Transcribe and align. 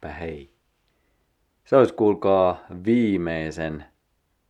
Pä 0.00 0.08
hei. 0.08 0.50
Se 1.64 1.76
olisi 1.76 1.94
kuulkaa 1.94 2.60
viimeisen, 2.84 3.84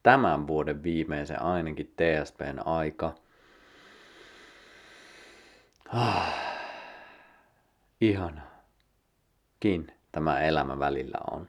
tämän 0.02 0.46
vuoden 0.46 0.82
viimeisen 0.82 1.42
ainakin 1.42 1.94
TSPn 1.96 2.60
aika. 2.64 3.14
Ah, 5.92 6.34
ihanakin 8.00 9.92
tämä 10.12 10.40
elämä 10.40 10.78
välillä 10.78 11.18
on. 11.30 11.48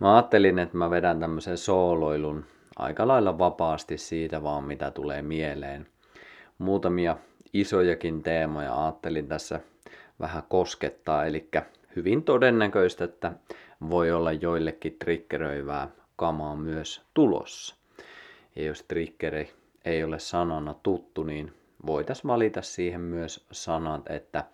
Mä 0.00 0.14
ajattelin, 0.14 0.58
että 0.58 0.76
mä 0.76 0.90
vedän 0.90 1.20
tämmöisen 1.20 1.58
sooloilun 1.58 2.44
aika 2.76 3.08
lailla 3.08 3.38
vapaasti 3.38 3.98
siitä 3.98 4.42
vaan, 4.42 4.64
mitä 4.64 4.90
tulee 4.90 5.22
mieleen. 5.22 5.86
Muutamia 6.58 7.16
isojakin 7.60 8.22
teemoja 8.22 8.84
ajattelin 8.84 9.28
tässä 9.28 9.60
vähän 10.20 10.42
koskettaa, 10.48 11.26
eli 11.26 11.48
hyvin 11.96 12.22
todennäköistä, 12.22 13.04
että 13.04 13.32
voi 13.90 14.12
olla 14.12 14.32
joillekin 14.32 14.96
triggeröivää 14.98 15.88
kamaa 16.16 16.56
myös 16.56 17.02
tulossa. 17.14 17.76
Ja 18.56 18.64
jos 18.64 18.82
triggeri 18.82 19.50
ei 19.84 20.04
ole 20.04 20.18
sanana 20.18 20.74
tuttu, 20.82 21.22
niin 21.22 21.52
voitaisiin 21.86 22.28
valita 22.28 22.62
siihen 22.62 23.00
myös 23.00 23.46
sanat, 23.52 24.10
että 24.10 24.44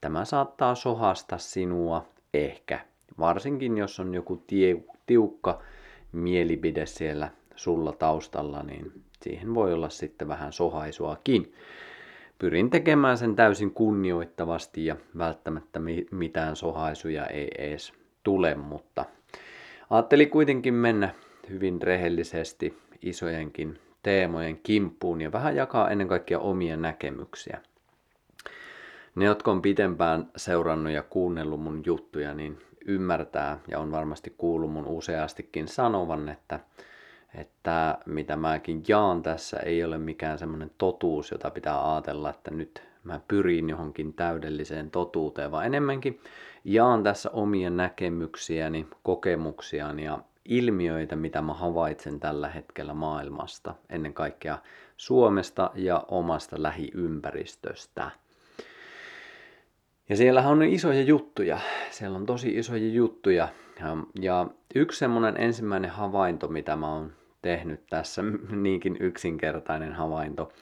tämä 0.00 0.24
saattaa 0.24 0.74
sohasta 0.74 1.38
sinua 1.38 2.08
ehkä. 2.34 2.80
Varsinkin 3.18 3.78
jos 3.78 4.00
on 4.00 4.14
joku 4.14 4.42
tie, 4.46 4.76
tiukka 5.06 5.62
mielipide 6.12 6.86
siellä 6.86 7.30
sulla 7.56 7.92
taustalla, 7.92 8.62
niin 8.62 8.92
siihen 9.22 9.54
voi 9.54 9.72
olla 9.72 9.88
sitten 9.88 10.28
vähän 10.28 10.52
sohaisuakin. 10.52 11.54
Pyrin 12.40 12.70
tekemään 12.70 13.18
sen 13.18 13.36
täysin 13.36 13.70
kunnioittavasti 13.70 14.86
ja 14.86 14.96
välttämättä 15.18 15.80
mitään 16.10 16.56
sohaisuja 16.56 17.26
ei 17.26 17.48
edes 17.58 17.92
tule, 18.22 18.54
mutta 18.54 19.04
ajattelin 19.90 20.30
kuitenkin 20.30 20.74
mennä 20.74 21.14
hyvin 21.50 21.82
rehellisesti 21.82 22.78
isojenkin 23.02 23.78
teemojen 24.02 24.60
kimppuun 24.62 25.20
ja 25.20 25.32
vähän 25.32 25.56
jakaa 25.56 25.90
ennen 25.90 26.08
kaikkea 26.08 26.38
omia 26.38 26.76
näkemyksiä. 26.76 27.60
Ne, 29.14 29.24
jotka 29.24 29.50
on 29.50 29.62
pitempään 29.62 30.30
seurannut 30.36 30.92
ja 30.92 31.02
kuunnellut 31.02 31.62
mun 31.62 31.82
juttuja, 31.86 32.34
niin 32.34 32.58
ymmärtää 32.86 33.58
ja 33.68 33.78
on 33.78 33.92
varmasti 33.92 34.34
kuullut 34.38 34.72
mun 34.72 34.86
useastikin 34.86 35.68
sanovan, 35.68 36.28
että, 36.28 36.60
että 37.34 37.98
mitä 38.06 38.36
mäkin 38.36 38.82
jaan 38.88 39.22
tässä 39.22 39.56
ei 39.56 39.84
ole 39.84 39.98
mikään 39.98 40.38
semmoinen 40.38 40.70
totuus, 40.78 41.30
jota 41.30 41.50
pitää 41.50 41.92
ajatella, 41.92 42.30
että 42.30 42.50
nyt 42.50 42.82
mä 43.04 43.20
pyrin 43.28 43.70
johonkin 43.70 44.14
täydelliseen 44.14 44.90
totuuteen, 44.90 45.50
vaan 45.50 45.66
enemmänkin 45.66 46.20
jaan 46.64 47.02
tässä 47.02 47.30
omia 47.30 47.70
näkemyksiäni, 47.70 48.86
kokemuksiani 49.02 50.04
ja 50.04 50.18
ilmiöitä, 50.44 51.16
mitä 51.16 51.42
mä 51.42 51.54
havaitsen 51.54 52.20
tällä 52.20 52.48
hetkellä 52.48 52.94
maailmasta, 52.94 53.74
ennen 53.90 54.14
kaikkea 54.14 54.58
Suomesta 54.96 55.70
ja 55.74 56.04
omasta 56.08 56.62
lähiympäristöstä. 56.62 58.10
Ja 60.08 60.16
siellähän 60.16 60.52
on 60.52 60.62
isoja 60.62 61.02
juttuja. 61.02 61.58
Siellä 61.90 62.18
on 62.18 62.26
tosi 62.26 62.58
isoja 62.58 62.88
juttuja. 62.88 63.48
Ja 64.20 64.46
yksi 64.74 64.98
semmoinen 64.98 65.36
ensimmäinen 65.36 65.90
havainto, 65.90 66.48
mitä 66.48 66.76
mä 66.76 66.92
oon 66.92 67.12
tehnyt 67.42 67.86
tässä, 67.90 68.22
niinkin 68.62 68.96
yksinkertainen 69.00 69.92
havainto, 69.92 70.52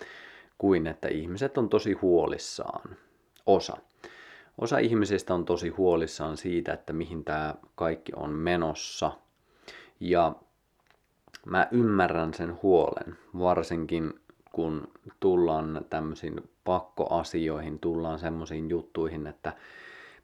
kuin 0.58 0.86
että 0.86 1.08
ihmiset 1.08 1.58
on 1.58 1.68
tosi 1.68 1.92
huolissaan. 1.92 2.96
Osa. 3.46 3.76
Osa 4.58 4.78
ihmisistä 4.78 5.34
on 5.34 5.44
tosi 5.44 5.68
huolissaan 5.68 6.36
siitä, 6.36 6.72
että 6.72 6.92
mihin 6.92 7.24
tämä 7.24 7.54
kaikki 7.74 8.12
on 8.16 8.30
menossa. 8.30 9.12
Ja 10.00 10.32
mä 11.46 11.68
ymmärrän 11.70 12.34
sen 12.34 12.58
huolen, 12.62 13.18
varsinkin 13.38 14.20
kun 14.52 14.88
tullaan 15.20 15.84
tämmöisiin 15.90 16.50
pakkoasioihin, 16.64 17.78
tullaan 17.78 18.18
semmoisiin 18.18 18.70
juttuihin, 18.70 19.26
että 19.26 19.52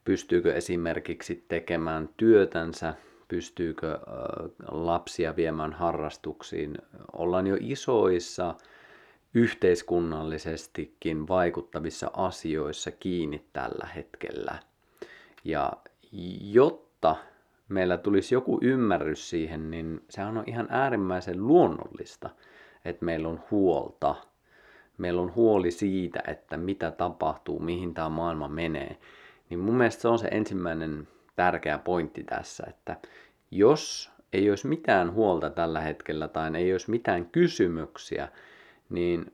pystyykö 0.05 0.55
esimerkiksi 0.55 1.45
tekemään 1.49 2.09
työtänsä, 2.17 2.95
pystyykö 3.29 3.99
lapsia 4.71 5.37
viemään 5.37 5.73
harrastuksiin. 5.73 6.79
Ollaan 7.13 7.47
jo 7.47 7.57
isoissa 7.61 8.55
yhteiskunnallisestikin 9.35 11.29
vaikuttavissa 11.29 12.11
asioissa 12.17 12.91
kiinni 12.91 13.45
tällä 13.53 13.89
hetkellä. 13.95 14.59
Ja 15.45 15.73
jotta 16.41 17.17
meillä 17.69 17.99
tulisi 17.99 18.35
joku 18.35 18.59
ymmärrys 18.63 19.31
siihen, 19.31 19.71
niin 19.71 20.01
sehän 20.11 20.39
on 20.39 20.45
ihan 20.47 20.67
äärimmäisen 20.71 21.47
luonnollista, 21.47 22.31
että 22.85 23.05
meillä 23.05 23.29
on 23.29 23.41
huolta. 23.51 24.15
Meillä 24.99 25.23
on 25.23 25.35
huoli 25.35 25.71
siitä, 25.71 26.23
että 26.27 26.57
mitä 26.57 26.91
tapahtuu, 26.91 27.61
mihin 27.61 27.95
tämä 27.95 28.09
maailma 28.09 28.49
menee. 28.49 28.97
Niin 29.51 29.61
mun 29.61 29.75
mielestä 29.75 30.03
se 30.03 30.09
on 30.09 30.19
se 30.19 30.29
ensimmäinen 30.31 31.09
tärkeä 31.37 31.79
pointti 31.79 32.25
tässä, 32.25 32.65
että 32.69 32.97
jos 33.51 34.11
ei 34.33 34.51
olisi 34.51 34.67
mitään 34.67 35.13
huolta 35.13 35.51
tällä 35.51 35.81
hetkellä 35.81 36.29
tai 36.29 36.51
ei 36.57 36.73
olisi 36.73 36.91
mitään 36.91 37.27
kysymyksiä, 37.27 38.29
niin 38.89 39.33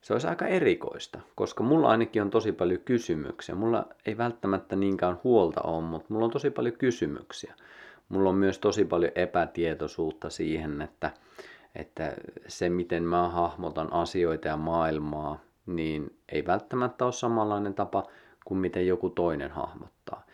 se 0.00 0.12
olisi 0.12 0.26
aika 0.26 0.46
erikoista, 0.46 1.20
koska 1.34 1.62
mulla 1.62 1.88
ainakin 1.88 2.22
on 2.22 2.30
tosi 2.30 2.52
paljon 2.52 2.80
kysymyksiä. 2.80 3.54
Mulla 3.54 3.86
ei 4.06 4.18
välttämättä 4.18 4.76
niinkään 4.76 5.20
huolta 5.24 5.60
ole, 5.62 5.82
mutta 5.82 6.06
mulla 6.08 6.24
on 6.24 6.30
tosi 6.30 6.50
paljon 6.50 6.76
kysymyksiä. 6.76 7.54
Mulla 8.08 8.30
on 8.30 8.36
myös 8.36 8.58
tosi 8.58 8.84
paljon 8.84 9.12
epätietoisuutta 9.14 10.30
siihen, 10.30 10.82
että, 10.82 11.10
että 11.74 12.12
se 12.48 12.68
miten 12.68 13.02
mä 13.02 13.28
hahmotan 13.28 13.92
asioita 13.92 14.48
ja 14.48 14.56
maailmaa, 14.56 15.40
niin 15.66 16.16
ei 16.28 16.46
välttämättä 16.46 17.04
ole 17.04 17.12
samanlainen 17.12 17.74
tapa 17.74 18.06
kuin 18.44 18.58
miten 18.58 18.86
joku 18.86 19.10
toinen 19.10 19.50
hahmottaa. 19.50 20.26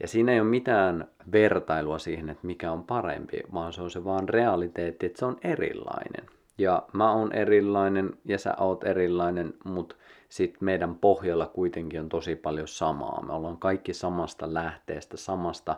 Ja 0.00 0.08
siinä 0.08 0.32
ei 0.32 0.40
ole 0.40 0.48
mitään 0.48 1.08
vertailua 1.32 1.98
siihen, 1.98 2.30
että 2.30 2.46
mikä 2.46 2.72
on 2.72 2.84
parempi, 2.84 3.40
vaan 3.54 3.72
se 3.72 3.82
on 3.82 3.90
se 3.90 4.04
vaan 4.04 4.28
realiteetti, 4.28 5.06
että 5.06 5.18
se 5.18 5.24
on 5.24 5.36
erilainen. 5.44 6.26
Ja 6.58 6.82
mä 6.92 7.12
oon 7.12 7.32
erilainen 7.32 8.10
ja 8.24 8.38
sä 8.38 8.54
oot 8.58 8.84
erilainen, 8.84 9.54
mutta 9.64 9.96
sitten 10.28 10.64
meidän 10.64 10.94
pohjalla 10.94 11.46
kuitenkin 11.46 12.00
on 12.00 12.08
tosi 12.08 12.36
paljon 12.36 12.68
samaa. 12.68 13.22
Me 13.26 13.32
ollaan 13.32 13.56
kaikki 13.56 13.94
samasta 13.94 14.54
lähteestä, 14.54 15.16
samasta 15.16 15.76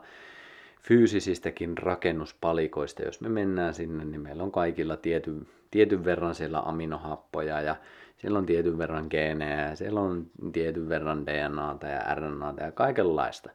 fyysisistäkin 0.83 1.78
rakennuspalikoista. 1.78 3.03
Jos 3.03 3.21
me 3.21 3.28
mennään 3.28 3.75
sinne, 3.75 4.05
niin 4.05 4.21
meillä 4.21 4.43
on 4.43 4.53
kaikilla 4.53 4.97
tietyn, 4.97 5.47
tietyn 5.71 6.05
verran 6.05 6.34
siellä 6.34 6.61
aminohappoja 6.61 7.61
ja 7.61 7.77
siellä 8.19 8.39
on 8.39 8.47
tietyn 8.47 8.79
verran 8.79 9.06
geenejä 9.11 9.75
siellä 9.75 10.01
on 10.01 10.27
tietyn 10.53 10.89
verran 10.89 11.27
DNAta 11.27 11.87
ja 11.87 12.15
RNAta 12.15 12.62
ja 12.62 12.73
kaikenlaista 12.73 13.51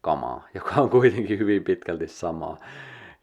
kamaa, 0.00 0.48
joka 0.54 0.74
on 0.74 0.90
kuitenkin 0.90 1.38
hyvin 1.38 1.64
pitkälti 1.64 2.08
samaa. 2.08 2.56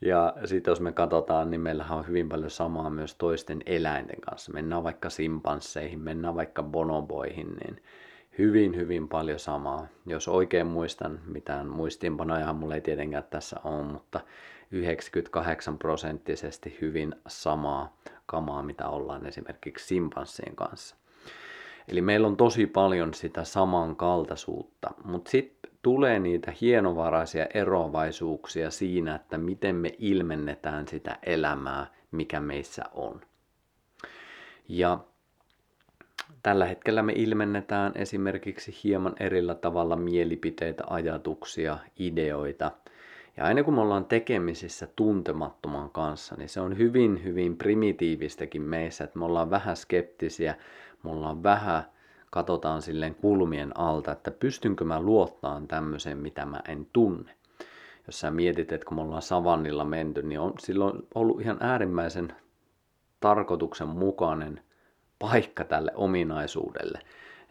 Ja 0.01 0.33
sitten 0.45 0.71
jos 0.71 0.81
me 0.81 0.91
katsotaan, 0.91 1.51
niin 1.51 1.61
meillähän 1.61 1.97
on 1.97 2.07
hyvin 2.07 2.29
paljon 2.29 2.51
samaa 2.51 2.89
myös 2.89 3.15
toisten 3.15 3.61
eläinten 3.65 4.21
kanssa. 4.21 4.53
Mennään 4.53 4.83
vaikka 4.83 5.09
simpansseihin, 5.09 5.99
mennään 5.99 6.35
vaikka 6.35 6.63
bonoboihin, 6.63 7.47
niin 7.47 7.81
hyvin, 8.37 8.75
hyvin 8.75 9.07
paljon 9.07 9.39
samaa. 9.39 9.87
Jos 10.05 10.27
oikein 10.27 10.67
muistan, 10.67 11.19
mitään 11.25 11.67
muistiinpanoja 11.67 12.53
mulla 12.53 12.75
ei 12.75 12.81
tietenkään 12.81 13.23
tässä 13.29 13.59
ole, 13.63 13.83
mutta 13.83 14.19
98 14.71 15.77
prosenttisesti 15.77 16.77
hyvin 16.81 17.15
samaa 17.27 17.97
kamaa, 18.29 18.63
mitä 18.63 18.89
ollaan 18.89 19.25
esimerkiksi 19.25 19.87
simpanssien 19.87 20.55
kanssa. 20.55 20.95
Eli 21.87 22.01
meillä 22.01 22.27
on 22.27 22.37
tosi 22.37 22.67
paljon 22.67 23.13
sitä 23.13 23.43
samankaltaisuutta, 23.43 24.91
mutta 25.03 25.31
sitten 25.31 25.71
tulee 25.81 26.19
niitä 26.19 26.53
hienovaraisia 26.61 27.45
eroavaisuuksia 27.53 28.71
siinä, 28.71 29.15
että 29.15 29.37
miten 29.37 29.75
me 29.75 29.95
ilmennetään 29.99 30.87
sitä 30.87 31.19
elämää, 31.23 31.87
mikä 32.11 32.39
meissä 32.39 32.83
on. 32.93 33.21
Ja 34.67 34.99
tällä 36.43 36.65
hetkellä 36.65 37.03
me 37.03 37.13
ilmennetään 37.15 37.91
esimerkiksi 37.95 38.79
hieman 38.83 39.13
erillä 39.19 39.55
tavalla 39.55 39.95
mielipiteitä, 39.95 40.83
ajatuksia, 40.89 41.77
ideoita. 41.99 42.71
Ja 43.37 43.45
aina 43.45 43.63
kun 43.63 43.73
me 43.73 43.81
ollaan 43.81 44.05
tekemisissä 44.05 44.87
tuntemattoman 44.95 45.89
kanssa, 45.89 46.35
niin 46.35 46.49
se 46.49 46.61
on 46.61 46.77
hyvin, 46.77 47.23
hyvin 47.23 47.57
primitiivistäkin 47.57 48.61
meissä, 48.61 49.03
että 49.03 49.19
me 49.19 49.25
ollaan 49.25 49.49
vähän 49.49 49.75
skeptisiä, 49.75 50.55
me 51.03 51.11
ollaan 51.11 51.43
vähän, 51.43 51.83
katsotaan 52.31 52.81
silleen 52.81 53.15
kulmien 53.15 53.79
alta, 53.79 54.11
että 54.11 54.31
pystynkö 54.31 54.83
mä 54.85 55.01
luottaan 55.01 55.67
tämmöiseen, 55.67 56.17
mitä 56.17 56.45
mä 56.45 56.61
en 56.67 56.87
tunne. 56.93 57.31
Jos 58.07 58.19
sä 58.19 58.31
mietit, 58.31 58.71
että 58.71 58.85
kun 58.85 58.97
me 58.97 59.01
ollaan 59.01 59.21
savannilla 59.21 59.85
menty, 59.85 60.23
niin 60.23 60.39
on 60.39 60.53
silloin 60.59 61.07
ollut 61.15 61.41
ihan 61.41 61.57
äärimmäisen 61.59 62.33
tarkoituksenmukainen 63.19 64.61
paikka 65.19 65.63
tälle 65.63 65.91
ominaisuudelle. 65.95 66.99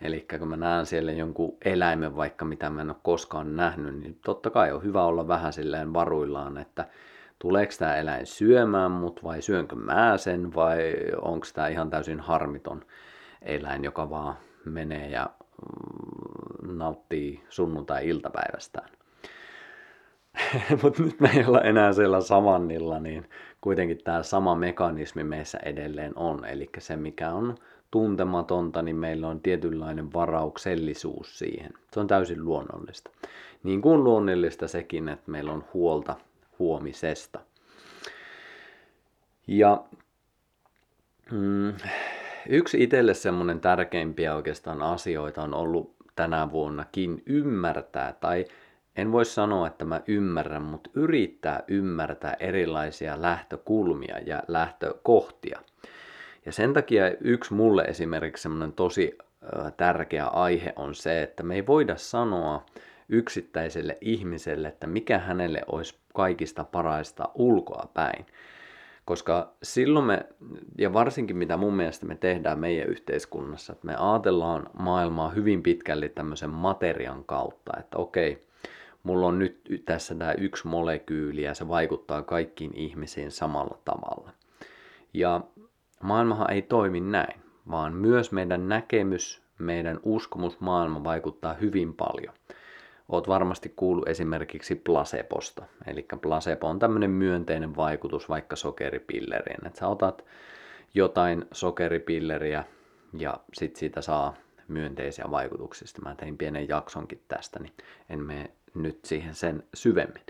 Eli 0.02 0.26
kun 0.38 0.48
mä 0.48 0.56
näen 0.56 0.86
siellä 0.86 1.12
jonkun 1.12 1.56
eläimen 1.64 2.16
vaikka, 2.16 2.44
mitä 2.44 2.70
mä 2.70 2.80
en 2.80 2.90
ole 2.90 2.96
koskaan 3.02 3.56
nähnyt, 3.56 4.00
niin 4.00 4.18
totta 4.24 4.50
kai 4.50 4.72
on 4.72 4.82
hyvä 4.82 5.04
olla 5.04 5.28
vähän 5.28 5.52
silleen 5.52 5.94
varuillaan, 5.94 6.58
että 6.58 6.88
tuleeko 7.38 7.72
tämä 7.78 7.96
eläin 7.96 8.26
syömään 8.26 8.90
mut 8.90 9.24
vai 9.24 9.42
syönkö 9.42 9.76
mä 9.76 10.16
sen 10.16 10.54
vai 10.54 10.94
onko 11.22 11.46
tämä 11.54 11.68
ihan 11.68 11.90
täysin 11.90 12.20
harmiton 12.20 12.84
eläin, 13.42 13.84
joka 13.84 14.10
vaan 14.10 14.36
menee 14.64 15.08
ja 15.08 15.30
mm, 16.62 16.78
nauttii 16.78 17.44
sunnuntai-iltapäivästään. 17.48 18.88
Mutta 20.82 21.02
nyt 21.02 21.20
me 21.20 21.30
ei 21.36 21.44
olla 21.44 21.60
enää 21.60 21.92
siellä 21.92 22.20
samannilla, 22.20 22.98
niin 23.00 23.28
kuitenkin 23.60 24.04
tämä 24.04 24.22
sama 24.22 24.54
mekanismi 24.54 25.24
meissä 25.24 25.58
edelleen 25.64 26.12
on. 26.16 26.44
Eli 26.44 26.70
se, 26.78 26.96
mikä 26.96 27.30
on 27.30 27.54
tuntematonta, 27.90 28.82
niin 28.82 28.96
meillä 28.96 29.28
on 29.28 29.40
tietynlainen 29.40 30.12
varauksellisuus 30.12 31.38
siihen. 31.38 31.72
Se 31.92 32.00
on 32.00 32.06
täysin 32.06 32.44
luonnollista. 32.44 33.10
Niin 33.62 33.82
kuin 33.82 34.04
luonnollista 34.04 34.68
sekin, 34.68 35.08
että 35.08 35.30
meillä 35.30 35.52
on 35.52 35.64
huolta 35.74 36.16
huomisesta. 36.58 37.40
Ja 39.46 39.84
mm, 41.30 41.74
yksi 42.48 42.82
itselle 42.82 43.14
semmoinen 43.14 43.60
tärkeimpiä 43.60 44.34
oikeastaan 44.34 44.82
asioita 44.82 45.42
on 45.42 45.54
ollut 45.54 45.96
tänä 46.16 46.52
vuonnakin 46.52 47.22
ymmärtää, 47.26 48.12
tai 48.12 48.44
en 48.96 49.12
voi 49.12 49.24
sanoa, 49.24 49.66
että 49.66 49.84
mä 49.84 50.00
ymmärrän, 50.06 50.62
mutta 50.62 50.90
yrittää 50.94 51.64
ymmärtää 51.68 52.36
erilaisia 52.40 53.22
lähtökulmia 53.22 54.18
ja 54.18 54.42
lähtökohtia. 54.48 55.60
Ja 56.48 56.52
sen 56.52 56.72
takia 56.72 57.10
yksi 57.20 57.54
mulle 57.54 57.82
esimerkiksi 57.82 58.42
semmoinen 58.42 58.72
tosi 58.72 59.18
tärkeä 59.76 60.26
aihe 60.26 60.72
on 60.76 60.94
se, 60.94 61.22
että 61.22 61.42
me 61.42 61.54
ei 61.54 61.66
voida 61.66 61.96
sanoa 61.96 62.66
yksittäiselle 63.08 63.98
ihmiselle, 64.00 64.68
että 64.68 64.86
mikä 64.86 65.18
hänelle 65.18 65.62
olisi 65.72 65.98
kaikista 66.14 66.64
parasta 66.64 67.28
ulkoa 67.34 67.88
päin. 67.94 68.26
Koska 69.04 69.52
silloin 69.62 70.04
me, 70.04 70.26
ja 70.78 70.92
varsinkin 70.92 71.36
mitä 71.36 71.56
mun 71.56 71.74
mielestä 71.74 72.06
me 72.06 72.16
tehdään 72.16 72.58
meidän 72.58 72.88
yhteiskunnassa, 72.88 73.72
että 73.72 73.86
me 73.86 73.96
ajatellaan 73.96 74.70
maailmaa 74.78 75.28
hyvin 75.28 75.62
pitkälti 75.62 76.08
tämmöisen 76.08 76.50
materian 76.50 77.24
kautta, 77.24 77.72
että 77.78 77.98
okei, 77.98 78.46
mulla 79.02 79.26
on 79.26 79.38
nyt 79.38 79.82
tässä 79.84 80.14
tämä 80.14 80.32
yksi 80.32 80.66
molekyyli 80.66 81.42
ja 81.42 81.54
se 81.54 81.68
vaikuttaa 81.68 82.22
kaikkiin 82.22 82.74
ihmisiin 82.74 83.30
samalla 83.30 83.78
tavalla. 83.84 84.30
Ja 85.14 85.40
maailmahan 86.02 86.50
ei 86.50 86.62
toimi 86.62 87.00
näin, 87.00 87.40
vaan 87.70 87.94
myös 87.94 88.32
meidän 88.32 88.68
näkemys, 88.68 89.42
meidän 89.58 90.00
uskomusmaailma 90.02 91.04
vaikuttaa 91.04 91.54
hyvin 91.54 91.94
paljon. 91.94 92.34
Oot 93.08 93.28
varmasti 93.28 93.72
kuullut 93.76 94.08
esimerkiksi 94.08 94.74
placebosta. 94.74 95.64
Eli 95.86 96.06
placebo 96.22 96.66
on 96.68 96.78
tämmöinen 96.78 97.10
myönteinen 97.10 97.76
vaikutus 97.76 98.28
vaikka 98.28 98.56
sokeripilleriin. 98.56 99.66
Että 99.66 99.78
sä 99.78 99.88
otat 99.88 100.24
jotain 100.94 101.44
sokeripilleriä 101.52 102.64
ja 103.12 103.40
sit 103.54 103.76
siitä 103.76 104.00
saa 104.00 104.34
myönteisiä 104.68 105.24
vaikutuksia. 105.30 105.88
Mä 106.04 106.14
tein 106.14 106.38
pienen 106.38 106.68
jaksonkin 106.68 107.22
tästä, 107.28 107.58
niin 107.58 107.72
en 108.08 108.20
mene 108.20 108.50
nyt 108.74 109.04
siihen 109.04 109.34
sen 109.34 109.62
syvemmin. 109.74 110.22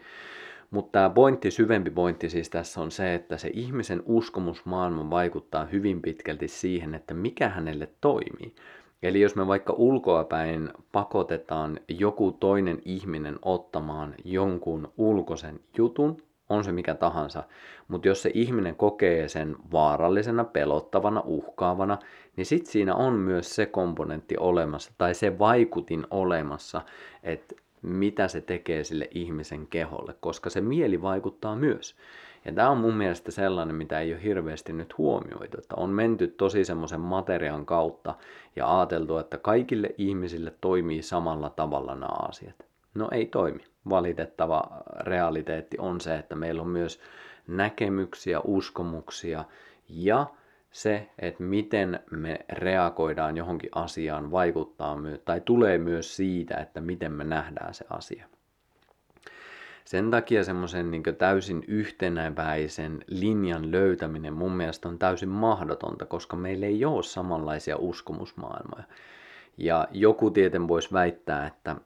Mutta 0.71 0.93
tämä 0.93 1.11
pointti, 1.11 1.51
syvempi 1.51 1.91
pointti 1.91 2.31
siis 2.31 2.51
tässä 2.51 2.81
on 2.81 2.91
se, 2.91 3.15
että 3.15 3.37
se 3.37 3.51
ihmisen 3.53 4.03
uskomusmaailma 4.07 5.11
vaikuttaa 5.11 5.65
hyvin 5.65 6.03
pitkälti 6.03 6.49
siihen, 6.49 6.95
että 6.95 7.15
mikä 7.15 7.49
hänelle 7.49 7.89
toimii. 8.01 8.55
Eli 9.03 9.21
jos 9.21 9.37
me 9.37 9.47
vaikka 9.47 9.73
ulkoapäin 9.73 10.71
pakotetaan 10.93 11.81
joku 11.89 12.33
toinen 12.33 12.83
ihminen 12.85 13.39
ottamaan 13.43 14.15
jonkun 14.25 14.93
ulkoisen 14.97 15.61
jutun, 15.79 16.23
on 16.49 16.65
se 16.65 16.73
mikä 16.73 16.95
tahansa, 16.95 17.43
mutta 17.89 18.09
jos 18.09 18.23
se 18.23 18.31
ihminen 18.35 18.77
kokee 18.77 19.29
sen 19.29 19.57
vaarallisena, 19.73 20.45
pelottavana, 20.45 21.23
uhkaavana, 21.25 21.99
niin 22.37 22.47
sitten 22.47 22.73
siinä 22.73 22.95
on 22.95 23.13
myös 23.15 23.55
se 23.55 23.67
komponentti 23.67 24.37
olemassa 24.39 24.93
tai 24.99 25.15
se 25.15 25.39
vaikutin 25.39 26.07
olemassa, 26.11 26.81
että 27.23 27.55
mitä 27.83 28.29
se 28.29 28.41
tekee 28.41 28.85
sille 28.85 29.09
ihmisen 29.11 29.67
keholle, 29.67 30.15
koska 30.21 30.51
se 30.51 30.61
mieli 30.61 31.03
vaikuttaa 31.03 31.57
myös. 31.57 31.97
Ja 32.45 32.53
tämä 32.53 32.71
on 32.71 32.79
mun 32.79 32.95
mielestä 32.95 33.31
sellainen, 33.31 33.75
mitä 33.77 34.01
ei 34.01 34.13
ole 34.13 34.23
hirveästi 34.23 34.73
nyt 34.73 34.99
huomioitu, 34.99 35.59
että 35.59 35.75
on 35.77 35.91
menty 35.91 36.29
tosi 36.29 36.65
semmoisen 36.65 37.01
materian 37.01 37.67
kautta 37.67 38.15
ja 38.57 38.79
ajateltu, 38.79 39.19
että 39.19 39.39
kaikille 39.39 39.95
ihmisille 39.99 40.55
toimii 40.61 41.03
samalla 41.03 41.51
tavalla 41.51 41.95
nämä 41.95 42.29
asiat. 42.29 42.67
No 42.95 43.09
ei 43.13 43.27
toimi. 43.27 43.65
Valitettava 43.89 44.65
realiteetti 45.01 45.77
on 45.81 46.01
se, 46.01 46.17
että 46.17 46.35
meillä 46.37 46.63
on 46.63 46.69
myös 46.69 47.01
näkemyksiä, 47.47 48.41
uskomuksia 48.41 49.45
ja 49.89 50.27
se, 50.71 51.09
että 51.19 51.43
miten 51.43 52.01
me 52.11 52.41
reagoidaan 52.49 53.37
johonkin 53.37 53.71
asiaan, 53.75 54.31
vaikuttaa 54.31 54.97
myös, 54.97 55.21
tai 55.25 55.41
tulee 55.41 55.79
myös 55.79 56.17
siitä, 56.17 56.57
että 56.57 56.81
miten 56.81 57.13
me 57.13 57.25
nähdään 57.25 57.75
se 57.75 57.85
asia. 57.91 58.27
Sen 59.85 60.11
takia 60.11 60.45
semmoisen 60.45 60.91
niin 60.91 61.03
täysin 61.19 61.65
yhtenäväisen 61.69 63.05
linjan 63.07 63.73
löytäminen 63.73 64.35
mun 64.35 64.53
mielestä 64.53 64.89
on 64.89 64.99
täysin 64.99 65.29
mahdotonta, 65.29 66.07
koska 66.07 66.37
meillä 66.37 66.67
ei 66.67 66.85
ole 66.85 67.03
samanlaisia 67.03 67.77
uskomusmaailmoja. 67.77 68.85
Ja 69.59 69.89
joku 69.91 70.31
tieten 70.31 70.69
voisi 70.69 70.93
väittää, 70.93 71.47
että, 71.47 71.77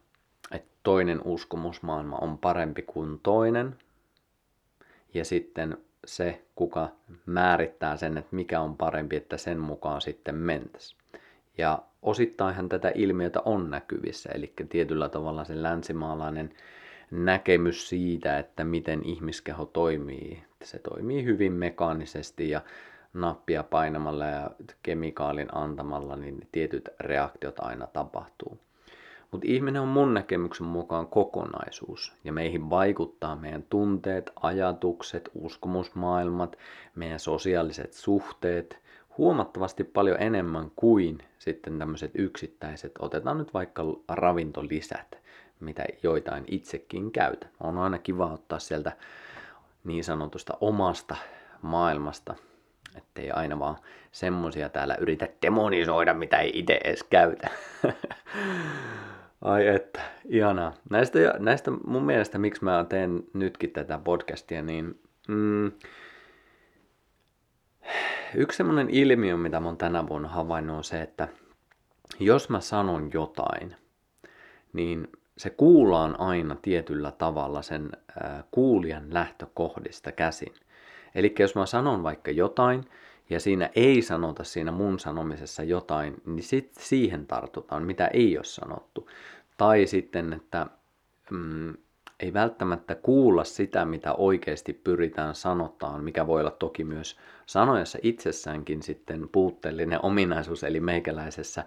että 0.51 0.71
toinen 0.83 1.21
uskomusmaailma 1.25 2.17
on 2.17 2.39
parempi 2.39 2.83
kuin 2.83 3.21
toinen, 3.23 3.77
ja 5.15 5.25
sitten 5.25 5.79
se, 6.07 6.43
kuka 6.55 6.89
määrittää 7.27 7.97
sen, 7.97 8.19
että 8.19 8.37
mikä 8.37 8.61
on 8.61 8.77
parempi, 8.77 9.17
että 9.17 9.37
sen 9.37 9.59
mukaan 9.59 10.01
sitten 10.01 10.35
mentäisiin. 10.35 11.01
Ja 11.59 11.79
osittainhan 12.03 12.69
tätä 12.69 12.93
ilmiötä 12.95 13.41
on 13.45 13.71
näkyvissä, 13.71 14.31
eli 14.35 14.53
tietyllä 14.69 15.09
tavalla 15.09 15.45
se 15.45 15.63
länsimaalainen 15.63 16.55
näkemys 17.11 17.89
siitä, 17.89 18.39
että 18.39 18.65
miten 18.65 19.05
ihmiskeho 19.05 19.65
toimii. 19.65 20.43
Se 20.63 20.79
toimii 20.79 21.25
hyvin 21.25 21.53
mekaanisesti 21.53 22.51
ja 22.51 22.61
nappia 23.15 23.63
painamalla 23.63 24.27
ja 24.27 24.51
kemikaalin 24.83 25.49
antamalla, 25.55 26.17
niin 26.17 26.49
tietyt 26.53 26.89
reaktiot 27.01 27.59
aina 27.59 27.87
tapahtuu. 27.87 28.59
Mutta 29.33 29.47
ihminen 29.49 29.83
on 29.83 29.89
mun 29.89 30.15
näkemyksen 30.15 30.67
mukaan 30.67 31.07
kokonaisuus 31.07 32.13
ja 32.25 32.33
meihin 32.33 32.71
vaikuttaa 32.71 33.37
meidän 33.37 33.63
tunteet, 33.63 34.33
ajatukset, 34.43 35.31
uskomusmaailmat, 35.35 36.59
meidän 36.95 37.21
sosiaaliset 37.21 37.93
suhteet 37.93 38.79
huomattavasti 39.19 39.85
paljon 39.85 40.23
enemmän 40.23 40.71
kuin 40.77 41.19
sitten 41.39 41.79
tämmöiset 41.79 42.11
yksittäiset, 42.15 42.93
otetaan 42.99 43.39
nyt 43.39 43.55
vaikka 43.55 43.83
ravintolisät, 44.09 45.19
mitä 45.61 45.85
joitain 46.03 46.45
itsekin 46.47 47.13
käytän. 47.13 47.51
On 47.61 47.79
aina 47.79 47.99
kiva 47.99 48.33
ottaa 48.33 48.59
sieltä 48.59 48.93
niin 49.85 50.05
sanotusta 50.05 50.55
omasta 50.61 51.17
maailmasta, 51.63 52.35
ettei 52.97 53.31
aina 53.31 53.59
vaan 53.59 53.77
semmosia 54.13 54.69
täällä 54.69 54.97
yritä 55.01 55.29
demonisoida, 55.43 56.15
mitä 56.15 56.39
ei 56.39 56.51
itse 56.55 56.81
edes 56.85 57.03
käytä. 57.03 57.51
Ai 59.43 59.67
että, 59.67 60.01
ihanaa. 60.25 60.75
Näistä, 60.91 61.19
näistä 61.39 61.71
mun 61.71 62.05
mielestä, 62.05 62.39
miksi 62.39 62.65
mä 62.65 62.87
teen 62.89 63.23
nytkin 63.35 63.71
tätä 63.71 64.01
podcastia, 64.05 64.63
niin 64.63 65.01
mm, 65.29 65.73
yksi 68.35 68.57
semmoinen 68.57 68.91
ilmiö, 68.91 69.37
mitä 69.37 69.61
mä 69.61 69.67
oon 69.67 69.77
tänä 69.77 70.09
vuonna 70.09 70.29
havainnut, 70.29 70.77
on 70.77 70.85
se, 70.85 71.03
että 71.03 71.29
jos 72.21 72.49
mä 72.49 72.61
sanon 72.61 73.11
jotain, 73.15 73.77
niin 74.73 75.09
se 75.39 75.51
kuullaan 75.51 76.21
aina 76.21 76.57
tietyllä 76.63 77.13
tavalla 77.13 77.63
sen 77.63 77.91
äh, 78.25 78.45
kuulijan 78.51 79.15
lähtökohdista 79.15 80.13
käsin. 80.13 80.55
Eli 81.15 81.35
jos 81.39 81.55
mä 81.55 81.67
sanon 81.67 82.03
vaikka 82.03 82.31
jotain, 82.31 82.85
ja 83.33 83.41
siinä 83.41 83.71
ei 83.75 84.03
sanota 84.03 84.45
siinä 84.45 84.73
mun 84.73 84.99
sanomisessa 84.99 85.63
jotain, 85.63 86.15
niin 86.27 86.43
sit 86.43 86.73
siihen 86.79 87.27
tartutaan, 87.27 87.83
mitä 87.87 88.07
ei 88.07 88.37
ole 88.39 88.45
sanottu. 88.45 89.11
Tai 89.57 89.87
sitten, 89.87 90.33
että 90.33 90.67
mm, 91.31 91.75
ei 92.21 92.33
välttämättä 92.33 92.95
kuulla 92.95 93.45
sitä, 93.45 93.85
mitä 93.85 94.13
oikeasti 94.13 94.73
pyritään 94.73 95.35
sanotaan, 95.35 96.05
mikä 96.05 96.27
voi 96.27 96.41
olla 96.41 96.51
toki 96.51 96.85
myös 96.85 97.19
sanojassa 97.47 97.99
itsessäänkin 98.03 98.83
sitten 98.83 99.29
puutteellinen 99.33 100.05
ominaisuus, 100.05 100.65
eli 100.65 100.81
meikäläisessä. 100.81 101.65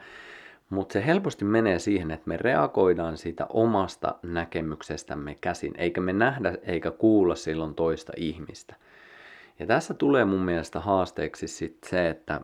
Mutta 0.69 0.93
se 0.93 1.05
helposti 1.05 1.45
menee 1.45 1.79
siihen, 1.79 2.11
että 2.11 2.29
me 2.29 2.37
reagoidaan 2.37 3.17
siitä 3.17 3.45
omasta 3.49 4.15
näkemyksestämme 4.23 5.35
käsin, 5.41 5.73
eikä 5.77 6.01
me 6.01 6.13
nähdä 6.13 6.57
eikä 6.63 6.91
kuulla 6.91 7.35
silloin 7.35 7.75
toista 7.75 8.13
ihmistä. 8.17 8.75
Ja 9.59 9.65
tässä 9.65 9.93
tulee 9.93 10.25
mun 10.25 10.41
mielestä 10.41 10.79
haasteeksi 10.79 11.47
sit 11.47 11.77
se, 11.83 12.09
että 12.09 12.41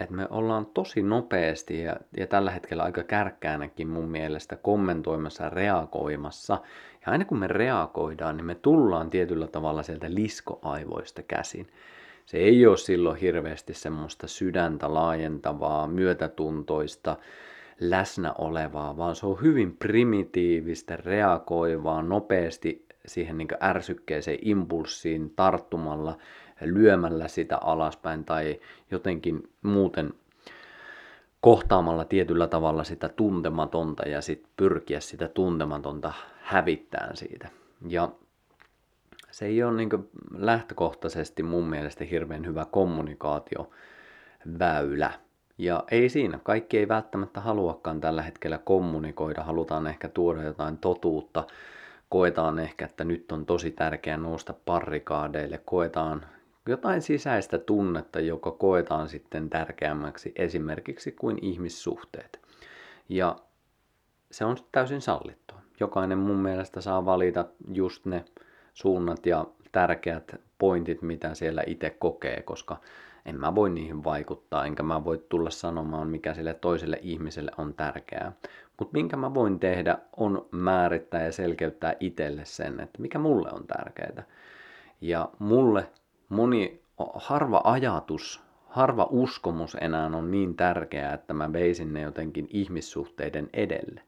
että 0.00 0.14
me 0.14 0.26
ollaan 0.30 0.66
tosi 0.66 1.02
nopeasti 1.02 1.82
ja, 1.82 1.96
ja 2.16 2.26
tällä 2.26 2.50
hetkellä 2.50 2.82
aika 2.82 3.02
kärkkäänäkin 3.02 3.88
mun 3.88 4.08
mielestä 4.08 4.56
kommentoimassa 4.56 5.44
ja 5.44 5.50
reagoimassa. 5.50 6.58
Ja 7.06 7.12
aina 7.12 7.24
kun 7.24 7.38
me 7.38 7.46
reagoidaan, 7.46 8.36
niin 8.36 8.44
me 8.44 8.54
tullaan 8.54 9.10
tietyllä 9.10 9.46
tavalla 9.46 9.82
sieltä 9.82 10.14
liskoaivoista 10.14 11.22
käsin. 11.22 11.66
Se 12.26 12.36
ei 12.36 12.66
ole 12.66 12.76
silloin 12.76 13.20
hirveästi 13.20 13.74
semmoista 13.74 14.26
sydäntä 14.26 14.94
laajentavaa, 14.94 15.88
myötätuntoista, 15.88 17.16
läsnä 17.80 18.32
olevaa, 18.38 18.96
vaan 18.96 19.16
se 19.16 19.26
on 19.26 19.42
hyvin 19.42 19.76
primitiivistä, 19.76 20.96
reagoivaa, 20.96 22.02
nopeasti 22.02 22.83
siihen 23.06 23.38
niin 23.38 23.48
ärsykkeeseen 23.62 24.38
impulssiin 24.42 25.32
tarttumalla, 25.36 26.18
lyömällä 26.60 27.28
sitä 27.28 27.58
alaspäin 27.58 28.24
tai 28.24 28.60
jotenkin 28.90 29.48
muuten 29.62 30.14
kohtaamalla 31.40 32.04
tietyllä 32.04 32.46
tavalla 32.46 32.84
sitä 32.84 33.08
tuntematonta 33.08 34.08
ja 34.08 34.20
sitten 34.20 34.50
pyrkiä 34.56 35.00
sitä 35.00 35.28
tuntematonta 35.28 36.12
hävittämään 36.40 37.16
siitä. 37.16 37.48
Ja 37.88 38.08
se 39.30 39.46
ei 39.46 39.62
ole 39.62 39.76
niin 39.76 40.08
lähtökohtaisesti 40.36 41.42
mun 41.42 41.68
mielestä 41.68 42.04
hirveän 42.04 42.46
hyvä 42.46 42.66
kommunikaatioväylä. 42.70 45.12
Ja 45.58 45.84
ei 45.90 46.08
siinä, 46.08 46.38
kaikki 46.42 46.78
ei 46.78 46.88
välttämättä 46.88 47.40
haluakaan 47.40 48.00
tällä 48.00 48.22
hetkellä 48.22 48.58
kommunikoida, 48.58 49.42
halutaan 49.42 49.86
ehkä 49.86 50.08
tuoda 50.08 50.42
jotain 50.42 50.78
totuutta, 50.78 51.46
koetaan 52.14 52.58
ehkä, 52.58 52.84
että 52.84 53.04
nyt 53.04 53.32
on 53.32 53.46
tosi 53.46 53.70
tärkeää 53.70 54.16
nousta 54.16 54.54
parrikaadeille, 54.64 55.60
koetaan 55.64 56.26
jotain 56.68 57.02
sisäistä 57.02 57.58
tunnetta, 57.58 58.20
joka 58.20 58.50
koetaan 58.50 59.08
sitten 59.08 59.50
tärkeämmäksi 59.50 60.32
esimerkiksi 60.36 61.12
kuin 61.12 61.38
ihmissuhteet. 61.42 62.40
Ja 63.08 63.36
se 64.30 64.44
on 64.44 64.56
täysin 64.72 65.00
sallittua. 65.00 65.58
Jokainen 65.80 66.18
mun 66.18 66.36
mielestä 66.36 66.80
saa 66.80 67.04
valita 67.04 67.44
just 67.72 68.06
ne 68.06 68.24
suunnat 68.74 69.26
ja 69.26 69.46
tärkeät 69.72 70.34
pointit, 70.58 71.02
mitä 71.02 71.34
siellä 71.34 71.62
itse 71.66 71.90
kokee, 71.90 72.42
koska 72.42 72.80
en 73.26 73.40
mä 73.40 73.54
voi 73.54 73.70
niihin 73.70 74.04
vaikuttaa, 74.04 74.64
enkä 74.64 74.82
mä 74.82 75.04
voi 75.04 75.24
tulla 75.28 75.50
sanomaan, 75.50 76.08
mikä 76.08 76.34
sille 76.34 76.54
toiselle 76.54 76.98
ihmiselle 77.02 77.50
on 77.58 77.74
tärkeää. 77.74 78.32
Mutta 78.78 78.92
minkä 78.92 79.16
mä 79.16 79.34
voin 79.34 79.60
tehdä, 79.60 79.98
on 80.16 80.46
määrittää 80.50 81.22
ja 81.22 81.32
selkeyttää 81.32 81.94
itselle 82.00 82.44
sen, 82.44 82.80
että 82.80 83.02
mikä 83.02 83.18
mulle 83.18 83.50
on 83.52 83.66
tärkeää. 83.66 84.22
Ja 85.00 85.28
mulle 85.38 85.88
moni, 86.28 86.82
harva 87.14 87.60
ajatus, 87.64 88.42
harva 88.66 89.06
uskomus 89.10 89.76
enää 89.80 90.06
on 90.06 90.30
niin 90.30 90.56
tärkeää, 90.56 91.14
että 91.14 91.34
mä 91.34 91.52
veisin 91.52 91.92
ne 91.92 92.00
jotenkin 92.00 92.46
ihmissuhteiden 92.50 93.50
edelle. 93.52 94.00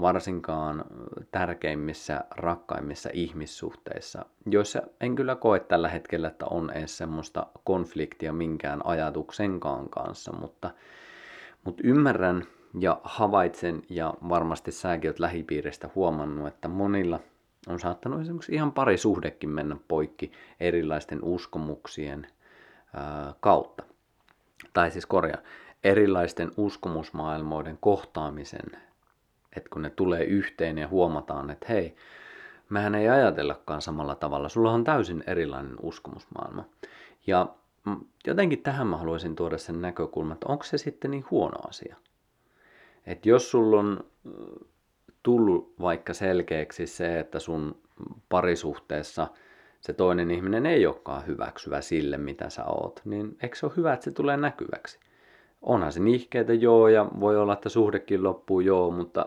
Varsinkaan 0.00 0.84
tärkeimmissä, 1.30 2.24
rakkaimmissa 2.30 3.10
ihmissuhteissa, 3.12 4.26
joissa 4.50 4.82
en 5.00 5.14
kyllä 5.14 5.36
koe 5.36 5.60
tällä 5.60 5.88
hetkellä, 5.88 6.28
että 6.28 6.46
on 6.46 6.70
edes 6.70 6.98
semmoista 6.98 7.46
konfliktia 7.64 8.32
minkään 8.32 8.86
ajatuksenkaan 8.86 9.88
kanssa, 9.88 10.32
mutta, 10.32 10.70
mutta 11.64 11.82
ymmärrän 11.86 12.46
ja 12.80 13.00
havaitsen 13.04 13.82
ja 13.88 14.14
varmasti 14.28 14.72
säkin 14.72 15.10
oot 15.10 15.18
lähipiiristä 15.18 15.90
huomannut, 15.94 16.48
että 16.48 16.68
monilla– 16.68 17.20
on 17.66 17.80
saattanut 17.80 18.20
esimerkiksi 18.20 18.54
ihan 18.54 18.72
pari 18.72 18.98
suhdekin 18.98 19.50
mennä 19.50 19.76
poikki 19.88 20.32
erilaisten 20.60 21.18
uskomuksien 21.22 22.26
kautta. 23.40 23.84
Tai 24.72 24.90
siis 24.90 25.06
korjaa, 25.06 25.38
erilaisten 25.84 26.50
uskomusmaailmoiden 26.56 27.78
kohtaamisen, 27.80 28.80
että 29.56 29.70
kun 29.72 29.82
ne 29.82 29.90
tulee 29.90 30.24
yhteen 30.24 30.78
ja 30.78 30.88
huomataan, 30.88 31.50
että 31.50 31.66
hei, 31.68 31.96
mehän 32.68 32.94
ei 32.94 33.08
ajatellakaan 33.08 33.82
samalla 33.82 34.14
tavalla, 34.14 34.48
sulla 34.48 34.72
on 34.72 34.84
täysin 34.84 35.24
erilainen 35.26 35.76
uskomusmaailma. 35.82 36.64
Ja 37.26 37.46
jotenkin 38.26 38.62
tähän 38.62 38.86
mä 38.86 38.96
haluaisin 38.96 39.36
tuoda 39.36 39.58
sen 39.58 39.82
näkökulman, 39.82 40.32
että 40.32 40.46
onko 40.48 40.64
se 40.64 40.78
sitten 40.78 41.10
niin 41.10 41.24
huono 41.30 41.58
asia. 41.68 41.96
Että 43.06 43.28
jos 43.28 43.50
sulla 43.50 43.80
on 43.80 44.04
tullut 45.22 45.74
vaikka 45.80 46.14
selkeäksi 46.14 46.86
se, 46.86 47.20
että 47.20 47.38
sun 47.38 47.80
parisuhteessa 48.28 49.28
se 49.80 49.92
toinen 49.92 50.30
ihminen 50.30 50.66
ei 50.66 50.86
olekaan 50.86 51.26
hyväksyvä 51.26 51.80
sille, 51.80 52.18
mitä 52.18 52.50
sä 52.50 52.64
oot, 52.64 53.00
niin 53.04 53.36
eikö 53.42 53.56
se 53.56 53.66
ole 53.66 53.76
hyvä, 53.76 53.92
että 53.92 54.04
se 54.04 54.10
tulee 54.10 54.36
näkyväksi? 54.36 55.00
Onhan 55.62 55.92
se 55.92 56.00
nihkeitä 56.00 56.54
joo 56.54 56.88
ja 56.88 57.06
voi 57.20 57.36
olla, 57.36 57.52
että 57.52 57.68
suhdekin 57.68 58.22
loppuu 58.22 58.60
joo, 58.60 58.90
mutta, 58.90 59.26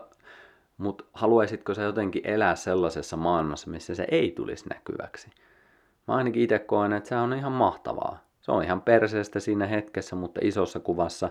mutta 0.78 1.04
haluaisitko 1.12 1.74
sä 1.74 1.82
jotenkin 1.82 2.22
elää 2.24 2.54
sellaisessa 2.54 3.16
maailmassa, 3.16 3.70
missä 3.70 3.94
se 3.94 4.06
ei 4.10 4.30
tulisi 4.30 4.68
näkyväksi? 4.68 5.30
Mä 6.08 6.14
ainakin 6.14 6.42
itse 6.42 6.58
koen, 6.58 6.92
että 6.92 7.08
se 7.08 7.16
on 7.16 7.32
ihan 7.32 7.52
mahtavaa. 7.52 8.24
Se 8.40 8.52
on 8.52 8.64
ihan 8.64 8.82
perseestä 8.82 9.40
siinä 9.40 9.66
hetkessä, 9.66 10.16
mutta 10.16 10.40
isossa 10.42 10.80
kuvassa 10.80 11.28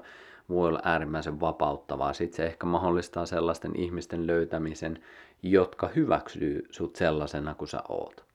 voi 0.49 0.67
olla 0.67 0.81
äärimmäisen 0.83 1.39
vapauttavaa. 1.39 2.13
Sitten 2.13 2.37
se 2.37 2.45
ehkä 2.45 2.65
mahdollistaa 2.65 3.25
sellaisten 3.25 3.75
ihmisten 3.75 4.27
löytämisen, 4.27 5.03
jotka 5.43 5.87
hyväksyy 5.87 6.67
sut 6.71 6.95
sellaisena 6.95 7.55
kuin 7.55 7.67
sä 7.67 7.81
oot. 7.89 8.25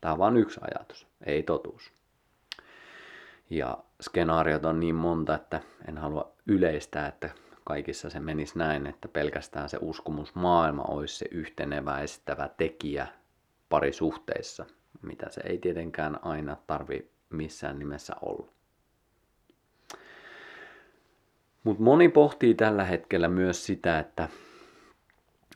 Tämä 0.00 0.12
on 0.12 0.18
vain 0.18 0.36
yksi 0.36 0.60
ajatus, 0.62 1.06
ei 1.26 1.42
totuus. 1.42 1.92
Ja 3.50 3.78
skenaariot 4.02 4.64
on 4.64 4.80
niin 4.80 4.94
monta, 4.94 5.34
että 5.34 5.60
en 5.88 5.98
halua 5.98 6.32
yleistää, 6.46 7.08
että 7.08 7.30
kaikissa 7.64 8.10
se 8.10 8.20
menisi 8.20 8.58
näin, 8.58 8.86
että 8.86 9.08
pelkästään 9.08 9.68
se 9.68 9.78
uskomusmaailma 9.80 10.82
olisi 10.82 11.16
se 11.16 11.26
yhteneväistävä 11.30 12.50
tekijä 12.56 13.06
parisuhteissa, 13.68 14.66
mitä 15.02 15.30
se 15.30 15.40
ei 15.44 15.58
tietenkään 15.58 16.24
aina 16.24 16.56
tarvi 16.66 17.10
missään 17.30 17.78
nimessä 17.78 18.14
olla. 18.22 18.55
Mutta 21.66 21.82
moni 21.82 22.08
pohtii 22.08 22.54
tällä 22.54 22.84
hetkellä 22.84 23.28
myös 23.28 23.66
sitä, 23.66 23.98
että, 23.98 24.28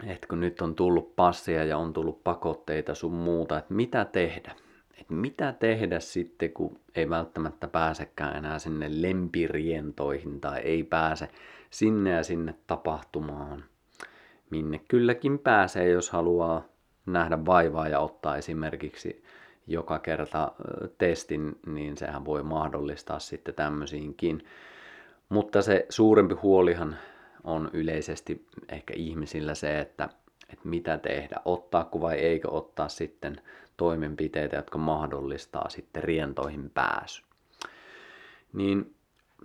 että 0.07 0.27
kun 0.27 0.41
nyt 0.41 0.61
on 0.61 0.75
tullut 0.75 1.17
passeja 1.17 1.65
ja 1.65 1.79
on 1.79 1.93
tullut 1.93 2.25
pakotteita 2.25 2.95
sun 2.95 3.13
muuta, 3.13 3.59
että 3.59 3.75
mitä 3.75 4.05
tehdä? 4.05 4.53
Että 5.01 5.15
mitä 5.15 5.53
tehdä 5.53 6.01
sitten, 6.01 6.53
kun 6.53 6.81
ei 6.95 7.11
välttämättä 7.11 7.69
pääsekään 7.69 8.37
enää 8.37 8.59
sinne 8.59 9.03
lempirientoihin 9.03 10.41
tai 10.41 10.61
ei 10.61 10.83
pääse 10.83 11.29
sinne 11.71 12.11
ja 12.11 12.25
sinne 12.25 12.55
tapahtumaan, 12.67 13.65
minne 14.51 14.81
kylläkin 14.89 15.39
pääsee, 15.39 15.89
jos 15.89 16.11
haluaa 16.11 16.65
nähdä 17.07 17.47
vaivaa 17.47 17.89
ja 17.89 18.01
ottaa 18.01 18.37
esimerkiksi 18.37 19.25
joka 19.67 19.99
kerta 19.99 20.53
testin, 20.99 21.59
niin 21.67 21.97
sehän 21.97 22.25
voi 22.25 22.43
mahdollistaa 22.43 23.19
sitten 23.19 23.55
tämmöisiinkin. 23.55 24.45
Mutta 25.31 25.63
se 25.63 25.87
suurempi 25.89 26.35
huolihan 26.35 26.97
on 27.45 27.71
yleisesti 27.73 28.47
ehkä 28.69 28.95
ihmisillä 28.97 29.55
se, 29.55 29.81
että, 29.81 30.09
että 30.53 30.69
mitä 30.69 30.99
tehdä, 30.99 31.37
ottaako 31.45 32.01
vai 32.01 32.19
eikö 32.19 32.51
ottaa 32.51 32.89
sitten 32.89 33.41
toimenpiteitä, 33.77 34.57
jotka 34.57 34.79
mahdollistaa 34.79 35.69
sitten 35.69 36.05
rientoihin 36.05 36.71
pääsy. 36.71 37.23
Niin 38.53 38.95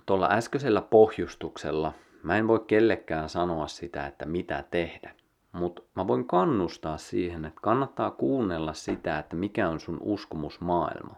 tuolla 0.05 0.29
äskeisellä 0.31 0.81
pohjustuksella 0.81 1.93
mä 2.23 2.37
en 2.37 2.47
voi 2.47 2.59
kellekään 2.67 3.29
sanoa 3.29 3.67
sitä, 3.67 4.07
että 4.07 4.25
mitä 4.25 4.63
tehdä. 4.71 5.15
Mutta 5.51 5.81
mä 5.95 6.07
voin 6.07 6.27
kannustaa 6.27 6.97
siihen, 6.97 7.45
että 7.45 7.61
kannattaa 7.61 8.11
kuunnella 8.11 8.73
sitä, 8.73 9.19
että 9.19 9.35
mikä 9.35 9.69
on 9.69 9.79
sun 9.79 9.97
uskomusmaailma. 10.01 11.15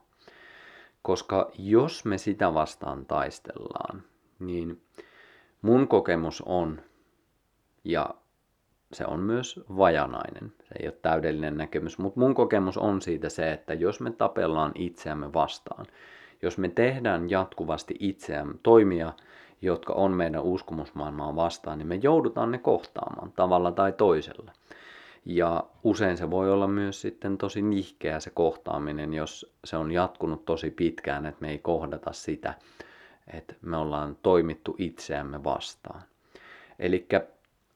Koska 1.02 1.52
jos 1.58 2.06
me 2.06 2.18
sitä 2.18 2.54
vastaan 2.54 3.06
taistellaan, 3.06 4.04
niin 4.40 4.82
mun 5.62 5.88
kokemus 5.88 6.44
on, 6.46 6.82
ja 7.84 8.10
se 8.94 9.06
on 9.06 9.20
myös 9.20 9.60
vajanainen, 9.78 10.54
se 10.64 10.76
ei 10.80 10.88
ole 10.88 10.98
täydellinen 11.02 11.58
näkemys, 11.58 11.98
mutta 11.98 12.20
mun 12.20 12.36
kokemus 12.36 12.78
on 12.78 13.02
siitä 13.02 13.30
se, 13.30 13.52
että 13.52 13.74
jos 13.74 14.00
me 14.00 14.12
tapellaan 14.12 14.72
itseämme 14.76 15.34
vastaan, 15.34 15.86
jos 16.42 16.58
me 16.58 16.70
tehdään 16.70 17.30
jatkuvasti 17.30 17.96
itseämme 18.00 18.54
toimia, 18.64 19.14
jotka 19.62 19.94
on 19.94 20.12
meidän 20.12 20.44
uskomusmaailmaa 20.44 21.36
vastaan, 21.36 21.78
niin 21.78 21.88
me 21.88 21.96
joudutaan 21.96 22.52
ne 22.52 22.58
kohtaamaan 22.58 23.32
tavalla 23.32 23.72
tai 23.72 23.94
toisella. 23.94 24.52
Ja 25.26 25.64
usein 25.84 26.18
se 26.18 26.32
voi 26.32 26.52
olla 26.52 26.68
myös 26.68 27.02
sitten 27.02 27.38
tosi 27.38 27.62
nihkeä 27.62 28.20
se 28.20 28.30
kohtaaminen, 28.30 29.14
jos 29.14 29.54
se 29.66 29.78
on 29.78 29.92
jatkunut 29.92 30.46
tosi 30.46 30.72
pitkään, 30.72 31.26
että 31.26 31.42
me 31.42 31.50
ei 31.50 31.60
kohdata 31.60 32.14
sitä, 32.14 32.54
että 33.34 33.56
me 33.62 33.78
ollaan 33.78 34.18
toimittu 34.24 34.76
itseämme 34.78 35.44
vastaan. 35.44 36.02
Eli 36.80 37.08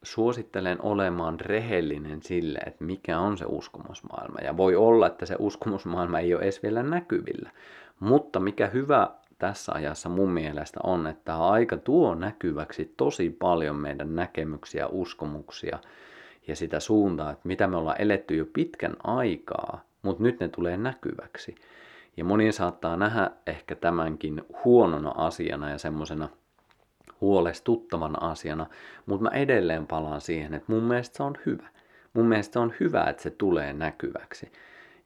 suosittelen 0.02 0.82
olemaan 0.82 1.40
rehellinen 1.40 2.22
sille, 2.22 2.58
että 2.66 2.84
mikä 2.84 3.18
on 3.18 3.38
se 3.38 3.44
uskomusmaailma. 3.48 4.38
Ja 4.44 4.56
voi 4.56 4.76
olla, 4.76 5.06
että 5.06 5.26
se 5.26 5.36
uskomusmaailma 5.38 6.18
ei 6.18 6.34
ole 6.34 6.42
edes 6.42 6.62
vielä 6.62 6.82
näkyvillä. 6.82 7.50
Mutta 8.00 8.40
mikä 8.40 8.66
hyvä 8.66 9.10
tässä 9.38 9.72
ajassa 9.72 10.08
mun 10.08 10.30
mielestä 10.30 10.80
on, 10.82 11.06
että 11.06 11.22
tämä 11.24 11.48
aika 11.48 11.76
tuo 11.76 12.14
näkyväksi 12.14 12.94
tosi 12.96 13.30
paljon 13.30 13.76
meidän 13.76 14.16
näkemyksiä, 14.16 14.86
uskomuksia 14.86 15.78
ja 16.48 16.56
sitä 16.56 16.80
suuntaa, 16.80 17.30
että 17.30 17.48
mitä 17.48 17.66
me 17.66 17.76
ollaan 17.76 18.00
eletty 18.00 18.36
jo 18.36 18.46
pitkän 18.52 18.96
aikaa, 19.04 19.84
mutta 20.02 20.22
nyt 20.22 20.40
ne 20.40 20.48
tulee 20.48 20.76
näkyväksi. 20.76 21.54
Ja 22.16 22.24
moni 22.24 22.52
saattaa 22.52 22.96
nähdä 22.96 23.30
ehkä 23.46 23.74
tämänkin 23.74 24.42
huonona 24.64 25.12
asiana 25.16 25.70
ja 25.70 25.78
semmoisena 25.78 26.28
huolestuttavana 27.20 28.30
asiana, 28.30 28.66
mutta 29.06 29.22
mä 29.22 29.30
edelleen 29.30 29.86
palaan 29.86 30.20
siihen, 30.20 30.54
että 30.54 30.72
mun 30.72 30.82
mielestä 30.82 31.16
se 31.16 31.22
on 31.22 31.34
hyvä. 31.46 31.68
Mun 32.12 32.26
mielestä 32.26 32.60
on 32.60 32.74
hyvä, 32.80 33.04
että 33.04 33.22
se 33.22 33.30
tulee 33.30 33.72
näkyväksi. 33.72 34.52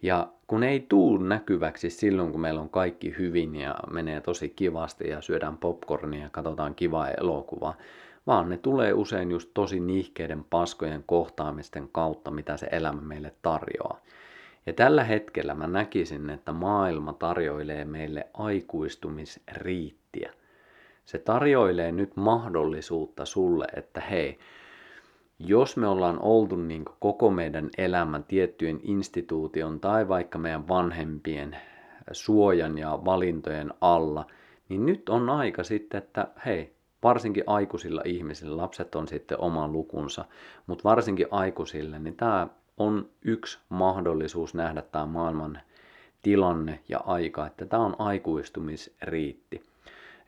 Ja 0.03 0.29
kun 0.47 0.63
ei 0.63 0.81
tuu 0.81 1.19
näkyväksi 1.19 1.91
silloin, 1.91 2.33
kun 2.33 2.41
meillä 2.41 2.61
on 2.61 2.71
kaikki 2.71 3.15
hyvin 3.19 3.57
ja 3.57 3.75
menee 3.91 4.21
tosi 4.21 4.49
kivasti 4.49 5.09
ja 5.09 5.21
syödään 5.21 5.59
popcornia 5.59 6.23
ja 6.23 6.31
katsotaan 6.31 6.75
kivaa 6.75 7.11
elokuvaa, 7.11 7.75
vaan 8.27 8.49
ne 8.49 8.59
tulee 8.59 8.93
usein 8.93 9.31
just 9.31 9.51
tosi 9.55 9.81
nihkeiden 9.81 10.45
paskojen 10.45 11.05
kohtaamisten 11.07 11.89
kautta, 11.93 12.31
mitä 12.31 12.57
se 12.57 12.69
elämä 12.73 13.01
meille 13.01 13.35
tarjoaa. 13.43 14.01
Ja 14.67 14.73
tällä 14.73 15.05
hetkellä 15.05 15.55
mä 15.55 15.67
näkisin, 15.67 16.31
että 16.31 16.53
maailma 16.53 17.13
tarjoilee 17.13 17.85
meille 17.85 18.27
aikuistumisriittiä. 18.35 20.33
Se 21.05 21.19
tarjoilee 21.19 21.93
nyt 21.93 22.17
mahdollisuutta 22.17 23.25
sulle, 23.25 23.67
että 23.77 24.01
hei, 24.01 24.39
jos 25.39 25.77
me 25.77 25.87
ollaan 25.87 26.19
oltu 26.23 26.57
niin 26.57 26.85
koko 27.01 27.31
meidän 27.31 27.71
elämän 27.79 28.25
tiettyjen 28.25 28.81
instituution 28.83 29.81
tai 29.81 30.09
vaikka 30.09 30.39
meidän 30.39 30.69
vanhempien 30.69 31.57
suojan 32.13 32.79
ja 32.79 32.99
valintojen 33.05 33.75
alla, 33.81 34.27
niin 34.69 34.87
nyt 34.87 35.09
on 35.09 35.31
aika 35.31 35.65
sitten, 35.65 35.99
että 35.99 36.29
hei, 36.47 36.77
varsinkin 37.03 37.45
aikuisilla 37.47 38.03
ihmisillä, 38.05 38.57
lapset 38.57 38.95
on 38.95 39.09
sitten 39.09 39.41
oman 39.41 39.73
lukunsa, 39.73 40.25
mutta 40.67 40.85
varsinkin 40.85 41.27
aikuisille, 41.31 41.99
niin 41.99 42.17
tämä 42.17 42.49
on 42.77 43.09
yksi 43.23 43.59
mahdollisuus 43.69 44.55
nähdä 44.55 44.83
tämä 44.83 45.07
maailman 45.07 45.61
tilanne 46.23 46.81
ja 46.89 46.99
aika, 46.99 47.47
että 47.47 47.67
tämä 47.67 47.85
on 47.85 47.97
aikuistumisriitti. 47.99 49.63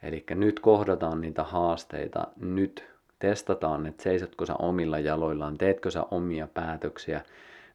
Eli 0.02 0.24
nyt 0.30 0.60
kohdataan 0.60 1.20
niitä 1.20 1.44
haasteita, 1.44 2.26
nyt 2.36 2.84
testataan, 3.18 3.86
että 3.86 4.02
seisotko 4.02 4.46
sä 4.46 4.54
omilla 4.54 4.98
jaloillaan, 4.98 5.58
teetkö 5.58 5.90
sä 5.90 6.02
omia 6.02 6.48
päätöksiä, 6.54 7.24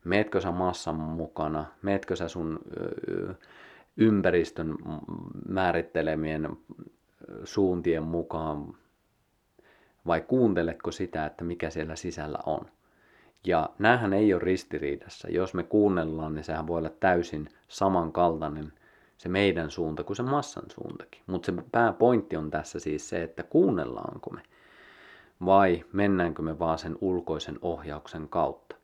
meetkö 0.04 0.42
sä 0.42 0.52
massan 0.52 0.96
mukana, 0.96 1.66
meetkö 1.82 2.16
sä 2.16 2.28
sun 2.28 2.60
ympäristön 3.98 4.76
määrittelemien 5.48 6.58
suuntien 7.44 8.04
mukaan 8.04 8.74
vai 10.08 10.22
kuunteletko 10.22 10.92
sitä, 10.92 11.26
että 11.26 11.44
mikä 11.44 11.70
siellä 11.70 11.96
sisällä 11.96 12.40
on. 12.46 12.66
Ja 13.48 13.70
näähän 13.80 14.14
ei 14.14 14.34
ole 14.34 14.42
ristiriidassa. 14.42 15.28
Jos 15.30 15.54
me 15.54 15.64
kuunnellaan, 15.64 16.36
niin 16.36 16.44
sehän 16.44 16.68
voi 16.68 16.78
olla 16.78 16.90
täysin 16.90 17.50
samankaltainen 17.68 18.74
se 19.18 19.30
meidän 19.30 19.72
suunta 19.72 20.04
kuin 20.04 20.18
se 20.18 20.24
massan 20.24 20.66
suuntakin. 20.76 21.22
Mutta 21.28 21.46
se 21.46 21.64
pääpointti 21.72 22.38
on 22.38 22.52
tässä 22.52 22.80
siis 22.80 23.10
se, 23.10 23.24
että 23.24 23.44
kuunnellaanko 23.44 24.30
me 24.30 24.42
vai 25.46 25.84
mennäänkö 25.94 26.42
me 26.42 26.60
vaan 26.60 26.78
sen 26.78 26.98
ulkoisen 27.02 27.60
ohjauksen 27.62 28.30
kautta. 28.30 28.76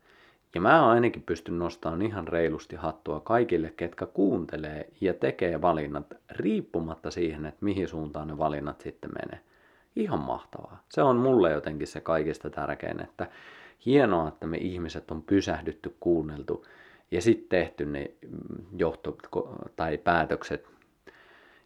Ja 0.55 0.61
mä 0.61 0.89
ainakin 0.89 1.23
pystyn 1.23 1.59
nostamaan 1.59 2.01
ihan 2.01 2.27
reilusti 2.27 2.75
hattua 2.75 3.19
kaikille, 3.19 3.73
ketkä 3.77 4.05
kuuntelee 4.05 4.89
ja 5.01 5.13
tekee 5.13 5.61
valinnat 5.61 6.13
riippumatta 6.31 7.11
siihen, 7.11 7.45
että 7.45 7.65
mihin 7.65 7.87
suuntaan 7.87 8.27
ne 8.27 8.37
valinnat 8.37 8.81
sitten 8.81 9.11
menee. 9.21 9.39
Ihan 9.95 10.19
mahtavaa. 10.19 10.83
Se 10.89 11.01
on 11.01 11.15
mulle 11.15 11.51
jotenkin 11.51 11.87
se 11.87 12.01
kaikista 12.01 12.49
tärkein, 12.49 13.01
että 13.01 13.27
hienoa, 13.85 14.27
että 14.27 14.47
me 14.47 14.57
ihmiset 14.57 15.11
on 15.11 15.23
pysähdytty, 15.23 15.95
kuunneltu 15.99 16.65
ja 17.11 17.21
sitten 17.21 17.49
tehty 17.49 17.85
ne 17.85 18.11
johto- 18.77 19.17
tai 19.75 19.97
päätökset 19.97 20.67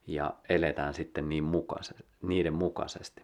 ja 0.07 0.33
eletään 0.49 0.93
sitten 0.93 1.29
niin 1.29 1.43
mukaisesti, 1.43 2.03
niiden 2.21 2.53
mukaisesti. 2.53 3.23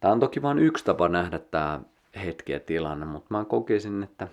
Tämä 0.00 0.12
on 0.12 0.20
toki 0.20 0.42
vain 0.42 0.58
yksi 0.58 0.84
tapa 0.84 1.08
nähdä 1.08 1.38
tämä 1.38 1.80
hetki 2.24 2.52
ja 2.52 2.60
tilanne, 2.60 3.06
mutta 3.06 3.34
mä 3.34 3.44
kokisin, 3.44 4.02
että 4.02 4.28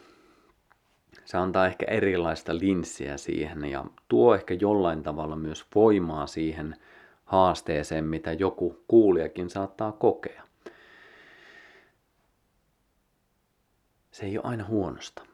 se 1.26 1.38
antaa 1.38 1.68
ehkä 1.68 1.86
erilaista 1.86 2.58
linssiä 2.58 3.18
siihen 3.18 3.66
ja 3.66 3.86
tuo 4.08 4.36
ehkä 4.36 4.54
jollain 4.54 5.04
tavalla 5.04 5.36
myös 5.36 5.66
voimaa 5.76 6.28
siihen 6.28 6.76
haasteeseen, 7.26 8.06
mitä 8.06 8.34
joku 8.34 8.84
kuulijakin 8.88 9.50
saattaa 9.50 9.92
kokea. 9.92 10.44
Se 14.12 14.26
ei 14.26 14.38
ole 14.38 14.46
aina 14.46 14.66
huonosta. 14.66 15.26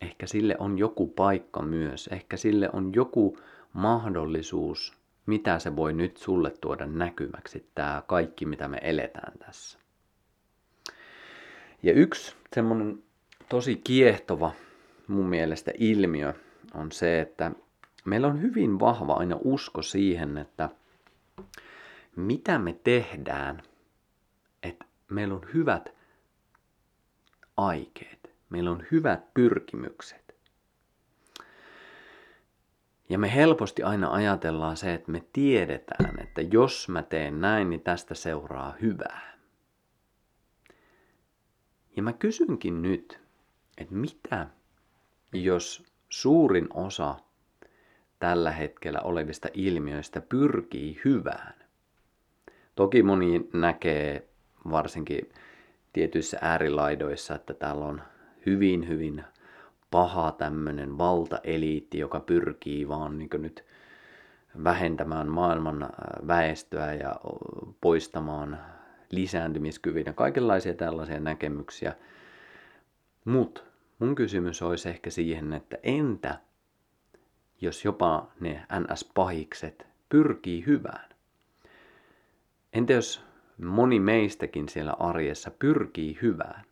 Ehkä 0.00 0.26
sille 0.26 0.56
on 0.58 0.78
joku 0.78 1.06
paikka 1.06 1.62
myös, 1.62 2.08
ehkä 2.12 2.36
sille 2.36 2.70
on 2.72 2.92
joku 2.94 3.38
mahdollisuus 3.72 4.96
mitä 5.26 5.58
se 5.58 5.76
voi 5.76 5.92
nyt 5.92 6.16
sulle 6.16 6.50
tuoda 6.60 6.86
näkyväksi, 6.86 7.70
tämä 7.74 8.02
kaikki, 8.06 8.46
mitä 8.46 8.68
me 8.68 8.78
eletään 8.82 9.38
tässä. 9.38 9.78
Ja 11.82 11.92
yksi 11.92 12.34
semmoinen 12.54 13.02
tosi 13.48 13.80
kiehtova 13.84 14.52
mun 15.08 15.26
mielestä 15.26 15.72
ilmiö 15.78 16.34
on 16.74 16.92
se, 16.92 17.20
että 17.20 17.50
meillä 18.04 18.26
on 18.26 18.42
hyvin 18.42 18.80
vahva 18.80 19.12
aina 19.12 19.36
usko 19.44 19.82
siihen, 19.82 20.38
että 20.38 20.68
mitä 22.16 22.58
me 22.58 22.76
tehdään, 22.84 23.62
meillä 25.10 25.34
on 25.34 25.46
hyvät 25.54 25.94
aikeet, 27.56 28.30
meillä 28.50 28.70
on 28.70 28.86
hyvät 28.90 29.34
pyrkimykset. 29.34 30.36
Ja 33.08 33.18
me 33.18 33.34
helposti 33.34 33.82
aina 33.82 34.12
ajatellaan 34.12 34.76
se, 34.76 34.94
että 34.94 35.12
me 35.12 35.24
tiedetään, 35.32 36.20
että 36.20 36.40
jos 36.42 36.88
mä 36.88 37.02
teen 37.02 37.40
näin, 37.40 37.70
niin 37.70 37.80
tästä 37.80 38.14
seuraa 38.14 38.74
hyvää. 38.82 39.36
Ja 41.96 42.02
mä 42.02 42.12
kysynkin 42.12 42.82
nyt, 42.82 43.20
että 43.78 43.94
mitä 43.94 44.46
jos 45.32 45.84
suurin 46.08 46.68
osa 46.74 47.16
tällä 48.18 48.50
hetkellä 48.50 49.00
olevista 49.00 49.48
ilmiöistä 49.54 50.20
pyrkii 50.20 51.00
hyvään? 51.04 51.54
Toki 52.74 53.02
moni 53.02 53.48
näkee 53.52 54.28
varsinkin 54.70 55.30
tietyissä 55.92 56.38
äärilaidoissa, 56.40 57.34
että 57.34 57.54
täällä 57.54 57.84
on 57.84 58.02
hyvin, 58.46 58.88
hyvin 58.88 59.24
paha 59.90 60.32
tämmöinen 60.32 60.98
valtaeliitti, 60.98 61.98
joka 61.98 62.20
pyrkii 62.20 62.88
vaan 62.88 63.18
niin 63.18 63.30
nyt 63.38 63.64
vähentämään 64.64 65.28
maailman 65.28 65.82
äh, 65.82 65.90
väestöä 66.26 66.94
ja 66.94 67.16
poistamaan 67.80 68.58
lisääntymiskyvyn 69.10 70.04
ja 70.06 70.12
kaikenlaisia 70.12 70.74
tällaisia 70.74 71.20
näkemyksiä. 71.20 71.94
Mutta 73.24 73.60
mun 73.98 74.14
kysymys 74.14 74.62
olisi 74.62 74.88
ehkä 74.88 75.10
siihen, 75.10 75.52
että 75.52 75.76
entä 75.82 76.38
jos 77.60 77.84
jopa 77.84 78.30
ne 78.40 78.66
NS-pahikset 78.72 79.86
pyrkii 80.08 80.66
hyvään? 80.66 81.08
Entä 82.72 82.92
jos 82.92 83.24
moni 83.64 84.00
meistäkin 84.00 84.68
siellä 84.68 84.92
arjessa 84.98 85.50
pyrkii 85.50 86.18
hyvään? 86.22 86.64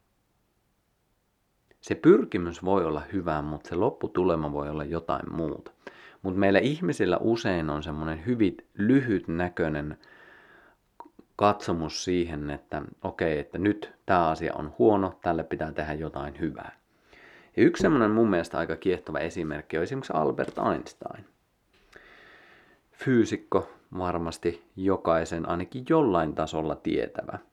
Se 1.80 1.94
pyrkimys 1.94 2.64
voi 2.64 2.84
olla 2.84 3.02
hyvä, 3.12 3.42
mutta 3.42 3.68
se 3.68 3.74
lopputulema 3.74 4.52
voi 4.52 4.68
olla 4.68 4.84
jotain 4.84 5.34
muuta. 5.34 5.72
Mutta 6.22 6.40
meillä 6.40 6.58
ihmisillä 6.58 7.18
usein 7.20 7.70
on 7.70 7.82
semmoinen 7.82 8.26
hyvin 8.26 8.56
lyhyt 8.74 9.28
näköinen 9.28 9.98
katsomus 11.36 12.04
siihen, 12.04 12.50
että 12.50 12.82
okei, 13.02 13.32
okay, 13.32 13.40
että 13.40 13.58
nyt 13.58 13.92
tämä 14.06 14.28
asia 14.28 14.54
on 14.54 14.74
huono, 14.78 15.18
tälle 15.22 15.44
pitää 15.44 15.72
tehdä 15.72 15.92
jotain 15.92 16.40
hyvää. 16.40 16.78
Ja 17.56 17.62
yksi 17.62 17.80
semmoinen 17.80 18.10
mun 18.10 18.30
mielestä 18.30 18.58
aika 18.58 18.76
kiehtova 18.76 19.18
esimerkki 19.18 19.76
on 19.76 19.82
esimerkiksi 19.82 20.12
Albert 20.12 20.54
Einstein. 20.72 21.24
Fyysikko 22.92 23.68
varmasti 23.98 24.64
jokaisen 24.76 25.48
ainakin 25.48 25.84
jollain 25.88 26.34
tasolla 26.34 26.74
tietävä– 26.74 27.38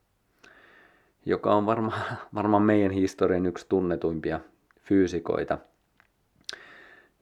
joka 1.25 1.56
on 1.56 1.65
varmaan 1.71 2.01
varma 2.34 2.60
meidän 2.60 2.91
historian 2.91 3.45
yksi 3.45 3.65
tunnetuimpia 3.69 4.39
fyysikoita. 4.80 5.58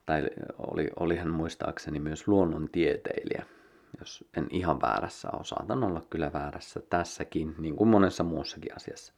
Tai 0.05 0.23
oli, 0.57 0.89
oli 0.99 1.15
hän 1.15 1.29
muistaakseni 1.29 1.99
myös 1.99 2.27
luonnontieteilijä, 2.27 3.45
jos 3.99 4.25
en 4.37 4.47
ihan 4.49 4.81
väärässä 4.81 5.29
ole. 5.33 5.43
Saatan 5.43 5.83
olla 5.83 6.01
kyllä 6.09 6.33
väärässä 6.33 6.81
tässäkin, 6.89 7.55
niin 7.57 7.75
kuin 7.75 7.87
monessa 7.87 8.23
muussakin 8.23 8.75
asiassa. 8.75 9.13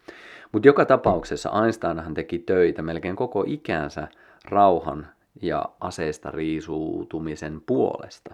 Mutta 0.52 0.68
joka 0.68 0.86
tapauksessa 0.86 1.64
Einsteinhan 1.64 2.14
teki 2.14 2.40
töitä 2.40 2.82
melkein 2.82 3.16
koko 3.16 3.44
ikänsä 3.48 4.08
rauhan 4.46 5.08
ja 5.42 5.66
aseista 5.80 6.32
riisuutumisen 6.32 7.62
puolesta. 7.66 8.34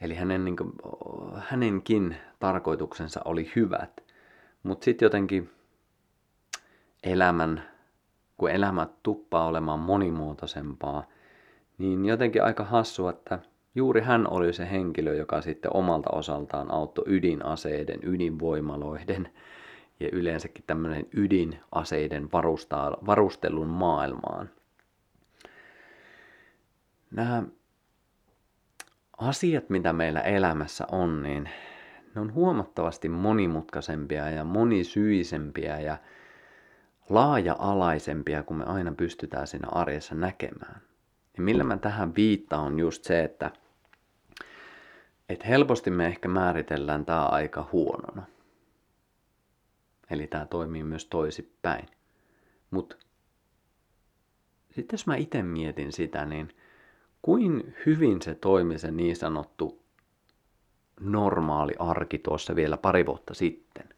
Eli 0.00 0.14
hänen, 0.14 0.44
niin 0.44 0.56
kuin, 0.56 0.72
hänenkin 1.38 2.16
tarkoituksensa 2.38 3.20
oli 3.24 3.52
hyvät. 3.56 4.04
Mutta 4.62 4.84
sitten 4.84 5.06
jotenkin 5.06 5.50
elämän, 7.02 7.62
kun 8.36 8.50
elämä 8.50 8.88
tuppaa 9.02 9.46
olemaan 9.46 9.80
monimuotoisempaa, 9.80 11.04
niin 11.78 12.04
jotenkin 12.04 12.44
aika 12.44 12.64
hassua, 12.64 13.10
että 13.10 13.38
juuri 13.74 14.00
hän 14.00 14.30
oli 14.30 14.52
se 14.52 14.70
henkilö, 14.70 15.14
joka 15.14 15.40
sitten 15.40 15.76
omalta 15.76 16.10
osaltaan 16.12 16.70
auttoi 16.70 17.04
ydinaseiden, 17.06 18.00
ydinvoimaloiden 18.02 19.28
ja 20.00 20.08
yleensäkin 20.12 20.64
tämmöinen 20.66 21.06
ydinaseiden 21.12 22.28
varustelun 23.06 23.68
maailmaan. 23.68 24.50
Nämä 27.10 27.42
asiat, 29.20 29.70
mitä 29.70 29.92
meillä 29.92 30.20
elämässä 30.20 30.86
on, 30.92 31.22
niin 31.22 31.48
ne 32.14 32.20
on 32.20 32.34
huomattavasti 32.34 33.08
monimutkaisempia 33.08 34.30
ja 34.30 34.44
monisyisempiä 34.44 35.80
ja 35.80 35.96
laaja-alaisempia 37.08 38.42
kuin 38.42 38.58
me 38.58 38.64
aina 38.64 38.92
pystytään 38.92 39.46
siinä 39.46 39.68
arjessa 39.72 40.14
näkemään. 40.14 40.80
Ja 41.36 41.42
millä 41.42 41.64
mä 41.64 41.76
tähän 41.76 42.14
viittaan 42.14 42.64
on 42.64 42.78
just 42.78 43.04
se, 43.04 43.24
että, 43.24 43.50
että 45.28 45.46
helposti 45.46 45.90
me 45.90 46.06
ehkä 46.06 46.28
määritellään 46.28 47.04
tämä 47.04 47.26
aika 47.26 47.68
huonona. 47.72 48.22
Eli 50.10 50.26
tämä 50.26 50.46
toimii 50.46 50.84
myös 50.84 51.06
toisipäin. 51.06 51.86
Mutta 52.70 52.96
sitten 54.70 54.94
jos 54.94 55.06
mä 55.06 55.16
itse 55.16 55.42
mietin 55.42 55.92
sitä, 55.92 56.24
niin 56.24 56.54
kuin 57.22 57.74
hyvin 57.86 58.22
se 58.22 58.34
toimi 58.34 58.78
se 58.78 58.90
niin 58.90 59.16
sanottu 59.16 59.80
normaali 61.00 61.72
arki 61.78 62.18
tuossa 62.18 62.56
vielä 62.56 62.76
pari 62.76 63.06
vuotta 63.06 63.34
sitten. 63.34 63.88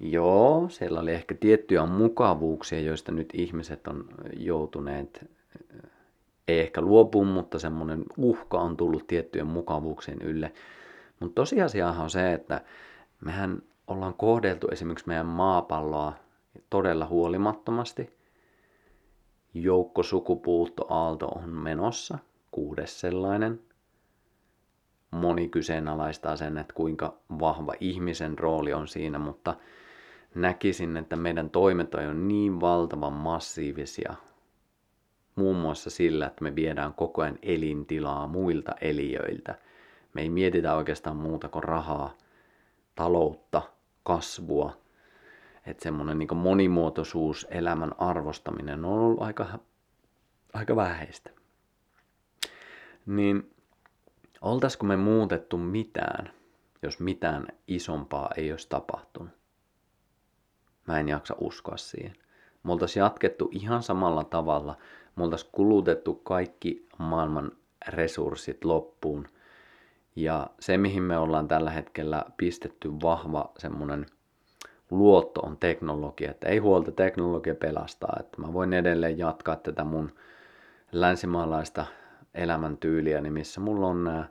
Joo, 0.00 0.68
siellä 0.68 1.00
oli 1.00 1.12
ehkä 1.12 1.34
tiettyjä 1.34 1.86
mukavuuksia, 1.86 2.80
joista 2.80 3.12
nyt 3.12 3.28
ihmiset 3.34 3.86
on 3.86 4.04
joutuneet, 4.36 5.30
ei 6.48 6.60
ehkä 6.60 6.80
luopuun, 6.80 7.26
mutta 7.26 7.58
semmoinen 7.58 8.04
uhka 8.16 8.60
on 8.60 8.76
tullut 8.76 9.06
tiettyjen 9.06 9.46
mukavuuksien 9.46 10.22
ylle. 10.22 10.52
Mutta 11.20 11.34
tosiasiahan 11.34 12.04
on 12.04 12.10
se, 12.10 12.32
että 12.32 12.60
mehän 13.20 13.62
ollaan 13.86 14.14
kohdeltu 14.14 14.68
esimerkiksi 14.68 15.08
meidän 15.08 15.26
maapalloa 15.26 16.12
todella 16.70 17.06
huolimattomasti. 17.06 18.21
Joukko 19.54 20.02
sukupuuttoaalto 20.02 21.26
on 21.26 21.48
menossa, 21.48 22.18
kuudes 22.50 23.00
sellainen. 23.00 23.60
Moni 25.10 25.48
kyseenalaistaa 25.48 26.36
sen, 26.36 26.58
että 26.58 26.74
kuinka 26.74 27.16
vahva 27.40 27.72
ihmisen 27.80 28.38
rooli 28.38 28.72
on 28.72 28.88
siinä, 28.88 29.18
mutta 29.18 29.54
näkisin, 30.34 30.96
että 30.96 31.16
meidän 31.16 31.50
toimet 31.50 31.94
on 31.94 32.28
niin 32.28 32.60
valtavan 32.60 33.12
massiivisia, 33.12 34.14
muun 35.36 35.56
muassa 35.56 35.90
sillä, 35.90 36.26
että 36.26 36.44
me 36.44 36.54
viedään 36.54 36.94
koko 36.94 37.22
ajan 37.22 37.38
elintilaa 37.42 38.28
muilta 38.28 38.74
eliöiltä. 38.80 39.54
Me 40.14 40.22
ei 40.22 40.30
mietitä 40.30 40.74
oikeastaan 40.74 41.16
muuta 41.16 41.48
kuin 41.48 41.64
rahaa, 41.64 42.16
taloutta, 42.94 43.62
kasvua. 44.02 44.81
Että 45.66 45.82
semmoinen 45.82 46.18
niin 46.18 46.36
monimuotoisuus, 46.36 47.46
elämän 47.50 47.92
arvostaminen 47.98 48.84
on 48.84 48.92
ollut 48.92 49.22
aika, 49.22 49.58
aika 50.52 50.76
vähäistä. 50.76 51.30
Niin 53.06 53.54
oltaisiko 54.40 54.86
me 54.86 54.96
muutettu 54.96 55.58
mitään, 55.58 56.32
jos 56.82 57.00
mitään 57.00 57.46
isompaa 57.66 58.30
ei 58.36 58.50
olisi 58.50 58.68
tapahtunut? 58.68 59.32
Mä 60.86 61.00
en 61.00 61.08
jaksa 61.08 61.34
uskoa 61.40 61.76
siihen. 61.76 62.16
Me 62.62 62.72
oltaisiin 62.72 63.00
jatkettu 63.00 63.48
ihan 63.52 63.82
samalla 63.82 64.24
tavalla. 64.24 64.76
Me 65.16 65.24
oltaisiin 65.24 65.52
kulutettu 65.52 66.14
kaikki 66.14 66.86
maailman 66.98 67.52
resurssit 67.88 68.64
loppuun. 68.64 69.28
Ja 70.16 70.50
se, 70.60 70.76
mihin 70.76 71.02
me 71.02 71.18
ollaan 71.18 71.48
tällä 71.48 71.70
hetkellä 71.70 72.24
pistetty 72.36 72.90
vahva 73.02 73.52
semmoinen 73.58 74.06
luotto 74.92 75.40
on 75.40 75.56
teknologia. 75.56 76.30
Että 76.30 76.48
ei 76.48 76.58
huolta, 76.58 76.92
teknologia 76.92 77.54
pelastaa. 77.54 78.16
Että 78.20 78.42
mä 78.42 78.52
voin 78.52 78.72
edelleen 78.72 79.18
jatkaa 79.18 79.56
tätä 79.56 79.84
mun 79.84 80.12
länsimaalaista 80.92 81.86
elämäntyyliä, 82.34 83.20
niin 83.20 83.32
missä 83.32 83.60
mulla 83.60 83.86
on 83.86 84.04
nämä 84.04 84.24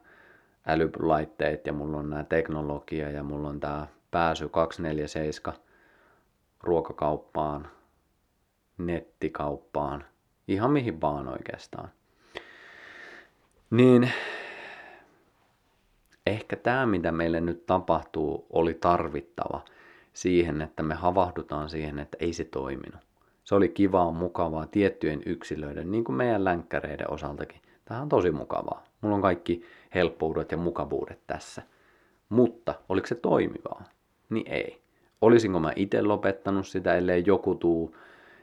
älylaitteet 0.67 1.67
ja 1.67 1.73
mulla 1.73 1.97
on 1.97 2.09
nämä 2.09 2.23
teknologia 2.23 3.09
ja 3.09 3.23
mulla 3.23 3.49
on 3.49 3.59
tämä 3.59 3.87
pääsy 4.11 4.49
247 4.49 5.59
ruokakauppaan, 6.63 7.67
nettikauppaan, 8.77 10.03
ihan 10.47 10.71
mihin 10.71 11.01
vaan 11.01 11.27
oikeastaan. 11.27 11.89
Niin 13.69 14.11
ehkä 16.27 16.55
tämä, 16.55 16.85
mitä 16.85 17.11
meille 17.11 17.41
nyt 17.41 17.65
tapahtuu, 17.65 18.45
oli 18.49 18.73
tarvittava 18.73 19.61
siihen, 20.13 20.61
että 20.61 20.83
me 20.83 20.95
havahdutaan 20.95 21.69
siihen, 21.69 21.99
että 21.99 22.17
ei 22.19 22.33
se 22.33 22.43
toiminut. 22.43 23.01
Se 23.43 23.55
oli 23.55 23.69
kivaa, 23.69 24.11
mukavaa 24.11 24.65
tiettyjen 24.65 25.21
yksilöiden, 25.25 25.91
niin 25.91 26.03
kuin 26.03 26.15
meidän 26.15 26.43
länkkäreiden 26.43 27.11
osaltakin. 27.11 27.61
Tämä 27.85 28.01
on 28.01 28.09
tosi 28.09 28.31
mukavaa. 28.31 28.83
Mulla 29.01 29.15
on 29.15 29.21
kaikki 29.21 29.65
helppoudet 29.95 30.51
ja 30.51 30.57
mukavuudet 30.57 31.19
tässä. 31.27 31.61
Mutta 32.29 32.75
oliko 32.89 33.07
se 33.07 33.15
toimivaa? 33.15 33.83
Niin 34.29 34.47
ei. 34.47 34.81
Olisinko 35.21 35.59
mä 35.59 35.73
itse 35.75 36.01
lopettanut 36.01 36.67
sitä, 36.67 36.95
ellei 36.95 37.23
joku 37.25 37.55
tuu 37.55 37.95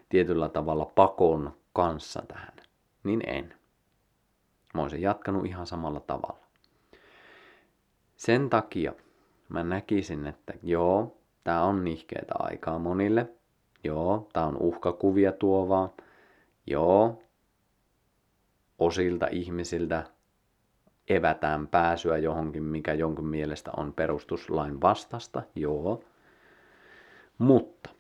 tietyllä 0.09 0.49
tavalla 0.49 0.85
pakon 0.85 1.53
kanssa 1.73 2.23
tähän? 2.29 2.53
Niin 3.05 3.23
en. 3.27 3.55
Mä 4.75 4.83
olisin 4.83 5.03
jatkanut 5.03 5.47
ihan 5.47 5.67
samalla 5.67 6.01
tavalla. 6.01 6.39
Sen 8.17 8.51
takia 8.51 8.93
mä 9.49 9.65
näkisin, 9.65 10.27
että 10.27 10.55
joo, 10.63 11.18
tää 11.49 11.63
on 11.63 11.85
nihkeetä 11.85 12.35
aikaa 12.39 12.79
monille. 12.79 13.29
Joo, 13.85 14.29
tää 14.33 14.47
on 14.47 14.57
uhkakuvia 14.57 15.33
tuovaa. 15.33 15.93
Joo, 16.67 17.23
osilta 18.79 19.27
ihmisiltä 19.31 20.05
evätään 21.09 21.69
pääsyä 21.69 22.19
johonkin, 22.19 22.63
mikä 22.63 22.95
jonkun 22.95 23.27
mielestä 23.27 23.71
on 23.77 23.93
perustuslain 23.93 24.81
vastasta. 24.81 25.43
Joo, 25.55 26.05
mutta 27.39 27.91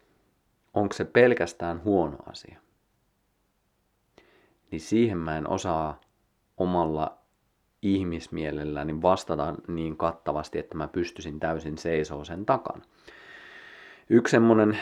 onko 0.74 0.92
se 0.92 1.04
pelkästään 1.04 1.84
huono 1.84 2.16
asia? 2.26 2.60
Niin 4.70 4.80
siihen 4.80 5.18
mä 5.18 5.38
en 5.38 5.48
osaa 5.48 6.00
omalla 6.56 7.18
ihmismielelläni 7.82 9.02
vastata 9.02 9.54
niin 9.68 9.96
kattavasti, 9.96 10.58
että 10.58 10.76
mä 10.76 10.88
pystyisin 10.88 11.40
täysin 11.40 11.78
seisoo 11.78 12.24
sen 12.24 12.46
takana. 12.46 12.84
Yksi 14.10 14.30
semmoinen 14.30 14.78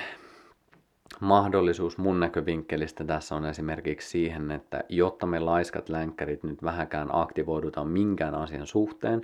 mahdollisuus 1.21 1.99
mun 1.99 2.21
näkövinkkelistä 2.21 3.05
tässä 3.05 3.35
on 3.35 3.47
esimerkiksi 3.47 4.11
siihen, 4.11 4.51
että 4.51 4.85
jotta 4.89 5.27
me 5.27 5.41
laiskat 5.41 5.89
länkkärit 5.89 6.43
nyt 6.43 6.63
vähäkään 6.63 7.09
aktivoidutaan 7.13 7.89
minkään 7.89 8.35
asian 8.35 8.67
suhteen, 8.67 9.21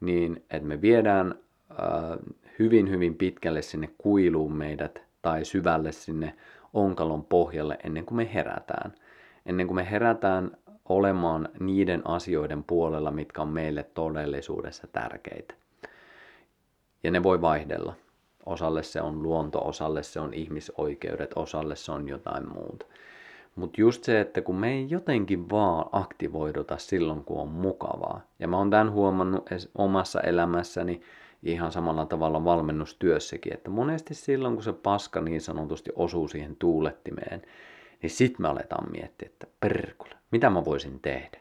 niin 0.00 0.44
että 0.50 0.68
me 0.68 0.80
viedään 0.80 1.34
äh, 1.70 1.78
hyvin 2.58 2.90
hyvin 2.90 3.14
pitkälle 3.14 3.62
sinne 3.62 3.88
kuiluun 3.98 4.56
meidät 4.56 5.02
tai 5.22 5.44
syvälle 5.44 5.92
sinne 5.92 6.34
onkalon 6.74 7.24
pohjalle 7.24 7.78
ennen 7.84 8.04
kuin 8.04 8.16
me 8.16 8.34
herätään. 8.34 8.94
Ennen 9.46 9.66
kuin 9.66 9.76
me 9.76 9.90
herätään 9.90 10.50
olemaan 10.88 11.48
niiden 11.60 12.02
asioiden 12.04 12.64
puolella, 12.64 13.10
mitkä 13.10 13.42
on 13.42 13.48
meille 13.48 13.82
todellisuudessa 13.82 14.86
tärkeitä. 14.86 15.54
Ja 17.04 17.10
ne 17.10 17.22
voi 17.22 17.40
vaihdella. 17.40 17.94
Osalle 18.46 18.82
se 18.82 19.00
on 19.00 19.22
luonto, 19.22 19.68
osalle 19.68 20.02
se 20.02 20.20
on 20.20 20.34
ihmisoikeudet, 20.34 21.30
osalle 21.36 21.76
se 21.76 21.92
on 21.92 22.08
jotain 22.08 22.48
muuta. 22.52 22.86
Mutta 23.56 23.80
just 23.80 24.04
se, 24.04 24.20
että 24.20 24.40
kun 24.40 24.56
me 24.56 24.72
ei 24.72 24.86
jotenkin 24.90 25.50
vaan 25.50 25.86
aktivoiduta 25.92 26.78
silloin, 26.78 27.24
kun 27.24 27.40
on 27.40 27.48
mukavaa. 27.48 28.20
Ja 28.38 28.48
mä 28.48 28.58
oon 28.58 28.70
tämän 28.70 28.92
huomannut 28.92 29.48
omassa 29.74 30.20
elämässäni, 30.20 31.00
ihan 31.42 31.72
samalla 31.72 32.06
tavalla 32.06 32.44
valmennustyössäkin, 32.44 33.54
että 33.54 33.70
monesti 33.70 34.14
silloin 34.14 34.54
kun 34.54 34.62
se 34.62 34.72
paska 34.72 35.20
niin 35.20 35.40
sanotusti 35.40 35.90
osuu 35.96 36.28
siihen 36.28 36.56
tuulettimeen, 36.56 37.42
niin 38.02 38.10
sit 38.10 38.38
me 38.38 38.48
aletaan 38.48 38.92
miettiä, 38.92 39.28
että 39.32 39.46
perkule, 39.60 40.14
mitä 40.30 40.50
mä 40.50 40.64
voisin 40.64 41.00
tehdä? 41.00 41.40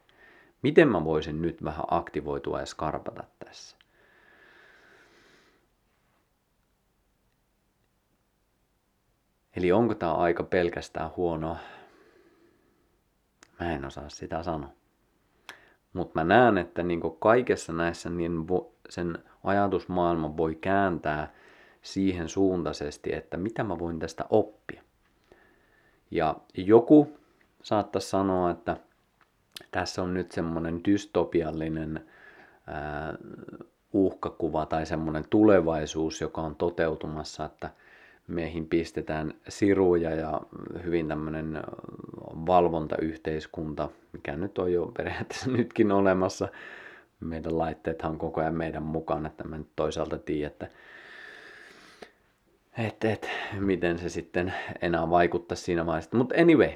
Miten 0.61 0.87
mä 0.87 1.05
voisin 1.05 1.41
nyt 1.41 1.63
vähän 1.63 1.85
aktivoitua 1.91 2.59
ja 2.59 2.65
skarpata 2.65 3.23
tässä? 3.45 3.74
Eli 9.55 9.71
onko 9.71 9.95
tämä 9.95 10.13
aika 10.13 10.43
pelkästään 10.43 11.09
huono? 11.17 11.57
Mä 13.59 13.71
en 13.71 13.85
osaa 13.85 14.09
sitä 14.09 14.43
sanoa. 14.43 14.69
Mutta 15.93 16.19
mä 16.19 16.23
näen, 16.23 16.57
että 16.57 16.83
niin 16.83 17.01
kaikessa 17.19 17.73
näissä 17.73 18.09
niin 18.09 18.47
vo, 18.47 18.73
sen 18.89 19.17
ajatusmaailma 19.43 20.37
voi 20.37 20.55
kääntää 20.55 21.33
siihen 21.81 22.29
suuntaisesti, 22.29 23.13
että 23.13 23.37
mitä 23.37 23.63
mä 23.63 23.79
voin 23.79 23.99
tästä 23.99 24.25
oppia. 24.29 24.81
Ja 26.11 26.35
joku 26.57 27.17
saattaisi 27.63 28.09
sanoa, 28.09 28.51
että 28.51 28.77
tässä 29.71 30.03
on 30.03 30.13
nyt 30.13 30.31
semmoinen 30.31 30.81
dystopiallinen 30.85 32.05
ää, 32.67 33.13
uhkakuva 33.93 34.65
tai 34.65 34.85
semmoinen 34.85 35.23
tulevaisuus, 35.29 36.21
joka 36.21 36.41
on 36.41 36.55
toteutumassa, 36.55 37.45
että 37.45 37.69
meihin 38.27 38.67
pistetään 38.67 39.33
siruja 39.49 40.15
ja 40.15 40.41
hyvin 40.83 41.07
tämmöinen 41.07 41.63
valvontayhteiskunta, 42.45 43.89
mikä 44.13 44.35
nyt 44.35 44.57
on 44.57 44.73
jo 44.73 44.91
periaatteessa 44.97 45.51
nytkin 45.57 45.91
olemassa. 45.91 46.47
Meidän 47.19 47.57
laitteethan 47.57 48.11
on 48.11 48.17
koko 48.17 48.41
ajan 48.41 48.55
meidän 48.55 48.83
mukaan, 48.83 49.25
että 49.25 49.43
mä 49.43 49.57
nyt 49.57 49.69
toisaalta 49.75 50.17
tiedän, 50.17 50.51
että 50.51 50.67
et, 52.77 53.03
et, 53.03 53.29
miten 53.59 53.99
se 53.99 54.09
sitten 54.09 54.53
enää 54.81 55.09
vaikuttaa 55.09 55.55
siinä 55.55 55.85
vaiheessa. 55.85 56.17
Mutta 56.17 56.35
anyway, 56.41 56.69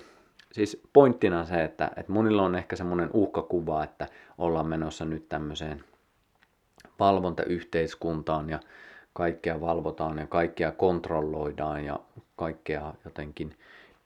siis 0.51 0.81
pointtina 0.93 1.45
se, 1.45 1.63
että, 1.63 1.91
että 1.97 2.12
monilla 2.12 2.43
on 2.43 2.55
ehkä 2.55 2.75
semmoinen 2.75 3.09
uhkakuva, 3.13 3.83
että 3.83 4.07
ollaan 4.38 4.67
menossa 4.67 5.05
nyt 5.05 5.29
tämmöiseen 5.29 5.83
valvontayhteiskuntaan 6.99 8.49
ja 8.49 8.59
kaikkea 9.19 9.62
valvotaan 9.62 10.17
ja 10.17 10.27
kaikkea 10.27 10.71
kontrolloidaan 10.71 11.86
ja 11.86 11.99
kaikkea 12.36 12.93
jotenkin 13.05 13.55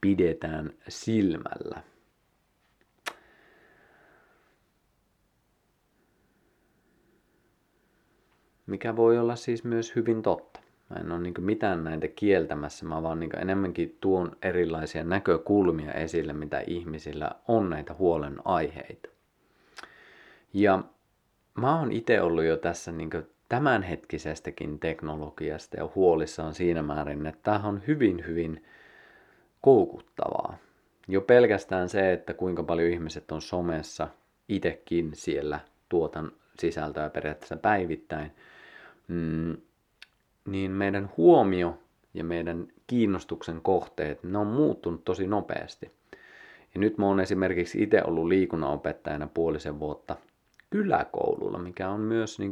pidetään 0.02 0.74
silmällä. 0.88 1.84
Mikä 8.66 8.96
voi 8.96 9.18
olla 9.20 9.36
siis 9.36 9.64
myös 9.64 9.96
hyvin 9.96 10.22
totta. 10.22 10.60
Mä 10.90 10.96
en 10.96 11.12
ole 11.12 11.20
niin 11.20 11.34
mitään 11.40 11.84
näitä 11.84 12.08
kieltämässä, 12.08 12.86
mä 12.86 13.04
vaan 13.04 13.20
niin 13.20 13.40
enemmänkin 13.40 13.98
tuon 14.02 14.32
erilaisia 14.42 15.04
näkökulmia 15.04 15.92
esille, 15.92 16.34
mitä 16.34 16.64
ihmisillä 16.68 17.32
on 17.48 17.70
näitä 17.70 17.94
huolenaiheita. 17.94 19.10
Ja 20.54 20.84
mä 21.56 21.80
oon 21.80 21.92
itse 21.92 22.22
ollut 22.22 22.44
jo 22.44 22.58
tässä 22.58 22.92
niin 22.92 23.10
tämänhetkisestäkin 23.54 24.80
teknologiasta 24.80 25.78
ja 25.78 25.90
huolissaan 25.96 26.54
siinä 26.54 26.82
määrin, 26.82 27.26
että 27.26 27.40
tämä 27.44 27.68
on 27.68 27.82
hyvin, 27.88 28.24
hyvin 28.28 28.64
koukuttavaa. 29.62 30.58
Jo 31.08 31.22
pelkästään 31.22 31.90
se, 31.90 32.14
että 32.14 32.34
kuinka 32.34 32.64
paljon 32.64 32.90
ihmiset 32.90 33.32
on 33.32 33.42
somessa, 33.42 34.08
itsekin 34.50 35.12
siellä 35.14 35.60
tuotan 35.90 36.32
sisältöä 36.60 37.10
periaatteessa 37.10 37.58
päivittäin, 37.58 38.32
mm, 39.08 39.58
niin 40.46 40.72
meidän 40.72 41.10
huomio 41.18 41.78
ja 42.14 42.24
meidän 42.24 42.68
kiinnostuksen 42.88 43.62
kohteet, 43.62 44.24
ne 44.24 44.38
on 44.38 44.48
muuttunut 44.48 45.06
tosi 45.06 45.28
nopeasti. 45.28 45.92
Ja 46.74 46.80
nyt 46.80 46.98
mä 46.98 47.06
oon 47.06 47.20
esimerkiksi 47.20 47.84
itse 47.84 48.02
ollut 48.04 48.28
liikunnanopettajana 48.28 49.28
puolisen 49.34 49.80
vuotta 49.80 50.16
kyläkoululla, 50.70 51.58
mikä 51.58 51.90
on 51.90 52.00
myös 52.00 52.40
niin 52.40 52.52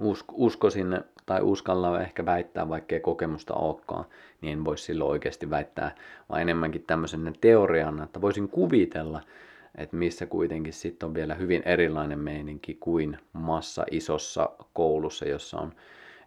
usk- 0.00 0.32
uskoisin 0.32 1.00
tai 1.26 1.42
uskalla 1.42 2.00
ehkä 2.00 2.26
väittää, 2.26 2.68
vaikkei 2.68 3.00
kokemusta 3.00 3.54
olekaan, 3.54 4.04
niin 4.40 4.52
en 4.52 4.64
voisi 4.64 4.84
silloin 4.84 5.10
oikeasti 5.10 5.50
väittää, 5.50 5.94
vaan 6.28 6.42
enemmänkin 6.42 6.84
tämmöisen 6.86 7.34
teoriana, 7.40 8.04
että 8.04 8.20
voisin 8.20 8.48
kuvitella, 8.48 9.20
että 9.78 9.96
missä 9.96 10.26
kuitenkin 10.26 10.72
sitten 10.72 11.06
on 11.06 11.14
vielä 11.14 11.34
hyvin 11.34 11.62
erilainen 11.64 12.18
meininki 12.18 12.74
kuin 12.74 13.18
massa 13.32 13.84
isossa 13.90 14.50
koulussa, 14.72 15.28
jossa 15.28 15.58
on 15.58 15.72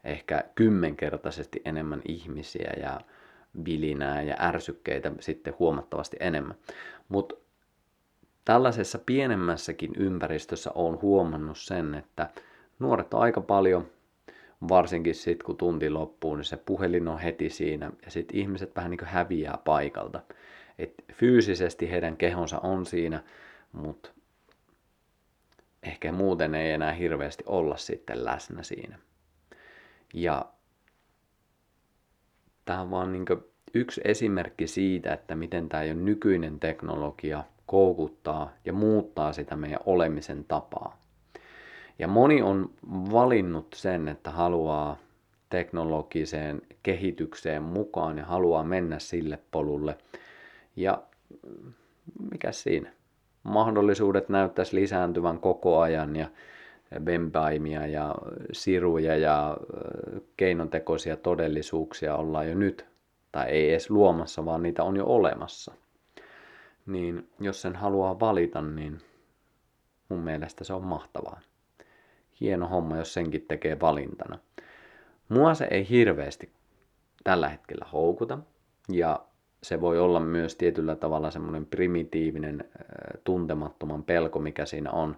ehkä 0.04 0.44
kymmenkertaisesti 0.56 1.62
enemmän 1.66 2.02
ihmisiä 2.08 2.74
ja 2.82 3.02
vilinää 3.66 4.22
ja 4.22 4.36
ärsykkeitä 4.40 5.12
sitten 5.20 5.54
huomattavasti 5.60 6.18
enemmän. 6.20 6.56
Mutta 7.10 7.36
tällaisessa 8.46 9.00
pienemmässäkin 9.06 9.92
ympäristössä 9.98 10.72
on 10.76 11.02
huomannut 11.02 11.58
sen, 11.58 11.96
että 11.96 12.30
nuoret 12.80 13.14
on 13.14 13.22
aika 13.22 13.42
paljon, 13.42 13.88
varsinkin 14.70 15.16
sitten 15.16 15.46
kun 15.46 15.58
tunti 15.58 15.90
loppuu, 15.90 16.36
niin 16.36 16.46
se 16.46 16.58
puhelin 16.58 17.08
on 17.08 17.20
heti 17.20 17.50
siinä 17.50 17.92
ja 18.06 18.12
sitten 18.12 18.38
ihmiset 18.38 18.76
vähän 18.76 18.92
niin 18.92 18.98
kuin 19.00 19.10
häviää 19.10 19.58
paikalta. 19.66 20.22
Et 20.80 20.94
fyysisesti 21.14 21.92
heidän 21.92 22.18
kehonsa 22.18 22.60
on 22.60 22.86
siinä, 22.86 23.24
mutta 23.72 24.10
ehkä 25.84 26.12
muuten 26.12 26.56
ei 26.56 26.72
enää 26.72 26.94
hirveästi 26.94 27.44
olla 27.48 27.78
sitten 27.78 28.26
läsnä 28.26 28.64
siinä. 28.64 29.00
Ja 30.14 30.46
tämä 32.66 32.82
on 32.82 32.92
vaan 32.92 33.12
niin 33.12 33.26
yksi 33.74 34.02
esimerkki 34.04 34.68
siitä, 34.68 35.14
että 35.14 35.36
miten 35.36 35.70
tämä 35.70 35.84
jo 35.84 35.94
nykyinen 35.94 36.60
teknologia 36.60 37.44
koukuttaa 37.66 38.54
ja 38.66 38.74
muuttaa 38.74 39.34
sitä 39.34 39.56
meidän 39.56 39.80
olemisen 39.86 40.46
tapaa. 40.46 40.99
Ja 42.00 42.08
moni 42.08 42.42
on 42.42 42.70
valinnut 42.92 43.68
sen, 43.76 44.08
että 44.08 44.32
haluaa 44.32 44.98
teknologiseen 45.50 46.62
kehitykseen 46.84 47.64
mukaan 47.64 48.18
ja 48.18 48.26
haluaa 48.26 48.64
mennä 48.64 49.00
sille 49.00 49.40
polulle. 49.52 49.98
Ja 50.76 51.04
mikä 52.32 52.52
siinä? 52.52 52.92
Mahdollisuudet 53.44 54.30
näyttäisi 54.30 54.76
lisääntyvän 54.76 55.40
koko 55.40 55.80
ajan 55.80 56.16
ja 56.16 56.28
vempaimia 57.06 57.88
ja 57.88 58.16
siruja 58.52 59.18
ja 59.18 59.58
keinotekoisia 60.38 61.18
todellisuuksia 61.18 62.16
ollaan 62.16 62.50
jo 62.50 62.56
nyt, 62.56 62.86
tai 63.32 63.50
ei 63.50 63.70
edes 63.70 63.90
luomassa, 63.90 64.46
vaan 64.46 64.64
niitä 64.64 64.84
on 64.84 64.98
jo 64.98 65.06
olemassa. 65.06 65.74
Niin 66.86 67.30
jos 67.40 67.62
sen 67.62 67.76
haluaa 67.76 68.20
valita, 68.20 68.62
niin 68.62 69.02
mun 70.10 70.20
mielestä 70.20 70.64
se 70.64 70.74
on 70.74 70.84
mahtavaa 70.84 71.40
hieno 72.42 72.68
homma, 72.68 72.98
jos 72.98 73.14
senkin 73.14 73.46
tekee 73.48 73.80
valintana. 73.80 74.40
Mua 75.30 75.54
se 75.54 75.68
ei 75.72 75.90
hirveästi 75.90 76.50
tällä 77.24 77.50
hetkellä 77.50 77.86
houkuta, 77.94 78.40
ja 78.92 79.20
se 79.64 79.82
voi 79.82 80.00
olla 80.00 80.20
myös 80.20 80.56
tietyllä 80.56 80.96
tavalla 80.96 81.32
semmoinen 81.32 81.66
primitiivinen 81.66 82.66
tuntemattoman 83.24 84.04
pelko, 84.04 84.40
mikä 84.40 84.66
siinä 84.66 84.92
on. 84.92 85.18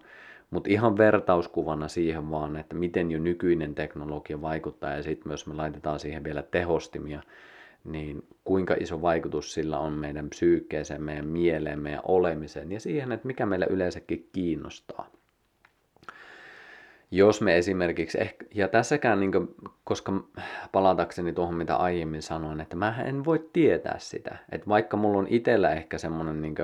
Mutta 0.52 0.70
ihan 0.70 0.98
vertauskuvana 0.98 1.88
siihen 1.88 2.32
vaan, 2.32 2.58
että 2.58 2.76
miten 2.76 3.12
jo 3.12 3.20
nykyinen 3.20 3.76
teknologia 3.76 4.42
vaikuttaa 4.42 4.94
ja 4.94 5.04
sitten 5.04 5.28
myös 5.28 5.48
me 5.48 5.54
laitetaan 5.54 6.00
siihen 6.00 6.24
vielä 6.24 6.44
tehostimia, 6.44 7.22
niin 7.84 8.24
kuinka 8.44 8.76
iso 8.80 9.02
vaikutus 9.02 9.54
sillä 9.54 9.80
on 9.80 9.94
meidän 9.94 10.30
psyykkeeseen, 10.30 11.04
meidän 11.04 11.28
mieleen, 11.28 11.80
meidän 11.80 12.02
olemiseen 12.08 12.72
ja 12.72 12.80
siihen, 12.80 13.12
että 13.12 13.28
mikä 13.28 13.46
meillä 13.46 13.66
yleensäkin 13.70 14.30
kiinnostaa 14.34 15.21
jos 17.12 17.42
me 17.42 17.58
esimerkiksi, 17.58 18.22
ehkä, 18.22 18.46
ja 18.54 18.68
tässäkään, 18.68 19.20
niin 19.20 19.32
kuin, 19.32 19.56
koska 19.84 20.24
palatakseni 20.72 21.34
tuohon 21.34 21.56
mitä 21.56 21.76
aiemmin 21.76 22.22
sanoin, 22.22 22.62
että 22.62 22.76
mä 22.76 22.96
en 23.06 23.26
voi 23.26 23.50
tietää 23.54 23.96
sitä. 24.00 24.38
Että 24.52 24.68
vaikka 24.68 24.98
mulla 24.98 25.20
on 25.20 25.28
itsellä 25.30 25.72
ehkä 25.72 25.98
semmoinen 25.98 26.42
niin 26.42 26.56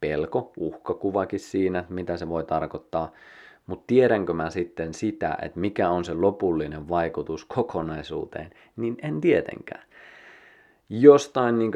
pelko, 0.00 0.52
uhkakuvakin 0.56 1.40
siinä, 1.40 1.78
että 1.78 1.94
mitä 1.94 2.16
se 2.16 2.28
voi 2.28 2.44
tarkoittaa, 2.44 3.12
mutta 3.66 3.84
tiedänkö 3.86 4.32
mä 4.32 4.50
sitten 4.50 4.94
sitä, 4.94 5.38
että 5.42 5.60
mikä 5.60 5.88
on 5.88 6.04
se 6.04 6.14
lopullinen 6.14 6.88
vaikutus 6.88 7.44
kokonaisuuteen, 7.44 8.50
niin 8.76 8.96
en 9.02 9.20
tietenkään 9.20 9.82
jostain 10.88 11.58
niin 11.58 11.72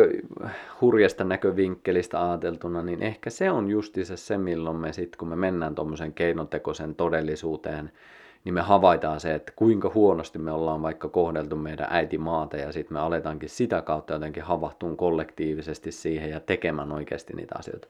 hurjasta 0.81 1.25
näkövinkkelistä 1.25 2.31
ajateltuna, 2.31 2.83
niin 2.83 3.03
ehkä 3.03 3.31
se 3.31 3.51
on 3.51 3.71
justiinsa 3.71 4.17
se, 4.17 4.39
milloin 4.39 4.77
me 4.77 4.93
sitten, 4.93 5.19
kun 5.19 5.29
me 5.29 5.37
mennään 5.37 5.75
tuommoisen 5.75 6.15
keinotekoisen 6.15 6.95
todellisuuteen, 6.95 7.93
niin 8.45 8.55
me 8.55 8.61
havaitaan 8.61 9.21
se, 9.21 9.35
että 9.35 9.53
kuinka 9.57 9.91
huonosti 9.95 10.39
me 10.39 10.53
ollaan 10.53 10.83
vaikka 10.83 11.09
kohdeltu 11.09 11.57
meidän 11.57 11.87
äitimaata 11.91 12.57
ja 12.57 12.73
sitten 12.73 12.93
me 12.95 13.01
aletaankin 13.01 13.49
sitä 13.49 13.83
kautta 13.83 14.13
jotenkin 14.13 14.43
havahtuun 14.43 14.97
kollektiivisesti 14.97 15.93
siihen 15.93 16.31
ja 16.31 16.41
tekemään 16.41 16.93
oikeasti 16.93 17.33
niitä 17.33 17.55
asioita. 17.59 17.89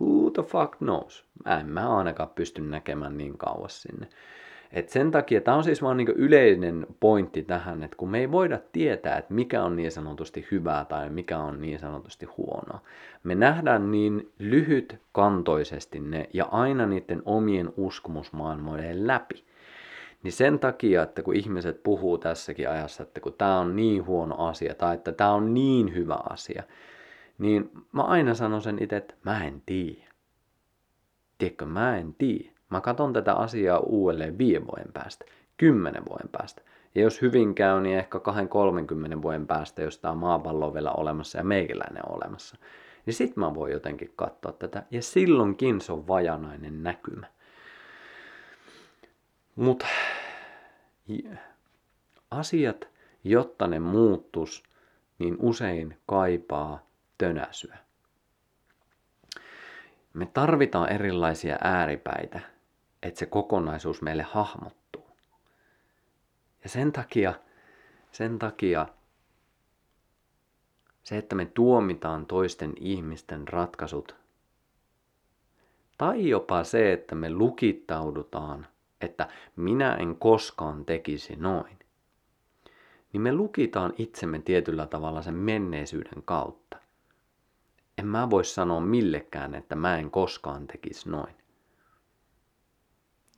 Who 0.00 0.30
the 0.30 0.42
fuck 0.42 0.78
knows? 0.78 1.24
Mä 1.44 1.60
en 1.60 1.66
mä 1.66 1.96
ainakaan 1.96 2.30
pysty 2.34 2.62
näkemään 2.62 3.18
niin 3.18 3.38
kauas 3.38 3.82
sinne. 3.82 4.08
Et 4.72 4.88
sen 4.88 5.10
takia 5.10 5.40
tämä 5.40 5.56
on 5.56 5.64
siis 5.64 5.82
vaan 5.82 5.96
niinku 5.96 6.12
yleinen 6.16 6.86
pointti 7.00 7.42
tähän, 7.42 7.82
että 7.82 7.96
kun 7.96 8.10
me 8.10 8.18
ei 8.18 8.30
voida 8.30 8.58
tietää, 8.72 9.18
että 9.18 9.34
mikä 9.34 9.62
on 9.62 9.76
niin 9.76 9.92
sanotusti 9.92 10.46
hyvää 10.50 10.84
tai 10.84 11.10
mikä 11.10 11.38
on 11.38 11.60
niin 11.60 11.78
sanotusti 11.78 12.26
huonoa. 12.26 12.80
Me 13.22 13.34
nähdään 13.34 13.90
niin 13.90 14.32
lyhytkantoisesti 14.38 16.00
ne 16.00 16.28
ja 16.34 16.44
aina 16.44 16.86
niiden 16.86 17.22
omien 17.24 17.72
uskomusmaailmojen 17.76 19.06
läpi. 19.06 19.44
Niin 20.22 20.32
sen 20.32 20.58
takia, 20.58 21.02
että 21.02 21.22
kun 21.22 21.36
ihmiset 21.36 21.82
puhuu 21.82 22.18
tässäkin 22.18 22.70
ajassa, 22.70 23.02
että 23.02 23.20
kun 23.20 23.34
tämä 23.38 23.58
on 23.58 23.76
niin 23.76 24.06
huono 24.06 24.46
asia 24.46 24.74
tai 24.74 24.94
että 24.94 25.12
tämä 25.12 25.32
on 25.32 25.54
niin 25.54 25.94
hyvä 25.94 26.18
asia, 26.30 26.62
niin 27.38 27.70
mä 27.92 28.02
aina 28.02 28.34
sanon 28.34 28.62
sen 28.62 28.82
itse, 28.82 28.96
että 28.96 29.14
mä 29.24 29.44
en 29.44 29.62
tiedä. 29.66 30.08
Tiedätkö, 31.38 31.66
mä 31.66 31.96
en 31.96 32.14
tiedä. 32.14 32.50
Mä 32.70 32.80
katson 32.80 33.12
tätä 33.12 33.34
asiaa 33.34 33.78
uudelleen 33.78 34.38
viiden 34.38 34.66
vuoden 34.66 34.92
päästä, 34.92 35.24
kymmenen 35.56 36.02
vuoden 36.08 36.28
päästä. 36.28 36.62
Ja 36.94 37.02
jos 37.02 37.22
hyvin 37.22 37.54
käy, 37.54 37.80
niin 37.80 37.98
ehkä 37.98 38.18
2-30 39.18 39.22
vuoden 39.22 39.46
päästä, 39.46 39.82
jos 39.82 39.98
tämä 39.98 40.14
maapallo 40.14 40.66
on 40.66 40.74
vielä 40.74 40.92
olemassa 40.92 41.38
ja 41.38 41.44
meikäläinen 41.44 42.02
on 42.08 42.16
olemassa. 42.16 42.56
Niin 43.06 43.14
sit 43.14 43.36
mä 43.36 43.54
voin 43.54 43.72
jotenkin 43.72 44.12
katsoa 44.16 44.52
tätä. 44.52 44.82
Ja 44.90 45.02
silloinkin 45.02 45.80
se 45.80 45.92
on 45.92 46.08
vajanainen 46.08 46.82
näkymä. 46.82 47.26
Mutta 49.58 49.86
asiat, 52.30 52.88
jotta 53.24 53.66
ne 53.66 53.78
muuttus, 53.78 54.62
niin 55.18 55.36
usein 55.40 55.98
kaipaa 56.06 56.86
tönäsyä. 57.18 57.78
Me 60.14 60.26
tarvitaan 60.26 60.92
erilaisia 60.92 61.58
ääripäitä, 61.64 62.40
että 63.02 63.18
se 63.18 63.26
kokonaisuus 63.26 64.02
meille 64.02 64.22
hahmottuu. 64.22 65.06
Ja 66.62 66.68
sen 66.68 66.92
takia, 66.92 67.34
sen 68.12 68.38
takia 68.38 68.86
se, 71.02 71.18
että 71.18 71.36
me 71.36 71.46
tuomitaan 71.46 72.26
toisten 72.26 72.72
ihmisten 72.80 73.48
ratkaisut, 73.48 74.16
tai 75.98 76.28
jopa 76.28 76.64
se, 76.64 76.92
että 76.92 77.14
me 77.14 77.30
lukittaudutaan, 77.30 78.66
että 79.00 79.28
minä 79.56 79.94
en 79.94 80.16
koskaan 80.16 80.84
tekisi 80.84 81.36
noin, 81.36 81.78
niin 83.12 83.20
me 83.20 83.32
lukitaan 83.32 83.92
itsemme 83.98 84.38
tietyllä 84.38 84.86
tavalla 84.86 85.22
sen 85.22 85.34
menneisyyden 85.34 86.22
kautta. 86.24 86.78
En 87.98 88.06
mä 88.06 88.30
voi 88.30 88.44
sanoa 88.44 88.80
millekään, 88.80 89.54
että 89.54 89.76
mä 89.76 89.98
en 89.98 90.10
koskaan 90.10 90.66
tekisi 90.66 91.10
noin. 91.10 91.34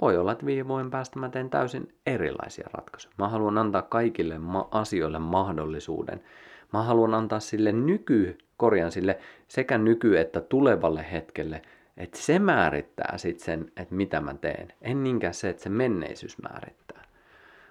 Voi 0.01 0.17
olla, 0.17 0.33
että 0.33 0.47
viime 0.47 0.69
vuoden 0.69 0.91
päästä 0.91 1.19
mä 1.19 1.29
teen 1.29 1.51
täysin 1.51 1.95
erilaisia 2.07 2.69
ratkaisuja. 2.73 3.15
Mä 3.19 3.29
haluan 3.29 3.59
antaa 3.59 3.83
kaikille 3.83 4.39
ma- 4.39 4.69
asioille 4.71 5.19
mahdollisuuden. 5.19 6.23
Mä 6.73 6.83
haluan 6.83 7.15
antaa 7.15 7.41
sille 7.41 7.73
nyky, 7.73 8.39
korjan 8.57 8.93
sille 8.93 9.19
sekä 9.49 9.79
nyky- 9.79 10.19
että 10.19 10.41
tulevalle 10.41 11.07
hetkelle, 11.13 11.63
että 12.01 12.19
se 12.19 12.39
määrittää 12.39 13.19
sitten 13.19 13.45
sen, 13.45 13.73
että 13.77 13.95
mitä 13.95 14.21
mä 14.21 14.35
teen. 14.35 14.73
En 14.83 15.05
niinkään 15.05 15.35
se, 15.35 15.49
että 15.49 15.63
se 15.63 15.69
menneisyys 15.69 16.37
määrittää. 16.43 17.05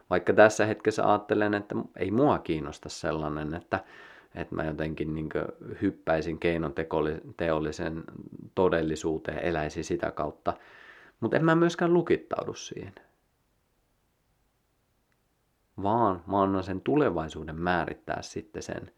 Vaikka 0.09 0.33
tässä 0.33 0.65
hetkessä 0.65 1.09
ajattelen, 1.09 1.53
että 1.53 1.75
ei 1.95 2.11
mua 2.11 2.39
kiinnosta 2.39 2.89
sellainen, 2.89 3.53
että, 3.53 3.83
että 4.35 4.55
mä 4.55 4.63
jotenkin 4.63 5.13
niin 5.13 5.29
hyppäisin 5.81 6.39
keinoteollisen 6.39 8.03
todellisuuteen, 8.55 9.39
eläisin 9.39 9.83
sitä 9.83 10.11
kautta. 10.11 10.53
Mutta 11.19 11.37
en 11.37 11.45
mä 11.45 11.55
myöskään 11.55 11.93
lukittaudu 11.93 12.53
siihen. 12.53 12.93
Vaan 15.83 16.23
mä 16.27 16.41
annan 16.41 16.63
sen 16.63 16.81
tulevaisuuden 16.81 17.61
määrittää 17.61 18.21
sitten 18.21 18.63
sen. 18.63 18.91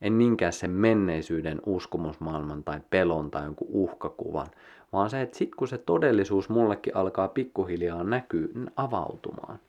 En 0.00 0.18
niinkään 0.18 0.52
sen 0.52 0.70
menneisyyden 0.70 1.60
uskomusmaailman 1.66 2.64
tai 2.64 2.80
pelon 2.90 3.30
tai 3.30 3.44
jonkun 3.44 3.68
uhkakuvan, 3.70 4.46
vaan 4.92 5.10
se, 5.10 5.22
että 5.22 5.38
sit 5.38 5.54
kun 5.54 5.68
se 5.68 5.78
todellisuus 5.78 6.48
mullekin 6.48 6.96
alkaa 6.96 7.28
pikkuhiljaa 7.28 8.04
näkyä, 8.04 8.48
avautumaan– 8.76 9.58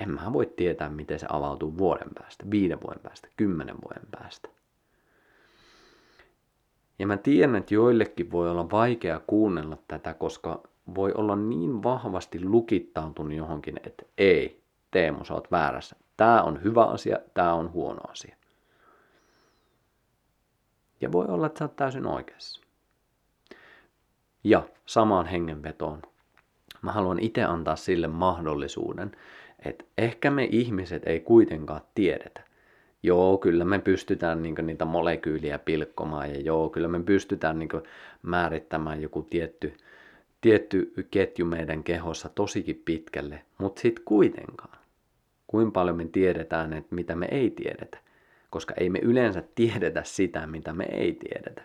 en 0.00 0.10
mä 0.10 0.32
voi 0.32 0.46
tietää, 0.56 0.88
miten 0.88 1.18
se 1.18 1.26
avautuu 1.30 1.78
vuoden 1.78 2.08
päästä, 2.14 2.44
viiden 2.50 2.80
vuoden 2.80 3.02
päästä, 3.02 3.28
kymmenen 3.36 3.76
vuoden 3.84 4.06
päästä. 4.10 4.48
Ja 6.98 7.06
mä 7.06 7.16
tiedän, 7.16 7.56
että 7.56 7.74
joillekin 7.74 8.30
voi 8.30 8.50
olla 8.50 8.70
vaikea 8.70 9.20
kuunnella 9.26 9.78
tätä, 9.88 10.14
koska 10.14 10.62
voi 10.94 11.12
olla 11.12 11.36
niin 11.36 11.82
vahvasti 11.82 12.44
lukittautunut 12.44 13.32
johonkin, 13.32 13.80
että 13.84 14.02
ei, 14.18 14.62
Teemu, 14.90 15.24
sä 15.24 15.34
oot 15.34 15.50
väärässä. 15.50 15.96
Tämä 16.16 16.42
on 16.42 16.62
hyvä 16.64 16.84
asia, 16.84 17.18
tämä 17.34 17.54
on 17.54 17.72
huono 17.72 18.00
asia. 18.10 18.36
Ja 21.00 21.12
voi 21.12 21.26
olla, 21.28 21.46
että 21.46 21.58
sä 21.58 21.64
oot 21.64 21.76
täysin 21.76 22.06
oikeassa. 22.06 22.65
Ja 24.46 24.62
samaan 24.86 25.26
hengenvetoon 25.26 26.02
mä 26.82 26.92
haluan 26.92 27.18
itse 27.18 27.44
antaa 27.44 27.76
sille 27.76 28.08
mahdollisuuden, 28.08 29.12
että 29.64 29.84
ehkä 29.98 30.30
me 30.30 30.44
ihmiset 30.44 31.02
ei 31.06 31.20
kuitenkaan 31.20 31.80
tiedetä. 31.94 32.40
Joo, 33.02 33.38
kyllä 33.38 33.64
me 33.64 33.78
pystytään 33.78 34.42
niin 34.42 34.54
niitä 34.62 34.84
molekyyliä 34.84 35.58
pilkkomaan 35.58 36.30
ja 36.30 36.40
joo, 36.40 36.70
kyllä 36.70 36.88
me 36.88 37.02
pystytään 37.02 37.58
niin 37.58 37.68
määrittämään 38.22 39.02
joku 39.02 39.22
tietty, 39.22 39.76
tietty 40.40 40.92
ketju 41.10 41.46
meidän 41.46 41.84
kehossa 41.84 42.28
tosikin 42.28 42.82
pitkälle, 42.84 43.42
mutta 43.58 43.80
sitten 43.80 44.04
kuitenkaan. 44.04 44.78
Kuinka 45.46 45.70
paljon 45.70 45.96
me 45.96 46.04
tiedetään, 46.04 46.72
että 46.72 46.94
mitä 46.94 47.16
me 47.16 47.28
ei 47.30 47.50
tiedetä, 47.50 47.98
koska 48.50 48.74
ei 48.80 48.90
me 48.90 48.98
yleensä 48.98 49.42
tiedetä 49.54 50.02
sitä, 50.04 50.46
mitä 50.46 50.72
me 50.72 50.84
ei 50.84 51.12
tiedetä. 51.12 51.62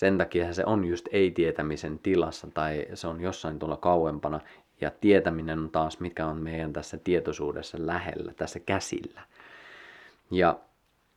Sen 0.00 0.18
takia 0.18 0.52
se 0.52 0.64
on 0.66 0.84
just 0.84 1.08
ei-tietämisen 1.12 1.98
tilassa 1.98 2.48
tai 2.54 2.86
se 2.94 3.06
on 3.06 3.20
jossain 3.20 3.58
tuolla 3.58 3.76
kauempana 3.76 4.40
ja 4.80 4.90
tietäminen 4.90 5.58
on 5.58 5.70
taas, 5.70 6.00
mikä 6.00 6.26
on 6.26 6.42
meidän 6.42 6.72
tässä 6.72 6.98
tietoisuudessa 6.98 7.78
lähellä, 7.80 8.32
tässä 8.34 8.60
käsillä. 8.60 9.20
Ja 10.30 10.60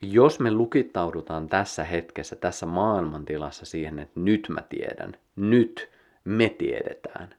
jos 0.02 0.40
me 0.40 0.52
lukittaudutaan 0.52 1.48
tässä 1.48 1.84
hetkessä, 1.84 2.36
tässä 2.36 2.66
maailmantilassa 2.66 3.66
siihen, 3.66 4.00
että 4.00 4.20
nyt 4.20 4.48
mä 4.50 4.62
tiedän, 4.62 5.18
nyt 5.36 5.90
me 6.26 6.50
tiedetään, 6.50 7.36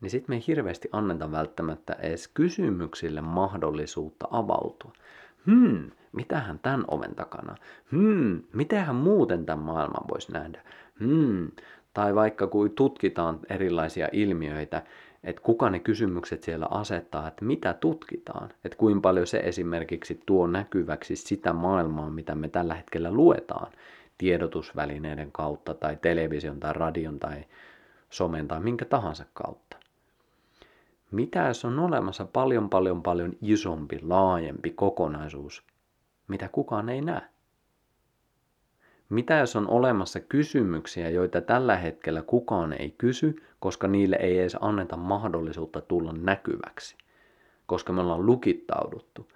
niin 0.00 0.10
sitten 0.10 0.32
me 0.32 0.36
ei 0.36 0.44
hirveästi 0.46 0.88
anneta 0.92 1.32
välttämättä 1.32 1.92
edes 1.92 2.28
kysymyksille 2.28 3.20
mahdollisuutta 3.20 4.28
avautua. 4.30 4.92
Hmm, 5.46 5.90
mitähän 6.12 6.58
tämän 6.58 6.84
oven 6.88 7.14
takana? 7.14 7.54
Hmm, 7.92 8.42
mitähän 8.52 8.96
muuten 8.96 9.46
tämän 9.46 9.64
maailman 9.64 10.08
voisi 10.08 10.32
nähdä? 10.32 10.62
Hmm, 11.00 11.48
tai 11.94 12.14
vaikka 12.14 12.46
kun 12.46 12.70
tutkitaan 12.70 13.40
erilaisia 13.50 14.08
ilmiöitä, 14.12 14.82
että 15.24 15.42
kuka 15.42 15.70
ne 15.70 15.78
kysymykset 15.78 16.42
siellä 16.42 16.66
asettaa, 16.70 17.28
että 17.28 17.44
mitä 17.44 17.72
tutkitaan, 17.72 18.50
että 18.64 18.78
kuinka 18.78 19.00
paljon 19.00 19.26
se 19.26 19.38
esimerkiksi 19.38 20.20
tuo 20.26 20.46
näkyväksi 20.46 21.16
sitä 21.16 21.52
maailmaa, 21.52 22.10
mitä 22.10 22.34
me 22.34 22.48
tällä 22.48 22.74
hetkellä 22.74 23.12
luetaan 23.12 23.72
tiedotusvälineiden 24.18 25.32
kautta 25.32 25.74
tai 25.74 25.96
television 26.02 26.60
tai 26.60 26.72
radion 26.72 27.18
tai 27.18 27.44
somen 28.10 28.48
tai 28.48 28.60
minkä 28.60 28.84
tahansa 28.84 29.24
kautta. 29.34 29.76
Mitä 31.10 31.38
jos 31.46 31.64
on 31.64 31.78
olemassa 31.78 32.24
paljon 32.24 32.70
paljon 32.70 33.02
paljon 33.02 33.32
isompi, 33.42 33.98
laajempi 34.02 34.70
kokonaisuus, 34.70 35.62
mitä 36.30 36.48
kukaan 36.48 36.88
ei 36.88 37.00
näe? 37.00 37.22
Mitä 39.08 39.38
jos 39.38 39.56
on 39.56 39.68
olemassa 39.68 40.20
kysymyksiä, 40.20 41.08
joita 41.08 41.40
tällä 41.40 41.76
hetkellä 41.76 42.22
kukaan 42.22 42.72
ei 42.72 42.94
kysy, 42.98 43.36
koska 43.60 43.88
niille 43.88 44.16
ei 44.20 44.38
edes 44.38 44.56
anneta 44.60 44.96
mahdollisuutta 44.96 45.80
tulla 45.80 46.12
näkyväksi? 46.12 46.96
Koska 47.66 47.92
me 47.92 48.00
ollaan 48.00 48.26
lukittauduttu. 48.26 49.28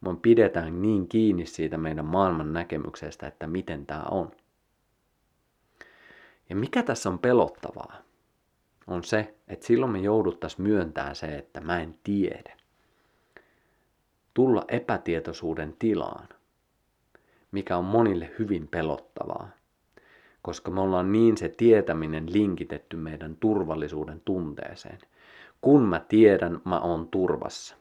Me 0.00 0.16
pidetään 0.22 0.82
niin 0.82 1.08
kiinni 1.08 1.46
siitä 1.46 1.76
meidän 1.76 2.04
maailman 2.04 2.52
näkemyksestä, 2.52 3.26
että 3.26 3.46
miten 3.46 3.86
tämä 3.86 4.02
on. 4.10 4.30
Ja 6.48 6.56
mikä 6.56 6.82
tässä 6.82 7.08
on 7.08 7.18
pelottavaa, 7.18 7.96
on 8.86 9.04
se, 9.04 9.34
että 9.48 9.66
silloin 9.66 9.92
me 9.92 9.98
jouduttaisiin 9.98 10.62
myöntää 10.62 11.14
se, 11.14 11.26
että 11.26 11.60
mä 11.60 11.80
en 11.80 11.98
tiedä. 12.04 12.56
Tulla 14.34 14.64
epätietoisuuden 14.68 15.76
tilaan 15.78 16.28
mikä 17.52 17.76
on 17.76 17.84
monille 17.84 18.30
hyvin 18.38 18.68
pelottavaa, 18.68 19.48
koska 20.42 20.70
me 20.70 20.80
ollaan 20.80 21.12
niin 21.12 21.36
se 21.36 21.48
tietäminen 21.48 22.32
linkitetty 22.32 22.96
meidän 22.96 23.36
turvallisuuden 23.40 24.22
tunteeseen. 24.24 24.98
Kun 25.60 25.82
mä 25.82 26.00
tiedän, 26.08 26.60
mä 26.64 26.80
oon 26.80 27.08
turvassa. 27.08 27.76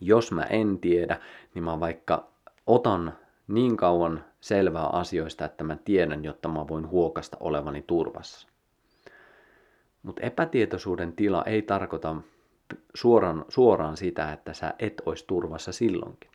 Jos 0.00 0.32
mä 0.32 0.42
en 0.42 0.78
tiedä, 0.78 1.20
niin 1.54 1.64
mä 1.64 1.80
vaikka 1.80 2.28
otan 2.66 3.12
niin 3.48 3.76
kauan 3.76 4.24
selvää 4.40 4.86
asioista, 4.86 5.44
että 5.44 5.64
mä 5.64 5.76
tiedän, 5.84 6.24
jotta 6.24 6.48
mä 6.48 6.68
voin 6.68 6.88
huokasta 6.88 7.36
olevani 7.40 7.84
turvassa. 7.86 8.48
Mutta 10.02 10.22
epätietoisuuden 10.22 11.12
tila 11.12 11.42
ei 11.44 11.62
tarkoita 11.62 12.16
suoraan, 12.94 13.44
suoraan 13.48 13.96
sitä, 13.96 14.32
että 14.32 14.52
sä 14.52 14.74
et 14.78 15.02
olisi 15.06 15.24
turvassa 15.26 15.72
silloinkin. 15.72 16.30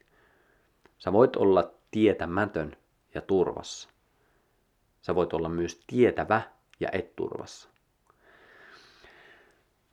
Sä 0.97 1.13
voit 1.13 1.35
olla 1.35 1.71
tietämätön 1.91 2.77
ja 3.13 3.21
turvassa. 3.21 3.89
Sä 5.01 5.15
voit 5.15 5.33
olla 5.33 5.49
myös 5.49 5.83
tietävä 5.87 6.41
ja 6.79 6.89
et 6.91 7.15
turvassa. 7.15 7.69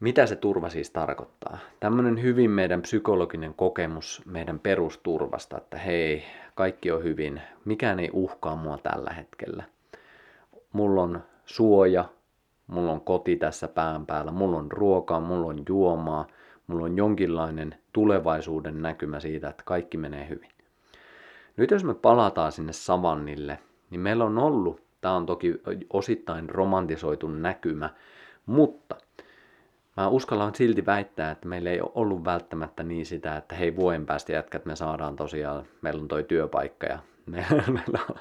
Mitä 0.01 0.27
se 0.27 0.37
turva 0.37 0.69
siis 0.69 0.91
tarkoittaa? 0.91 1.59
Tämmöinen 1.81 2.23
hyvin 2.23 2.51
meidän 2.51 2.83
psykologinen 2.83 3.55
kokemus 3.55 4.23
meidän 4.27 4.59
perusturvasta, 4.59 5.57
että 5.57 5.79
hei, 5.79 6.25
kaikki 6.55 6.91
on 6.91 7.03
hyvin, 7.03 7.43
mikään 7.65 8.01
ei 8.01 8.11
uhkaa 8.13 8.57
mua 8.57 8.79
tällä 8.79 9.11
hetkellä. 9.11 9.65
Mulla 10.73 11.03
on 11.03 11.23
suoja, 11.45 12.05
mulla 12.67 12.93
on 12.93 13.01
koti 13.01 13.37
tässä 13.37 13.69
pään 13.69 14.07
päällä, 14.07 14.31
mulla 14.31 14.57
on 14.57 14.73
ruokaa, 14.73 15.21
mulla 15.21 15.47
on 15.47 15.63
juomaa, 15.69 16.27
mulla 16.67 16.85
on 16.85 16.97
jonkinlainen 16.97 17.75
tulevaisuuden 17.93 18.83
näkymä 18.83 19.21
siitä, 19.21 19.49
että 19.49 19.63
kaikki 19.67 19.97
menee 19.97 20.29
hyvin. 20.29 20.56
Nyt 21.57 21.71
jos 21.71 21.85
me 21.85 21.95
palataan 21.95 22.53
sinne 22.53 22.73
savannille, 22.73 23.59
niin 23.91 24.01
meillä 24.01 24.25
on 24.25 24.39
ollut, 24.39 24.83
tämä 25.01 25.15
on 25.15 25.27
toki 25.27 25.55
osittain 25.91 26.51
romantisoitu 26.51 27.29
näkymä, 27.29 27.91
mutta 28.47 28.97
mä 29.97 30.09
uskallan 30.09 30.55
silti 30.55 30.87
väittää, 30.87 31.31
että 31.31 31.49
meillä 31.49 31.71
ei 31.71 31.81
ole 31.81 31.93
ollut 31.95 32.25
välttämättä 32.25 32.83
niin 32.83 33.07
sitä, 33.07 33.37
että 33.37 33.55
hei 33.55 33.77
vuoden 33.77 34.07
päästä 34.07 34.33
jätkät 34.33 34.65
me 34.65 34.77
saadaan 34.77 35.17
tosiaan, 35.17 35.65
meillä 35.83 36.01
on 36.01 36.09
toi 36.09 36.25
työpaikka 36.25 36.87
ja 36.87 36.99
meillä, 37.67 38.01
on, 38.11 38.17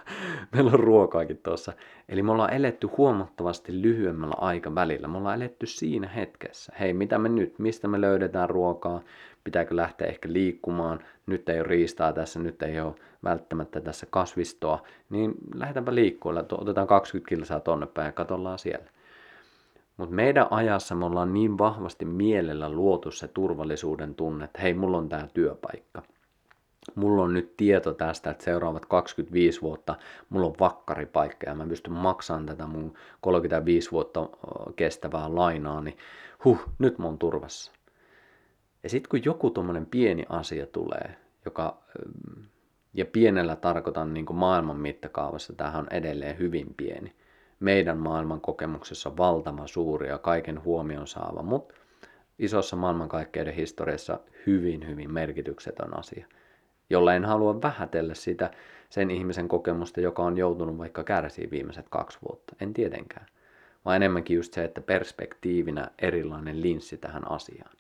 meillä 0.52 0.72
on 0.72 0.80
ruokaakin 0.80 1.38
tuossa. 1.38 1.74
Eli 2.10 2.24
me 2.24 2.32
ollaan 2.32 2.54
eletty 2.54 2.88
huomattavasti 2.98 3.82
lyhyemmällä 3.82 4.36
aikavälillä. 4.38 5.08
Me 5.08 5.18
ollaan 5.18 5.36
eletty 5.36 5.66
siinä 5.66 6.08
hetkessä. 6.08 6.74
Hei, 6.80 6.94
mitä 6.94 7.18
me 7.18 7.30
nyt, 7.30 7.60
mistä 7.60 7.88
me 7.88 8.02
löydetään 8.02 8.50
ruokaa, 8.50 9.02
pitääkö 9.44 9.76
lähteä 9.76 10.08
ehkä 10.08 10.34
liikkumaan, 10.34 11.00
nyt 11.26 11.50
ei 11.50 11.60
ole 11.60 11.68
riistaa 11.68 12.14
tässä, 12.14 12.40
nyt 12.40 12.62
ei 12.62 12.80
ole 12.80 12.96
välttämättä 13.26 13.82
tässä 13.82 14.08
kasvistoa, 14.10 14.84
niin 15.10 15.34
lähdetäänpä 15.56 15.96
liikkuilla, 15.96 16.46
otetaan 16.52 16.88
20 16.88 17.30
kilsaa 17.30 17.60
tonne 17.60 17.86
päin 17.86 18.06
ja 18.06 18.12
katollaan 18.12 18.60
siellä. 18.60 18.86
Mutta 19.98 20.16
meidän 20.16 20.48
ajassa 20.52 20.96
me 20.96 21.06
ollaan 21.06 21.34
niin 21.34 21.58
vahvasti 21.58 22.06
mielellä 22.06 22.70
luotu 22.70 23.12
se 23.12 23.28
turvallisuuden 23.28 24.16
tunne, 24.16 24.46
että 24.46 24.62
hei, 24.62 24.74
mulla 24.74 24.98
on 24.98 25.10
tämä 25.10 25.28
työpaikka. 25.34 26.02
Mulla 26.96 27.24
on 27.24 27.34
nyt 27.34 27.58
tieto 27.58 27.94
tästä, 27.94 28.30
että 28.30 28.44
seuraavat 28.44 28.86
25 28.86 29.62
vuotta 29.62 29.96
mulla 30.30 30.48
on 30.48 30.56
vakkaripaikka 30.60 31.50
ja 31.50 31.56
mä 31.56 31.68
pystyn 31.68 31.94
maksamaan 31.94 32.46
tätä 32.46 32.68
mun 32.68 32.94
35 33.22 33.92
vuotta 33.92 34.30
kestävää 34.76 35.36
lainaa, 35.36 35.82
niin 35.82 35.98
huh, 36.46 36.60
nyt 36.80 36.98
mä 36.98 37.06
oon 37.06 37.18
turvassa. 37.18 37.72
Ja 38.84 38.90
sitten 38.90 39.10
kun 39.10 39.26
joku 39.26 39.50
tuommoinen 39.50 39.86
pieni 39.86 40.26
asia 40.30 40.68
tulee, 40.68 41.16
joka, 41.46 41.78
ja 42.96 43.06
pienellä 43.06 43.56
tarkoitan 43.56 44.14
niin 44.14 44.26
kuin 44.26 44.38
maailman 44.38 44.80
mittakaavassa, 44.80 45.54
tämähän 45.54 45.82
on 45.82 45.94
edelleen 45.94 46.38
hyvin 46.38 46.74
pieni, 46.78 47.14
meidän 47.60 47.98
maailman 47.98 48.42
kokemuksessa 48.42 49.18
valtava 49.18 49.68
suuri 49.68 50.08
ja 50.08 50.18
kaiken 50.18 50.64
huomion 50.64 51.08
saava, 51.08 51.42
mutta 51.42 51.76
isossa 52.40 52.76
maailmankaikkeuden 52.76 53.54
historiassa 53.54 54.20
hyvin, 54.46 54.88
hyvin 54.88 55.14
merkityksetön 55.14 56.00
asia, 56.00 56.28
jolla 56.90 57.14
en 57.14 57.26
halua 57.26 57.62
vähätellä 57.62 58.14
sitä 58.14 58.52
sen 58.90 59.12
ihmisen 59.12 59.48
kokemusta, 59.48 60.02
joka 60.02 60.24
on 60.24 60.38
joutunut 60.38 60.78
vaikka 60.78 61.04
kärsiä 61.04 61.48
viimeiset 61.52 61.86
kaksi 61.90 62.20
vuotta. 62.30 62.56
En 62.62 62.74
tietenkään. 62.74 63.26
Vaan 63.86 63.96
enemmänkin 63.96 64.36
just 64.36 64.54
se, 64.54 64.64
että 64.64 64.82
perspektiivinä 64.82 65.88
erilainen 66.02 66.62
linssi 66.62 66.98
tähän 66.98 67.32
asiaan. 67.32 67.72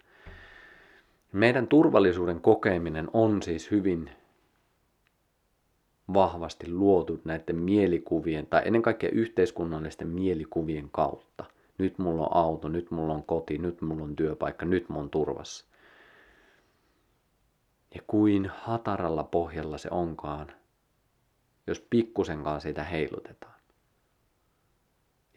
Meidän 1.31 1.67
turvallisuuden 1.67 2.41
kokeminen 2.41 3.07
on 3.13 3.41
siis 3.41 3.71
hyvin 3.71 4.09
vahvasti 6.13 6.71
luotu 6.71 7.21
näiden 7.23 7.55
mielikuvien 7.55 8.47
tai 8.47 8.61
ennen 8.65 8.81
kaikkea 8.81 9.09
yhteiskunnallisten 9.09 10.07
mielikuvien 10.07 10.89
kautta. 10.91 11.45
Nyt 11.77 11.97
mulla 11.97 12.21
on 12.21 12.35
auto, 12.35 12.69
nyt 12.69 12.91
mulla 12.91 13.13
on 13.13 13.23
koti, 13.23 13.57
nyt 13.57 13.81
mulla 13.81 14.03
on 14.03 14.15
työpaikka, 14.15 14.65
nyt 14.65 14.89
mä 14.89 14.95
oon 14.95 15.09
turvassa. 15.09 15.65
Ja 17.95 18.01
kuin 18.07 18.51
hataralla 18.55 19.23
pohjalla 19.23 19.77
se 19.77 19.89
onkaan, 19.91 20.51
jos 21.67 21.79
pikkusenkaan 21.89 22.61
sitä 22.61 22.83
heilutetaan. 22.83 23.55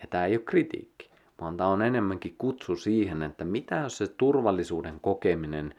Ja 0.00 0.06
tämä 0.10 0.26
ei 0.26 0.36
ole 0.36 0.44
kritiikki, 0.44 1.10
vaan 1.40 1.56
tämä 1.56 1.68
on 1.68 1.82
enemmänkin 1.82 2.34
kutsu 2.38 2.76
siihen, 2.76 3.22
että 3.22 3.44
mitä 3.44 3.76
jos 3.76 3.98
se 3.98 4.06
turvallisuuden 4.06 5.00
kokeminen 5.00 5.74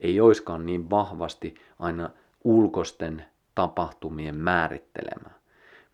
ei 0.00 0.20
oiskaan 0.20 0.66
niin 0.66 0.90
vahvasti 0.90 1.54
aina 1.78 2.10
ulkosten 2.44 3.24
tapahtumien 3.54 4.36
määrittelemää. 4.36 5.42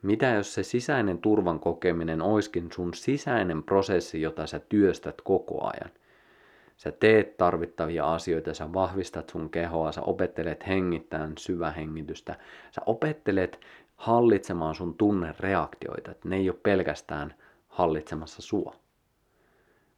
Mitä 0.02 0.26
jos 0.26 0.54
se 0.54 0.62
sisäinen 0.62 1.18
turvan 1.18 1.60
kokeminen 1.60 2.22
oiskin 2.22 2.72
sun 2.72 2.94
sisäinen 2.94 3.62
prosessi, 3.62 4.22
jota 4.22 4.46
sä 4.46 4.58
työstät 4.58 5.20
koko 5.20 5.64
ajan? 5.64 5.90
Sä 6.76 6.92
teet 6.92 7.36
tarvittavia 7.36 8.14
asioita, 8.14 8.54
sä 8.54 8.72
vahvistat 8.72 9.28
sun 9.28 9.50
kehoa, 9.50 9.92
sä 9.92 10.00
opettelet 10.02 10.66
hengittämään 10.66 11.32
syvähengitystä, 11.38 12.36
sä 12.70 12.80
opettelet 12.86 13.60
hallitsemaan 13.96 14.74
sun 14.74 14.94
tunnereaktioita, 14.94 16.10
että 16.10 16.28
ne 16.28 16.36
ei 16.36 16.50
ole 16.50 16.58
pelkästään 16.62 17.34
hallitsemassa 17.68 18.42
sua. 18.42 18.74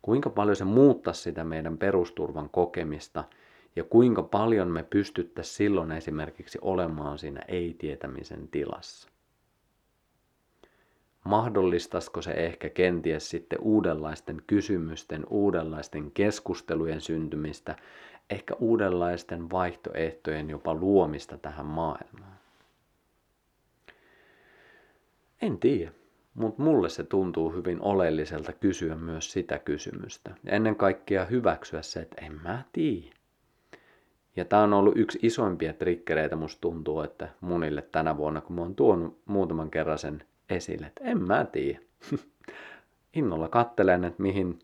Kuinka 0.03 0.31
paljon 0.31 0.57
se 0.57 0.65
muuttaa 0.65 1.13
sitä 1.13 1.45
meidän 1.45 1.79
perusturvan 1.79 2.49
kokemista– 2.51 3.25
ja 3.77 3.85
kuinka 3.85 4.23
paljon 4.23 4.68
me 4.68 4.83
pystyttäisiin 4.83 5.57
silloin 5.57 5.93
esimerkiksi 5.93 6.59
olemaan 6.62 7.18
siinä 7.18 7.41
ei-tietämisen 7.49 8.49
tilassa. 8.49 9.09
Mahdollistaisiko 11.25 12.23
se 12.23 12.31
ehkä 12.31 12.71
kenties 12.71 13.31
sitten 13.31 13.59
uudenlaisten 13.62 14.43
kysymysten, 14.47 15.27
uudenlaisten 15.31 16.11
keskustelujen 16.11 17.01
syntymistä, 17.01 17.77
ehkä 18.31 18.55
uudenlaisten 18.55 19.51
vaihtoehtojen 19.51 20.51
jopa 20.51 20.75
luomista 20.75 21.39
tähän 21.39 21.66
maailmaan? 21.66 22.41
En 25.43 25.59
tiedä, 25.59 25.93
mutta 26.35 26.62
mulle 26.62 26.89
se 26.89 27.05
tuntuu 27.05 27.53
hyvin 27.53 27.83
oleelliselta 27.83 28.53
kysyä 28.53 28.95
myös 28.95 29.33
sitä 29.33 29.59
kysymystä. 29.59 30.35
Ja 30.45 30.53
ennen 30.53 30.77
kaikkea 30.77 31.25
hyväksyä 31.25 31.83
se, 31.83 32.01
että 32.01 32.25
en 32.27 32.41
mä 32.43 32.62
tiedä. 32.73 33.20
Ja 34.37 34.45
tämä 34.45 34.62
on 34.62 34.72
ollut 34.72 34.97
yksi 34.97 35.18
isoimpia 35.22 35.72
trikkereitä, 35.72 36.37
musta 36.37 36.61
tuntuu, 36.61 37.01
että 37.01 37.28
munille 37.41 37.83
tänä 37.83 38.16
vuonna, 38.16 38.41
kun 38.41 38.57
mä 38.57 38.62
oon 38.62 38.74
tuonut 38.74 39.18
muutaman 39.26 39.70
kerran 39.70 39.99
sen 39.99 40.22
esille, 40.51 40.87
että 40.87 41.05
en 41.05 41.22
mä 41.22 41.45
tiedä. 41.45 41.81
Innolla 43.14 43.49
kattelen, 43.49 44.05
että 44.05 44.22
mihin 44.22 44.59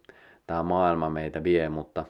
tämä 0.47 0.63
maailma 0.63 1.11
meitä 1.11 1.45
vie, 1.45 1.69
mutta 1.69 2.05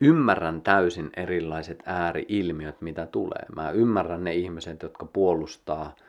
ymmärrän 0.00 0.62
täysin 0.62 1.10
erilaiset 1.16 1.82
ääriilmiöt, 1.86 2.80
mitä 2.80 3.06
tulee. 3.06 3.46
Mä 3.56 3.70
ymmärrän 3.70 4.24
ne 4.24 4.34
ihmiset, 4.34 4.82
jotka 4.82 5.06
puolustaa– 5.06 5.94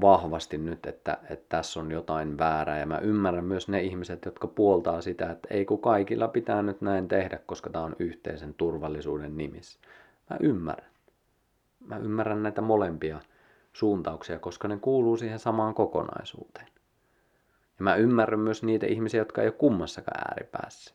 vahvasti 0.00 0.58
nyt, 0.58 0.86
että, 0.86 1.18
että 1.30 1.46
tässä 1.48 1.80
on 1.80 1.90
jotain 1.90 2.38
väärää. 2.38 2.78
Ja 2.78 2.86
mä 2.86 2.98
ymmärrän 2.98 3.44
myös 3.44 3.68
ne 3.68 3.82
ihmiset, 3.82 4.24
jotka 4.24 4.46
puoltaa 4.46 5.00
sitä, 5.00 5.30
että 5.30 5.48
ei 5.50 5.64
kun 5.64 5.80
kaikilla 5.80 6.28
pitää 6.28 6.62
nyt 6.62 6.80
näin 6.80 7.08
tehdä, 7.08 7.38
koska 7.46 7.70
tämä 7.70 7.84
on 7.84 7.96
yhteisen 7.98 8.54
turvallisuuden 8.54 9.36
nimissä. 9.36 9.80
Mä 10.30 10.36
ymmärrän. 10.40 10.90
Mä 11.86 11.96
ymmärrän 11.96 12.42
näitä 12.42 12.60
molempia 12.60 13.20
suuntauksia, 13.72 14.38
koska 14.38 14.68
ne 14.68 14.78
kuuluu 14.78 15.16
siihen 15.16 15.38
samaan 15.38 15.74
kokonaisuuteen. 15.74 16.66
Ja 17.78 17.84
mä 17.84 17.94
ymmärrän 17.94 18.40
myös 18.40 18.62
niitä 18.62 18.86
ihmisiä, 18.86 19.20
jotka 19.20 19.42
ei 19.42 19.48
ole 19.48 19.54
kummassakaan 19.54 20.28
ääripäässä. 20.28 20.94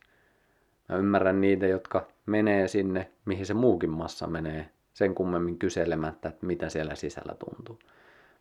Mä 0.89 0.95
ymmärrän 0.95 1.41
niitä, 1.41 1.67
jotka 1.67 2.07
menee 2.25 2.67
sinne, 2.67 3.11
mihin 3.25 3.45
se 3.45 3.53
muukin 3.53 3.89
massa 3.89 4.27
menee, 4.27 4.69
sen 4.93 5.15
kummemmin 5.15 5.59
kyselemättä, 5.59 6.29
että 6.29 6.45
mitä 6.45 6.69
siellä 6.69 6.95
sisällä 6.95 7.35
tuntuu. 7.35 7.79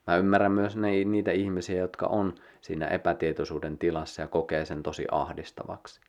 Mä 0.06 0.16
ymmärrän 0.16 0.52
myös 0.52 0.76
ne, 0.76 1.04
niitä 1.04 1.30
ihmisiä, 1.30 1.80
jotka 1.80 2.06
on 2.06 2.34
siinä 2.60 2.86
epätietoisuuden 2.86 3.78
tilassa 3.78 4.22
ja 4.22 4.28
kokee 4.28 4.64
sen 4.64 4.82
tosi 4.82 5.04
ahdistavaksi. 5.10 6.00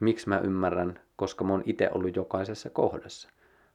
Miksi 0.00 0.28
mä 0.28 0.38
ymmärrän? 0.38 1.00
Koska 1.16 1.44
mä 1.44 1.52
oon 1.52 1.62
itse 1.66 1.90
ollut 1.92 2.16
jokaisessa 2.16 2.70
kohdassa. 2.70 3.28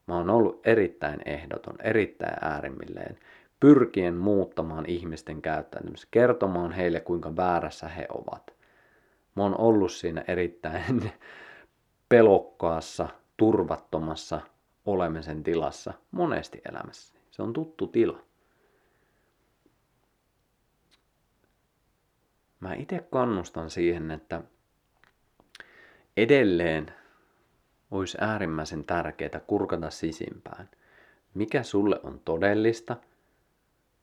Mä 0.08 0.18
oon 0.18 0.30
ollut 0.30 0.68
erittäin 0.68 1.20
ehdoton, 1.26 1.76
erittäin 1.84 2.38
äärimmilleen, 2.41 3.20
pyrkien 3.60 4.16
muuttamaan 4.16 4.86
ihmisten 4.86 5.41
käyttäytymistä, 5.41 6.08
kertomaan 6.12 6.72
heille 6.72 6.99
kuinka 6.99 7.36
väärässä 7.36 7.88
he 7.88 8.06
ovat. 8.10 8.54
Mä 9.36 9.43
oon 9.43 9.60
ollut 9.60 9.91
siinä 9.91 10.24
erittäin 10.28 11.12
pelokkaassa, 12.10 13.08
turvattomassa 13.38 14.41
olemisen 14.86 15.43
tilassa 15.43 15.93
monesti 16.12 16.62
elämässä. 16.72 17.16
Se 17.32 17.43
on 17.43 17.54
tuttu 17.54 17.88
tila. 17.88 18.31
Mä 22.62 22.74
itse 22.74 23.07
kannustan 23.12 23.70
siihen, 23.70 24.12
että 24.12 24.41
edelleen 26.18 26.93
olisi 27.91 28.18
äärimmäisen 28.22 28.84
tärkeää 28.84 29.41
kurkata 29.47 29.89
sisimpään. 29.89 30.70
Mikä 31.34 31.64
sulle 31.64 31.99
on 32.03 32.22
todellista? 32.26 32.97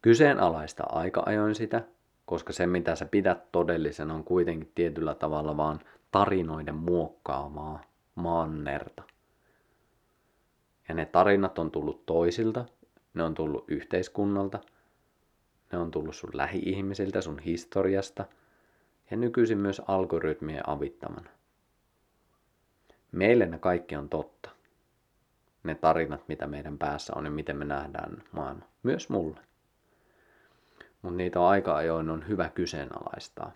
Kyseenalaista 0.02 0.84
aika 0.88 1.22
ajoin 1.26 1.54
sitä, 1.54 1.82
koska 2.26 2.52
se 2.52 2.66
mitä 2.66 2.96
sä 2.96 3.04
pidät 3.04 3.52
todellisena 3.52 4.14
on 4.14 4.24
kuitenkin 4.24 4.72
tietyllä 4.74 5.14
tavalla 5.14 5.56
vaan 5.56 5.80
tarinoiden 6.10 6.74
muokkaamaa 6.74 7.82
mannerta. 8.14 9.02
Ja 10.88 10.94
ne 10.94 11.06
tarinat 11.06 11.58
on 11.58 11.70
tullut 11.70 12.06
toisilta, 12.06 12.64
ne 13.14 13.22
on 13.22 13.34
tullut 13.34 13.64
yhteiskunnalta, 13.68 14.58
ne 15.72 15.78
on 15.78 15.90
tullut 15.90 16.16
sun 16.16 16.30
lähi-ihmisiltä, 16.32 17.20
sun 17.20 17.38
historiasta– 17.38 18.24
ja 19.10 19.16
nykyisin 19.16 19.58
myös 19.58 19.82
algoritmien 19.86 20.68
avittamana. 20.68 21.30
Meille 23.12 23.46
ne 23.46 23.58
kaikki 23.58 23.96
on 23.96 24.08
totta. 24.08 24.50
Ne 25.62 25.74
tarinat, 25.74 26.28
mitä 26.28 26.46
meidän 26.46 26.78
päässä 26.78 27.12
on 27.16 27.24
ja 27.24 27.30
miten 27.30 27.56
me 27.56 27.64
nähdään 27.64 28.22
maailma. 28.32 28.64
Myös 28.82 29.08
mulle. 29.08 29.40
Mutta 31.02 31.16
niitä 31.16 31.40
on 31.40 31.48
aika 31.48 31.76
ajoin 31.76 32.10
on 32.10 32.28
hyvä 32.28 32.48
kyseenalaistaa. 32.48 33.52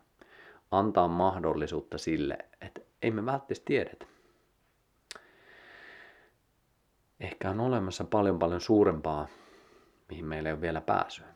Antaa 0.71 1.09
mahdollisuutta 1.09 1.99
sille, 1.99 2.39
että 2.61 2.81
ei 3.03 3.11
me 3.11 3.27
välttämättä 3.27 3.65
tiedetä. 3.65 4.07
Ehkä 7.21 7.51
on 7.51 7.61
olemassa 7.61 8.05
paljon 8.05 8.39
paljon 8.39 8.61
suurempaa, 8.61 9.27
mihin 10.09 10.25
meillä 10.25 10.49
ei 10.49 10.53
ole 10.53 10.61
vielä 10.61 10.81
pääsyä. 10.81 11.27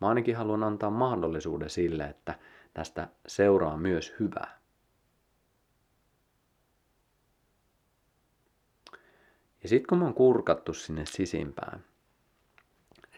Mä 0.00 0.08
ainakin 0.08 0.36
haluan 0.36 0.64
antaa 0.64 0.90
mahdollisuuden 0.90 1.70
sille, 1.70 2.04
että 2.04 2.38
tästä 2.76 3.08
seuraa 3.26 3.76
myös 3.76 4.14
hyvää. 4.20 4.58
Ja 9.62 9.68
sitten 9.68 9.86
kun 9.88 9.98
mä 9.98 10.04
oon 10.04 10.14
kurkattu 10.14 10.74
sinne 10.74 11.06
sisimpään, 11.06 11.84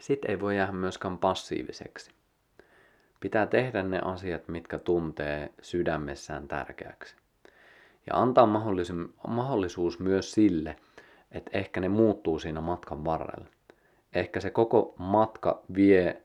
sit 0.01 0.25
ei 0.25 0.41
voi 0.41 0.57
jäädä 0.57 0.73
myöskään 0.73 1.19
passiiviseksi. 1.19 2.11
Pitää 3.21 3.47
tehdä 3.47 3.83
ne 3.83 4.01
asiat, 4.05 4.49
mitkä 4.49 4.79
tuntee 4.79 5.53
sydämessään 5.63 6.49
tärkeäksi. 6.49 7.17
Ja 8.07 8.23
antaa 8.23 8.49
mahdollisuus 9.27 9.99
myös 9.99 10.33
sille, 10.33 10.77
että 11.33 11.51
ehkä 11.59 11.81
ne 11.81 11.89
muuttuu 11.89 12.39
siinä 12.39 12.61
matkan 12.61 13.05
varrella. 13.05 13.47
Ehkä 14.15 14.41
se 14.41 14.51
koko 14.51 14.95
matka 14.99 15.63
vie 15.75 16.23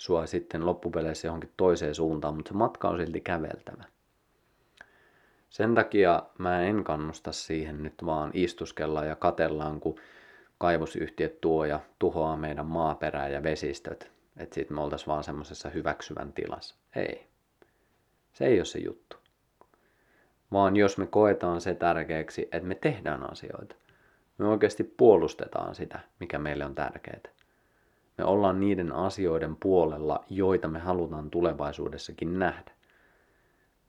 sua 0.00 0.26
sitten 0.26 0.66
loppupeleissä 0.66 1.28
johonkin 1.28 1.52
toiseen 1.56 1.94
suuntaan, 1.94 2.34
mutta 2.34 2.48
se 2.48 2.54
matka 2.54 2.88
on 2.88 2.98
silti 2.98 3.20
käveltävä. 3.20 3.84
Sen 5.50 5.74
takia 5.74 6.22
mä 6.38 6.62
en 6.62 6.84
kannusta 6.84 7.32
siihen 7.32 7.82
nyt 7.82 7.94
vaan 8.06 8.30
istuskella 8.34 9.04
ja 9.04 9.16
katellaan, 9.16 9.80
kun 9.80 10.00
kaivosyhtiöt 10.58 11.40
tuo 11.40 11.64
ja 11.64 11.80
tuhoaa 11.98 12.36
meidän 12.36 12.66
maaperää 12.66 13.28
ja 13.28 13.42
vesistöt. 13.42 14.12
Että 14.36 14.54
sitten 14.54 14.76
me 14.76 14.80
oltaisiin 14.80 15.06
vaan 15.06 15.24
semmoisessa 15.24 15.70
hyväksyvän 15.70 16.32
tilassa. 16.32 16.74
Ei. 16.96 17.26
Se 18.32 18.46
ei 18.46 18.58
ole 18.58 18.64
se 18.64 18.78
juttu. 18.78 19.16
Vaan 20.52 20.76
jos 20.76 20.98
me 20.98 21.06
koetaan 21.06 21.60
se 21.60 21.74
tärkeäksi, 21.74 22.42
että 22.42 22.68
me 22.68 22.74
tehdään 22.74 23.32
asioita. 23.32 23.74
Me 24.38 24.48
oikeasti 24.48 24.84
puolustetaan 24.84 25.74
sitä, 25.74 26.00
mikä 26.20 26.38
meille 26.38 26.64
on 26.64 26.74
tärkeää. 26.74 27.39
Me 28.18 28.24
ollaan 28.24 28.60
niiden 28.60 28.92
asioiden 28.92 29.56
puolella, 29.56 30.24
joita 30.30 30.68
me 30.68 30.78
halutaan 30.78 31.30
tulevaisuudessakin 31.30 32.38
nähdä. 32.38 32.70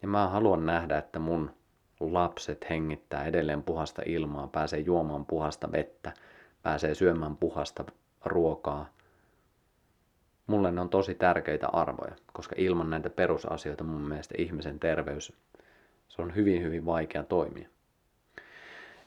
Ja 0.02 0.08
mä 0.08 0.28
haluan 0.28 0.66
nähdä, 0.66 0.98
että 0.98 1.20
mun 1.20 1.52
lapset 2.00 2.70
hengittää 2.70 3.26
edelleen 3.26 3.64
puhasta 3.64 4.02
ilmaa, 4.06 4.48
pääsee 4.48 4.80
juomaan 4.80 5.26
puhasta 5.26 5.72
vettä, 5.72 6.14
pääsee 6.62 6.96
syömään 6.96 7.38
puhasta 7.38 7.86
ruokaa. 8.26 8.90
Mulle 10.48 10.72
ne 10.72 10.82
on 10.82 10.90
tosi 10.90 11.16
tärkeitä 11.16 11.68
arvoja, 11.68 12.16
koska 12.34 12.56
ilman 12.58 12.90
näitä 12.90 13.10
perusasioita 13.10 13.84
mun 13.84 14.02
mielestä 14.02 14.36
ihmisen 14.38 14.80
terveys, 14.80 15.34
se 16.08 16.22
on 16.22 16.36
hyvin 16.36 16.64
hyvin 16.64 16.86
vaikea 16.86 17.24
toimia. 17.24 17.70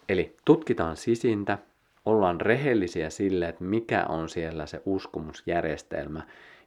Eli 0.09 0.37
tutkitaan 0.45 0.97
sisintä, 0.97 1.59
ollaan 2.07 2.41
rehellisiä 2.41 3.11
sille, 3.11 3.49
että 3.49 3.65
mikä 3.65 4.07
on 4.09 4.29
siellä 4.29 4.67
se 4.67 4.83
uskomusjärjestelmä 4.85 6.23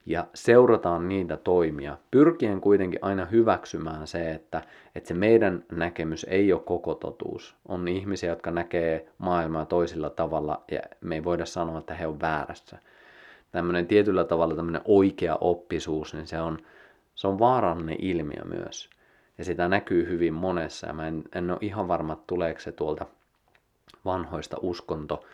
ja 0.05 0.27
seurataan 0.33 1.09
niitä 1.09 1.38
toimia, 1.38 1.97
pyrkien 2.11 2.61
kuitenkin 2.61 2.99
aina 3.01 3.25
hyväksymään 3.25 4.07
se, 4.07 4.31
että, 4.31 4.61
että 4.95 5.07
se 5.07 5.13
meidän 5.13 5.63
näkemys 5.71 6.25
ei 6.29 6.53
ole 6.53 6.61
koko 6.61 6.95
totuus. 6.95 7.55
On 7.67 7.88
ihmisiä, 7.88 8.29
jotka 8.29 8.51
näkee 8.51 9.07
maailmaa 9.17 9.65
toisilla 9.65 10.09
tavalla 10.09 10.63
ja 10.71 10.79
me 11.01 11.15
ei 11.15 11.23
voida 11.23 11.45
sanoa, 11.45 11.79
että 11.79 11.93
he 11.93 12.07
on 12.07 12.21
väärässä. 12.21 12.77
Tämmöinen 13.51 13.88
tietyllä 13.88 14.23
tavalla 14.23 14.55
tämmöinen 14.55 14.81
oikea 14.85 15.38
oppisuus, 15.41 16.13
niin 16.13 16.27
se 16.27 16.41
on, 16.41 16.57
se 17.15 17.27
on 17.27 17.39
vaarallinen 17.39 17.97
ilmiö 17.99 18.43
myös. 18.45 18.89
Ja 19.38 19.45
sitä 19.45 19.67
näkyy 19.67 20.09
hyvin 20.09 20.33
monessa 20.33 20.88
ja 20.88 20.93
mä 20.93 21.07
en, 21.07 21.23
en 21.35 21.51
ole 21.51 21.59
ihan 21.61 21.88
varma, 21.88 22.13
että 22.13 22.23
tuleeko 22.27 22.59
se 22.59 22.71
tuolta 22.71 23.05
vanhoista 24.08 24.58
uskonto 24.62 25.26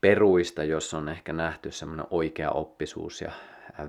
peruista, 0.00 0.64
jos 0.64 0.94
on 0.94 1.08
ehkä 1.08 1.32
nähty 1.32 1.70
semmoinen 1.70 2.06
oikea 2.10 2.50
oppisuus 2.50 3.20
ja 3.20 3.32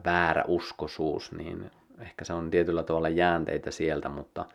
väärä 0.05 0.43
uskosuus, 0.47 1.31
niin 1.31 1.71
ehkä 1.99 2.25
se 2.25 2.33
on 2.33 2.49
tietyllä 2.51 2.83
tavalla 2.83 3.09
jäänteitä 3.09 3.71
sieltä, 3.71 4.09
mutta 4.09 4.45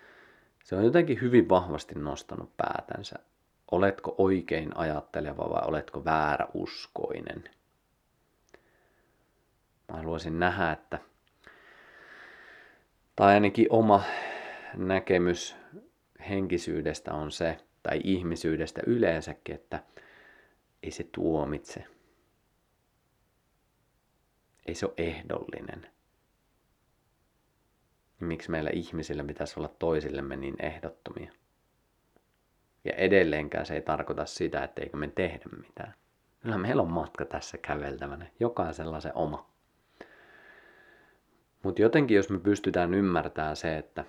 se 0.64 0.76
on 0.76 0.84
jotenkin 0.84 1.20
hyvin 1.20 1.48
vahvasti 1.48 1.94
nostanut 1.94 2.56
päätänsä. 2.56 3.18
Oletko 3.70 4.14
oikein 4.18 4.76
ajatteleva 4.76 5.50
vai 5.50 5.62
oletko 5.68 6.04
väärä 6.04 6.46
uskoinen? 6.54 7.44
Mä 9.88 9.96
haluaisin 9.96 10.38
nähdä, 10.38 10.72
että 10.72 10.98
tai 13.16 13.34
ainakin 13.34 13.66
oma 13.70 14.02
näkemys 14.76 15.56
henkisyydestä 16.28 17.14
on 17.14 17.30
se, 17.32 17.58
tai 17.82 18.00
ihmisyydestä 18.04 18.80
yleensäkin, 18.86 19.54
että 19.54 19.82
ei 20.82 20.90
se 20.90 21.08
tuomitse. 21.12 21.84
Ei 24.66 24.74
se 24.74 24.86
ole 24.86 24.94
ehdollinen. 24.96 25.86
Miksi 28.20 28.50
meillä 28.50 28.70
ihmisillä 28.72 29.24
pitäisi 29.24 29.54
olla 29.60 29.68
toisillemme 29.68 30.36
niin 30.36 30.56
ehdottomia? 30.58 31.32
Ja 32.84 32.92
edelleenkään 32.92 33.66
se 33.66 33.74
ei 33.74 33.82
tarkoita 33.82 34.26
sitä, 34.26 34.64
etteikö 34.64 34.96
me 34.96 35.08
tehdä 35.14 35.44
mitään. 35.56 35.94
Kyllä 36.40 36.58
meillä 36.58 36.82
on 36.82 36.92
matka 36.92 37.24
tässä 37.24 37.58
käveltävänä, 37.58 38.26
jokaisella 38.40 39.00
se 39.00 39.12
oma. 39.14 39.50
Mutta 41.62 41.82
jotenkin 41.82 42.16
jos 42.16 42.30
me 42.30 42.38
pystytään 42.38 42.94
ymmärtämään 42.94 43.56
se, 43.56 43.76
että 43.76 44.04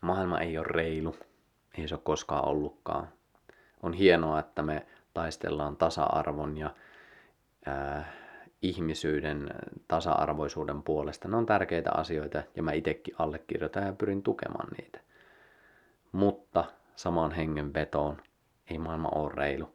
maailma 0.00 0.40
ei 0.40 0.58
ole 0.58 0.66
reilu, 0.66 1.16
ei 1.78 1.88
se 1.88 1.94
ole 1.94 2.00
koskaan 2.04 2.48
ollutkaan. 2.48 3.08
On 3.82 3.92
hienoa, 3.92 4.40
että 4.40 4.62
me 4.62 4.86
taistellaan 5.14 5.76
tasa-arvon 5.76 6.58
ja 6.58 6.74
ää, 7.66 8.12
ihmisyyden 8.62 9.50
tasa-arvoisuuden 9.88 10.82
puolesta. 10.82 11.28
Ne 11.28 11.36
on 11.36 11.46
tärkeitä 11.46 11.90
asioita 11.92 12.42
ja 12.56 12.62
mä 12.62 12.72
itsekin 12.72 13.14
allekirjoitan 13.18 13.86
ja 13.86 13.92
pyrin 13.92 14.22
tukemaan 14.22 14.68
niitä. 14.78 15.00
Mutta 16.12 16.64
samaan 16.96 17.32
hengenvetoon 17.32 18.22
ei 18.70 18.78
maailma 18.78 19.08
ole 19.14 19.32
reilu. 19.34 19.74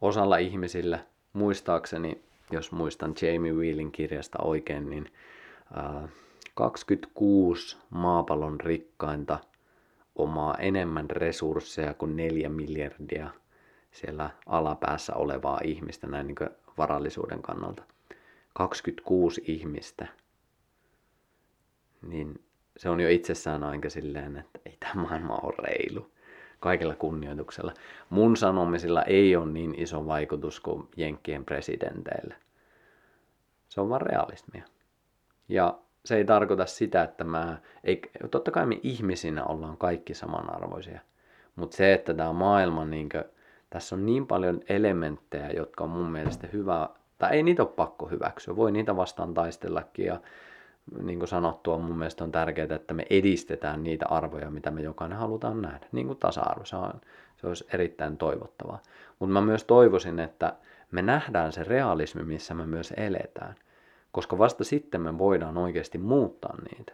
Osalla 0.00 0.36
ihmisillä, 0.36 0.98
muistaakseni, 1.32 2.22
jos 2.50 2.72
muistan 2.72 3.14
Jamie 3.22 3.52
Wheelin 3.52 3.92
kirjasta 3.92 4.38
oikein, 4.42 4.90
niin 4.90 5.12
ää, 5.74 6.08
26 6.54 7.76
maapallon 7.90 8.60
rikkainta 8.60 9.38
omaa 10.18 10.54
enemmän 10.54 11.10
resursseja 11.10 11.94
kuin 11.94 12.16
neljä 12.16 12.48
miljardia 12.48 13.30
siellä 13.90 14.30
alapäässä 14.46 15.14
olevaa 15.14 15.60
ihmistä 15.64 16.06
näin 16.06 16.26
niin 16.26 16.50
varallisuuden 16.78 17.42
kannalta. 17.42 17.82
26 18.54 19.44
ihmistä. 19.46 20.06
Niin 22.02 22.44
se 22.76 22.90
on 22.90 23.00
jo 23.00 23.08
itsessään 23.08 23.64
aika 23.64 23.90
silleen, 23.90 24.36
että 24.36 24.60
ei 24.66 24.76
tämä 24.80 25.02
maailma 25.02 25.38
ole 25.42 25.54
reilu. 25.58 26.10
Kaikella 26.60 26.94
kunnioituksella. 26.94 27.74
Mun 28.10 28.36
sanomisilla 28.36 29.02
ei 29.02 29.36
ole 29.36 29.46
niin 29.46 29.74
iso 29.78 30.06
vaikutus 30.06 30.60
kuin 30.60 30.88
Jenkkien 30.96 31.44
presidenteillä. 31.44 32.34
Se 33.68 33.80
on 33.80 33.88
vaan 33.88 34.00
realismia. 34.00 34.64
Ja 35.48 35.78
se 36.08 36.16
ei 36.16 36.24
tarkoita 36.24 36.66
sitä, 36.66 37.02
että 37.02 37.24
mä, 37.24 37.58
ei, 37.84 38.00
totta 38.30 38.50
kai 38.50 38.66
me 38.66 38.80
ihmisinä 38.82 39.44
ollaan 39.44 39.76
kaikki 39.76 40.14
samanarvoisia, 40.14 41.00
mutta 41.56 41.76
se, 41.76 41.92
että 41.92 42.14
tämä 42.14 42.32
maailma, 42.32 42.84
niin 42.84 43.08
kuin, 43.08 43.24
tässä 43.70 43.96
on 43.96 44.06
niin 44.06 44.26
paljon 44.26 44.60
elementtejä, 44.68 45.50
jotka 45.50 45.84
on 45.84 45.90
mun 45.90 46.10
mielestä 46.10 46.46
hyvä, 46.52 46.88
tai 47.18 47.36
ei 47.36 47.42
niitä 47.42 47.62
ole 47.62 47.70
pakko 47.76 48.06
hyväksyä, 48.06 48.56
voi 48.56 48.72
niitä 48.72 48.96
vastaan 48.96 49.34
taistellakin 49.34 50.06
ja 50.06 50.20
niin 51.02 51.18
kuin 51.18 51.28
sanottua, 51.28 51.78
mun 51.78 51.98
mielestä 51.98 52.24
on 52.24 52.32
tärkeää, 52.32 52.74
että 52.74 52.94
me 52.94 53.06
edistetään 53.10 53.82
niitä 53.84 54.06
arvoja, 54.08 54.50
mitä 54.50 54.70
me 54.70 54.80
jokainen 54.80 55.18
halutaan 55.18 55.62
nähdä. 55.62 55.86
Niin 55.92 56.06
kuin 56.06 56.18
tasa-arvo, 56.18 56.64
se, 56.64 56.76
on, 56.76 56.92
se 57.36 57.46
olisi 57.46 57.66
erittäin 57.72 58.16
toivottavaa. 58.16 58.82
Mutta 59.18 59.32
mä 59.32 59.40
myös 59.40 59.64
toivoisin, 59.64 60.20
että 60.20 60.52
me 60.90 61.02
nähdään 61.02 61.52
se 61.52 61.64
realismi, 61.64 62.22
missä 62.22 62.54
me 62.54 62.66
myös 62.66 62.94
eletään 62.96 63.54
koska 64.18 64.38
vasta 64.38 64.64
sitten 64.64 65.00
me 65.00 65.18
voidaan 65.18 65.58
oikeasti 65.58 65.98
muuttaa 65.98 66.54
niitä. 66.70 66.92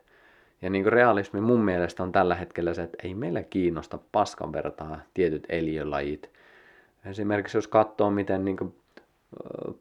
Ja 0.62 0.70
niin 0.70 0.84
kuin 0.84 0.92
realismi 0.92 1.40
mun 1.40 1.60
mielestä 1.60 2.02
on 2.02 2.12
tällä 2.12 2.34
hetkellä 2.34 2.74
se, 2.74 2.82
että 2.82 2.98
ei 3.02 3.14
meillä 3.14 3.42
kiinnosta 3.42 3.98
paskan 4.12 4.52
vertaa 4.52 5.00
tietyt 5.14 5.46
eliölajit. 5.48 6.30
Esimerkiksi 7.04 7.58
jos 7.58 7.68
katsoo, 7.68 8.10
miten 8.10 8.44
niin 8.44 8.56
kuin 8.56 8.74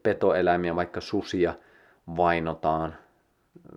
petoeläimiä, 0.02 0.76
vaikka 0.76 1.00
susia, 1.00 1.54
vainotaan 2.16 2.94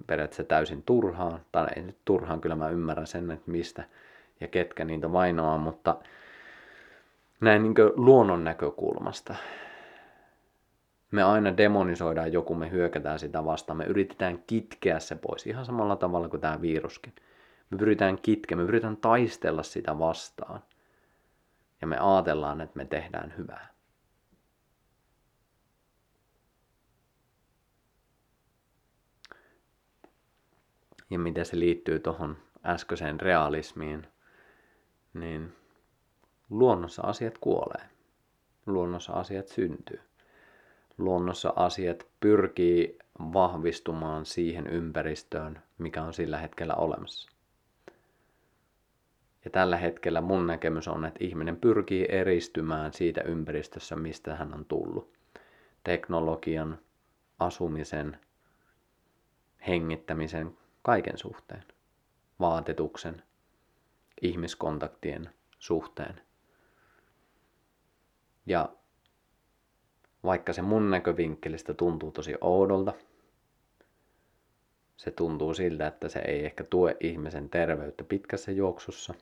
periaatteessa 0.07 0.43
täysin 0.43 0.83
turhaan, 0.83 1.39
tai 1.51 1.67
ei 1.75 1.83
nyt 1.83 1.97
turhaan, 2.05 2.41
kyllä 2.41 2.55
mä 2.55 2.69
ymmärrän 2.69 3.07
sen, 3.07 3.31
että 3.31 3.51
mistä 3.51 3.83
ja 4.41 4.47
ketkä 4.47 4.85
niitä 4.85 5.11
vainoaa, 5.11 5.57
mutta 5.57 5.95
näin 7.41 7.63
niin 7.63 7.75
luonnon 7.95 8.43
näkökulmasta. 8.43 9.35
Me 11.11 11.23
aina 11.23 11.57
demonisoidaan 11.57 12.33
joku, 12.33 12.55
me 12.55 12.71
hyökätään 12.71 13.19
sitä 13.19 13.45
vastaan, 13.45 13.77
me 13.77 13.85
yritetään 13.85 14.43
kitkeä 14.47 14.99
se 14.99 15.15
pois, 15.15 15.47
ihan 15.47 15.65
samalla 15.65 15.95
tavalla 15.95 16.29
kuin 16.29 16.41
tämä 16.41 16.61
viruskin. 16.61 17.15
Me 17.69 17.77
pyritään 17.77 18.21
kitkeä, 18.21 18.57
me 18.57 18.65
pyritään 18.65 18.97
taistella 18.97 19.63
sitä 19.63 19.99
vastaan. 19.99 20.63
Ja 21.81 21.87
me 21.87 21.97
ajatellaan, 21.97 22.61
että 22.61 22.77
me 22.77 22.85
tehdään 22.85 23.33
hyvää. 23.37 23.67
Ja 31.09 31.19
miten 31.19 31.45
se 31.45 31.59
liittyy 31.59 31.99
tuohon 31.99 32.37
äskeiseen 32.65 33.19
realismiin, 33.19 34.07
niin 35.13 35.55
luonnossa 36.49 37.01
asiat 37.01 37.37
kuolee. 37.37 37.89
Luonnossa 38.65 39.13
asiat 39.13 39.47
syntyy. 39.47 39.99
Luonnossa 40.97 41.53
asiat 41.55 42.07
pyrkii 42.19 42.99
vahvistumaan 43.19 44.25
siihen 44.25 44.67
ympäristöön, 44.67 45.61
mikä 45.77 46.03
on 46.03 46.13
sillä 46.13 46.37
hetkellä 46.37 46.75
olemassa. 46.75 47.29
Ja 49.45 49.51
tällä 49.51 49.77
hetkellä 49.77 50.21
mun 50.21 50.47
näkemys 50.47 50.87
on, 50.87 51.05
että 51.05 51.23
ihminen 51.23 51.57
pyrkii 51.57 52.05
eristymään 52.09 52.93
siitä 52.93 53.21
ympäristössä, 53.21 53.95
mistä 53.95 54.35
hän 54.35 54.53
on 54.53 54.65
tullut. 54.65 55.13
Teknologian, 55.83 56.77
asumisen, 57.39 58.19
hengittämisen, 59.67 60.57
kaiken 60.81 61.17
suhteen. 61.17 61.63
Vaatetuksen, 62.39 63.23
ihmiskontaktien 64.21 65.29
suhteen. 65.59 66.21
Ja 68.45 68.69
vaikka 70.23 70.53
se 70.53 70.61
mun 70.61 70.89
näkövinkkelistä 70.89 71.73
tuntuu 71.73 72.11
tosi 72.11 72.35
oudolta, 72.41 72.93
se 74.97 75.11
tuntuu 75.11 75.53
siltä, 75.53 75.87
että 75.87 76.09
se 76.09 76.19
ei 76.19 76.45
ehkä 76.45 76.63
tue 76.63 76.97
ihmisen 76.99 77.49
terveyttä 77.49 78.03
pitkässä 78.03 78.51
juoksussa, 78.51 79.13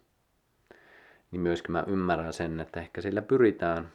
niin 1.32 1.42
myöskin 1.42 1.72
mä 1.72 1.84
ymmärrän 1.88 2.34
sen, 2.34 2.60
että 2.60 2.80
ehkä 2.80 3.02
sillä 3.02 3.22
pyritään 3.22 3.92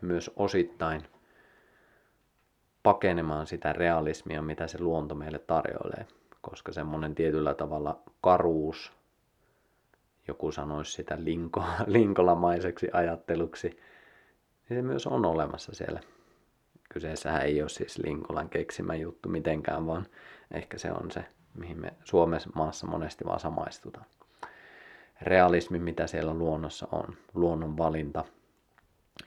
myös 0.00 0.30
osittain 0.36 1.02
pakenemaan 2.82 3.46
sitä 3.46 3.72
realismia, 3.72 4.42
mitä 4.42 4.66
se 4.66 4.80
luonto 4.80 5.14
meille 5.14 5.38
tarjoilee. 5.38 6.06
Koska 6.40 6.72
semmoinen 6.72 7.14
tietyllä 7.14 7.54
tavalla 7.54 8.02
karuus, 8.20 8.92
joku 10.28 10.52
sanoisi 10.52 10.92
sitä 10.92 11.16
linko, 11.24 11.64
linkolamaiseksi 11.86 12.88
ajatteluksi, 12.92 13.68
niin 14.68 14.78
se 14.78 14.82
myös 14.82 15.06
on 15.06 15.26
olemassa 15.26 15.74
siellä. 15.74 16.00
Kyseessähän 16.92 17.42
ei 17.42 17.62
ole 17.62 17.68
siis 17.68 17.98
Linkolan 17.98 18.48
keksimä 18.48 18.94
juttu 18.94 19.28
mitenkään, 19.28 19.86
vaan 19.86 20.06
ehkä 20.50 20.78
se 20.78 20.92
on 20.92 21.10
se, 21.10 21.24
mihin 21.54 21.80
me 21.80 21.92
Suomessa 22.04 22.50
maassa 22.54 22.86
monesti 22.86 23.24
vaan 23.24 23.40
samaistutaan. 23.40 24.06
Realismi, 25.22 25.78
mitä 25.78 26.06
siellä 26.06 26.34
luonnossa 26.34 26.88
on, 26.92 27.16
luonnon 27.34 27.76
valinta, 27.76 28.24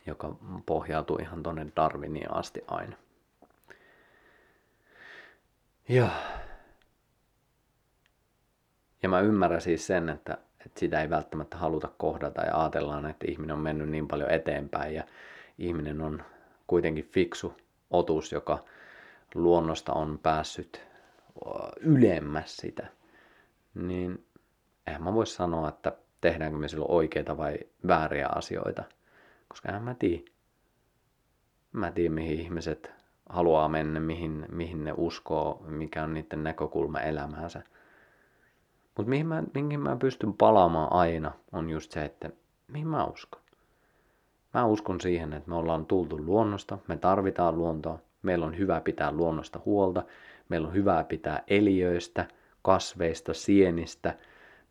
joka 0.05 0.35
pohjautuu 0.65 1.17
ihan 1.17 1.43
tuonne 1.43 1.67
Darwiniin 1.75 2.33
asti 2.33 2.61
aina. 2.67 2.95
Ja, 5.89 6.09
ja 9.03 9.09
mä 9.09 9.19
ymmärrän 9.19 9.61
siis 9.61 9.87
sen, 9.87 10.09
että, 10.09 10.37
että 10.65 10.79
sitä 10.79 11.01
ei 11.01 11.09
välttämättä 11.09 11.57
haluta 11.57 11.89
kohdata 11.97 12.41
ja 12.41 12.61
ajatellaan, 12.61 13.05
että 13.05 13.25
ihminen 13.29 13.55
on 13.55 13.61
mennyt 13.61 13.89
niin 13.89 14.07
paljon 14.07 14.31
eteenpäin 14.31 14.95
ja 14.95 15.03
ihminen 15.57 16.01
on 16.01 16.23
kuitenkin 16.67 17.05
fiksu 17.05 17.53
otus, 17.89 18.31
joka 18.31 18.63
luonnosta 19.35 19.93
on 19.93 20.19
päässyt 20.23 20.81
ylemmäs 21.79 22.57
sitä, 22.57 22.87
niin 23.73 24.25
eihän 24.87 25.03
mä 25.03 25.13
voi 25.13 25.27
sanoa, 25.27 25.69
että 25.69 25.97
tehdäänkö 26.21 26.57
me 26.57 26.67
silloin 26.67 26.91
oikeita 26.91 27.37
vai 27.37 27.57
vääriä 27.87 28.27
asioita, 28.35 28.83
koska 29.47 29.69
en 29.69 29.83
mä 29.83 29.93
tiedä. 29.93 30.23
Mä 31.71 31.91
tiedän, 31.91 32.13
mihin 32.13 32.39
ihmiset 32.39 32.91
haluaa 33.29 33.69
mennä, 33.69 33.99
mihin, 33.99 34.45
mihin 34.51 34.83
ne 34.83 34.93
uskoo, 34.97 35.65
mikä 35.67 36.03
on 36.03 36.13
niiden 36.13 36.43
näkökulma 36.43 36.99
elämäänsä. 36.99 37.61
Mutta 38.97 39.09
mihin 39.09 39.27
mä, 39.27 39.43
mihin 39.53 39.79
mä 39.79 39.95
pystyn 39.95 40.33
palaamaan 40.33 40.93
aina, 40.93 41.31
on 41.51 41.69
just 41.69 41.91
se, 41.91 42.05
että 42.05 42.29
mihin 42.67 42.87
mä 42.87 43.05
uskon. 43.05 43.42
Mä 44.53 44.65
uskon 44.65 45.01
siihen, 45.01 45.33
että 45.33 45.49
me 45.49 45.55
ollaan 45.55 45.85
tultu 45.85 46.17
luonnosta, 46.25 46.77
me 46.87 46.97
tarvitaan 46.97 47.57
luontoa, 47.57 47.99
meillä 48.21 48.45
on 48.45 48.57
hyvä 48.57 48.81
pitää 48.81 49.11
luonnosta 49.11 49.59
huolta, 49.65 50.03
meillä 50.49 50.67
on 50.67 50.73
hyvä 50.73 51.03
pitää 51.03 51.43
eliöistä, 51.47 52.25
kasveista, 52.61 53.33
sienistä, 53.33 54.15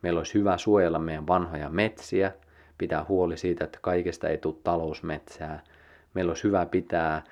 meillä 0.03 0.19
olisi 0.21 0.35
hyvä 0.35 0.59
suojella 0.59 0.99
meidän 0.99 1.27
vanhoja 1.27 1.71
metsiä, 1.71 2.33
pitää 2.79 3.05
huoli 3.09 3.37
siitä, 3.37 3.65
että 3.65 3.79
kaikesta 3.83 4.29
ei 4.29 4.39
tule 4.39 4.55
talousmetsää, 4.65 5.63
meillä 6.15 6.31
olisi 6.31 6.45
hyvä 6.45 6.67
pitää 6.67 7.23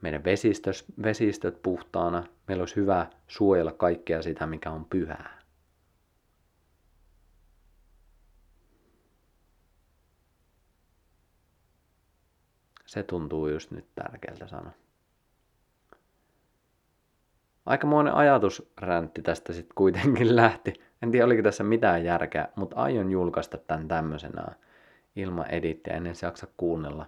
meidän 0.00 0.24
vesistöt, 0.24 0.84
vesistöt 1.02 1.62
puhtaana, 1.62 2.24
meillä 2.48 2.62
olisi 2.62 2.76
hyvä 2.76 3.06
suojella 3.26 3.72
kaikkea 3.72 4.22
sitä, 4.22 4.46
mikä 4.46 4.70
on 4.70 4.84
pyhää. 4.84 5.35
Se 12.96 13.02
tuntuu 13.02 13.48
just 13.48 13.70
nyt 13.70 13.86
tärkeältä 13.94 14.46
sanoa. 14.46 14.72
Aikamoinen 17.66 18.14
ajatusräntti 18.14 19.22
tästä 19.22 19.52
sitten 19.52 19.74
kuitenkin 19.74 20.36
lähti. 20.36 20.74
En 21.02 21.10
tiedä, 21.10 21.26
oliko 21.26 21.42
tässä 21.42 21.64
mitään 21.64 22.04
järkeä, 22.04 22.48
mutta 22.54 22.76
aion 22.76 23.10
julkaista 23.10 23.58
tämän 23.58 23.88
tämmöisenä 23.88 24.46
ilman 25.16 25.50
edittiä, 25.50 25.94
ennen 25.94 26.14
se 26.14 26.26
jaksa 26.26 26.46
kuunnella. 26.56 27.06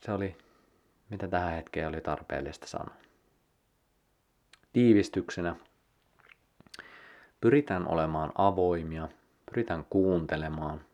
Se 0.00 0.12
oli, 0.12 0.36
mitä 1.10 1.28
tähän 1.28 1.52
hetkeen 1.52 1.88
oli 1.88 2.00
tarpeellista 2.00 2.66
sanoa. 2.66 2.94
Tiivistyksenä 4.72 5.56
pyritään 7.40 7.88
olemaan 7.88 8.32
avoimia, 8.34 9.08
pyritään 9.50 9.84
kuuntelemaan– 9.90 10.80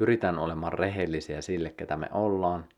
Pyritään 0.00 0.38
olemaan 0.38 0.72
rehellisiä 0.72 1.40
sille, 1.40 1.70
ketä 1.70 1.96
me 1.96 2.08
ollaan. 2.12 2.68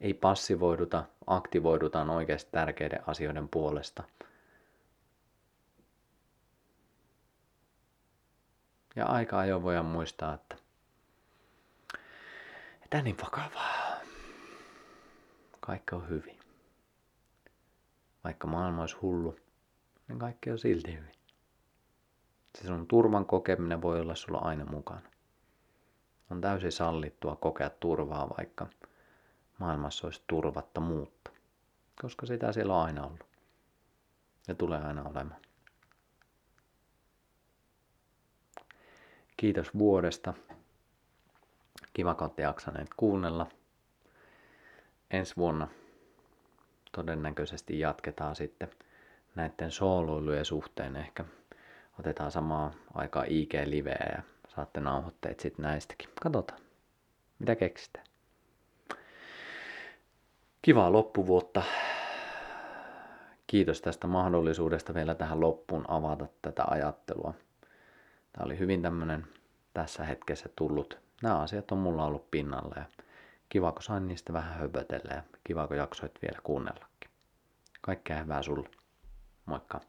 Ei 0.00 0.14
passivoiduta, 0.14 1.04
aktivoidutaan 1.26 2.10
oikeasti 2.10 2.50
tärkeiden 2.52 3.00
asioiden 3.06 3.48
puolesta. 3.48 4.02
Ja 8.96 9.06
aika 9.06 9.38
ajoin 9.38 9.62
voidaan 9.62 9.86
muistaa, 9.86 10.34
että 10.34 10.56
tämä 12.90 13.02
niin 13.02 13.16
vakavaa. 13.22 14.00
Kaikki 15.60 15.94
on 15.94 16.08
hyvin. 16.08 16.38
Vaikka 18.24 18.46
maailma 18.46 18.80
olisi 18.80 18.96
hullu, 18.96 19.36
niin 20.08 20.18
kaikki 20.18 20.50
on 20.50 20.58
silti 20.58 20.92
hyvin. 20.92 21.14
Se 22.58 22.66
sun 22.66 22.86
turvan 22.86 23.26
kokeminen 23.26 23.82
voi 23.82 24.00
olla 24.00 24.14
sulla 24.14 24.38
aina 24.38 24.64
mukana. 24.64 25.10
On 26.30 26.40
täysin 26.40 26.72
sallittua 26.72 27.36
kokea 27.36 27.70
turvaa, 27.70 28.28
vaikka 28.38 28.66
maailmassa 29.58 30.06
olisi 30.06 30.22
turvattomuutta, 30.26 31.30
koska 32.02 32.26
sitä 32.26 32.52
siellä 32.52 32.74
on 32.74 32.84
aina 32.84 33.06
ollut 33.06 33.26
ja 34.48 34.54
tulee 34.54 34.84
aina 34.84 35.02
olemaan. 35.02 35.40
Kiitos 39.36 39.74
vuodesta. 39.78 40.34
Kiva, 41.92 42.14
kun 42.14 42.34
jaksaneet 42.36 42.88
kuunnella. 42.96 43.46
Ensi 45.10 45.36
vuonna 45.36 45.68
todennäköisesti 46.92 47.78
jatketaan 47.78 48.36
sitten 48.36 48.70
näiden 49.34 49.70
sooloilujen 49.70 50.44
suhteen. 50.44 50.96
Ehkä 50.96 51.24
otetaan 51.98 52.30
samaa 52.30 52.72
aikaa 52.94 53.24
IG-liveä 53.24 54.12
ja 54.16 54.22
saatte 54.54 54.80
nauhoitteet 54.80 55.40
sitten 55.40 55.62
näistäkin. 55.62 56.08
Katsotaan, 56.22 56.60
mitä 57.38 57.56
keksitään. 57.56 58.06
Kivaa 60.62 60.92
loppuvuotta. 60.92 61.62
Kiitos 63.46 63.80
tästä 63.80 64.06
mahdollisuudesta 64.06 64.94
vielä 64.94 65.14
tähän 65.14 65.40
loppuun 65.40 65.84
avata 65.88 66.26
tätä 66.42 66.64
ajattelua. 66.66 67.34
Tämä 68.32 68.44
oli 68.44 68.58
hyvin 68.58 68.82
tämmöinen 68.82 69.26
tässä 69.74 70.04
hetkessä 70.04 70.48
tullut. 70.56 70.98
Nämä 71.22 71.40
asiat 71.40 71.72
on 71.72 71.78
mulla 71.78 72.04
ollut 72.04 72.30
pinnalla 72.30 72.74
ja 72.76 72.84
kiva, 73.48 73.72
kun 73.72 73.82
sain 73.82 74.08
niistä 74.08 74.32
vähän 74.32 74.54
höpötellä 74.54 75.14
ja 75.14 75.22
kiva, 75.44 75.66
kun 75.66 75.76
jaksoit 75.76 76.18
vielä 76.22 76.38
kuunnellakin. 76.42 77.10
Kaikkea 77.80 78.22
hyvää 78.22 78.42
sulle. 78.42 78.68
Moikka! 79.46 79.80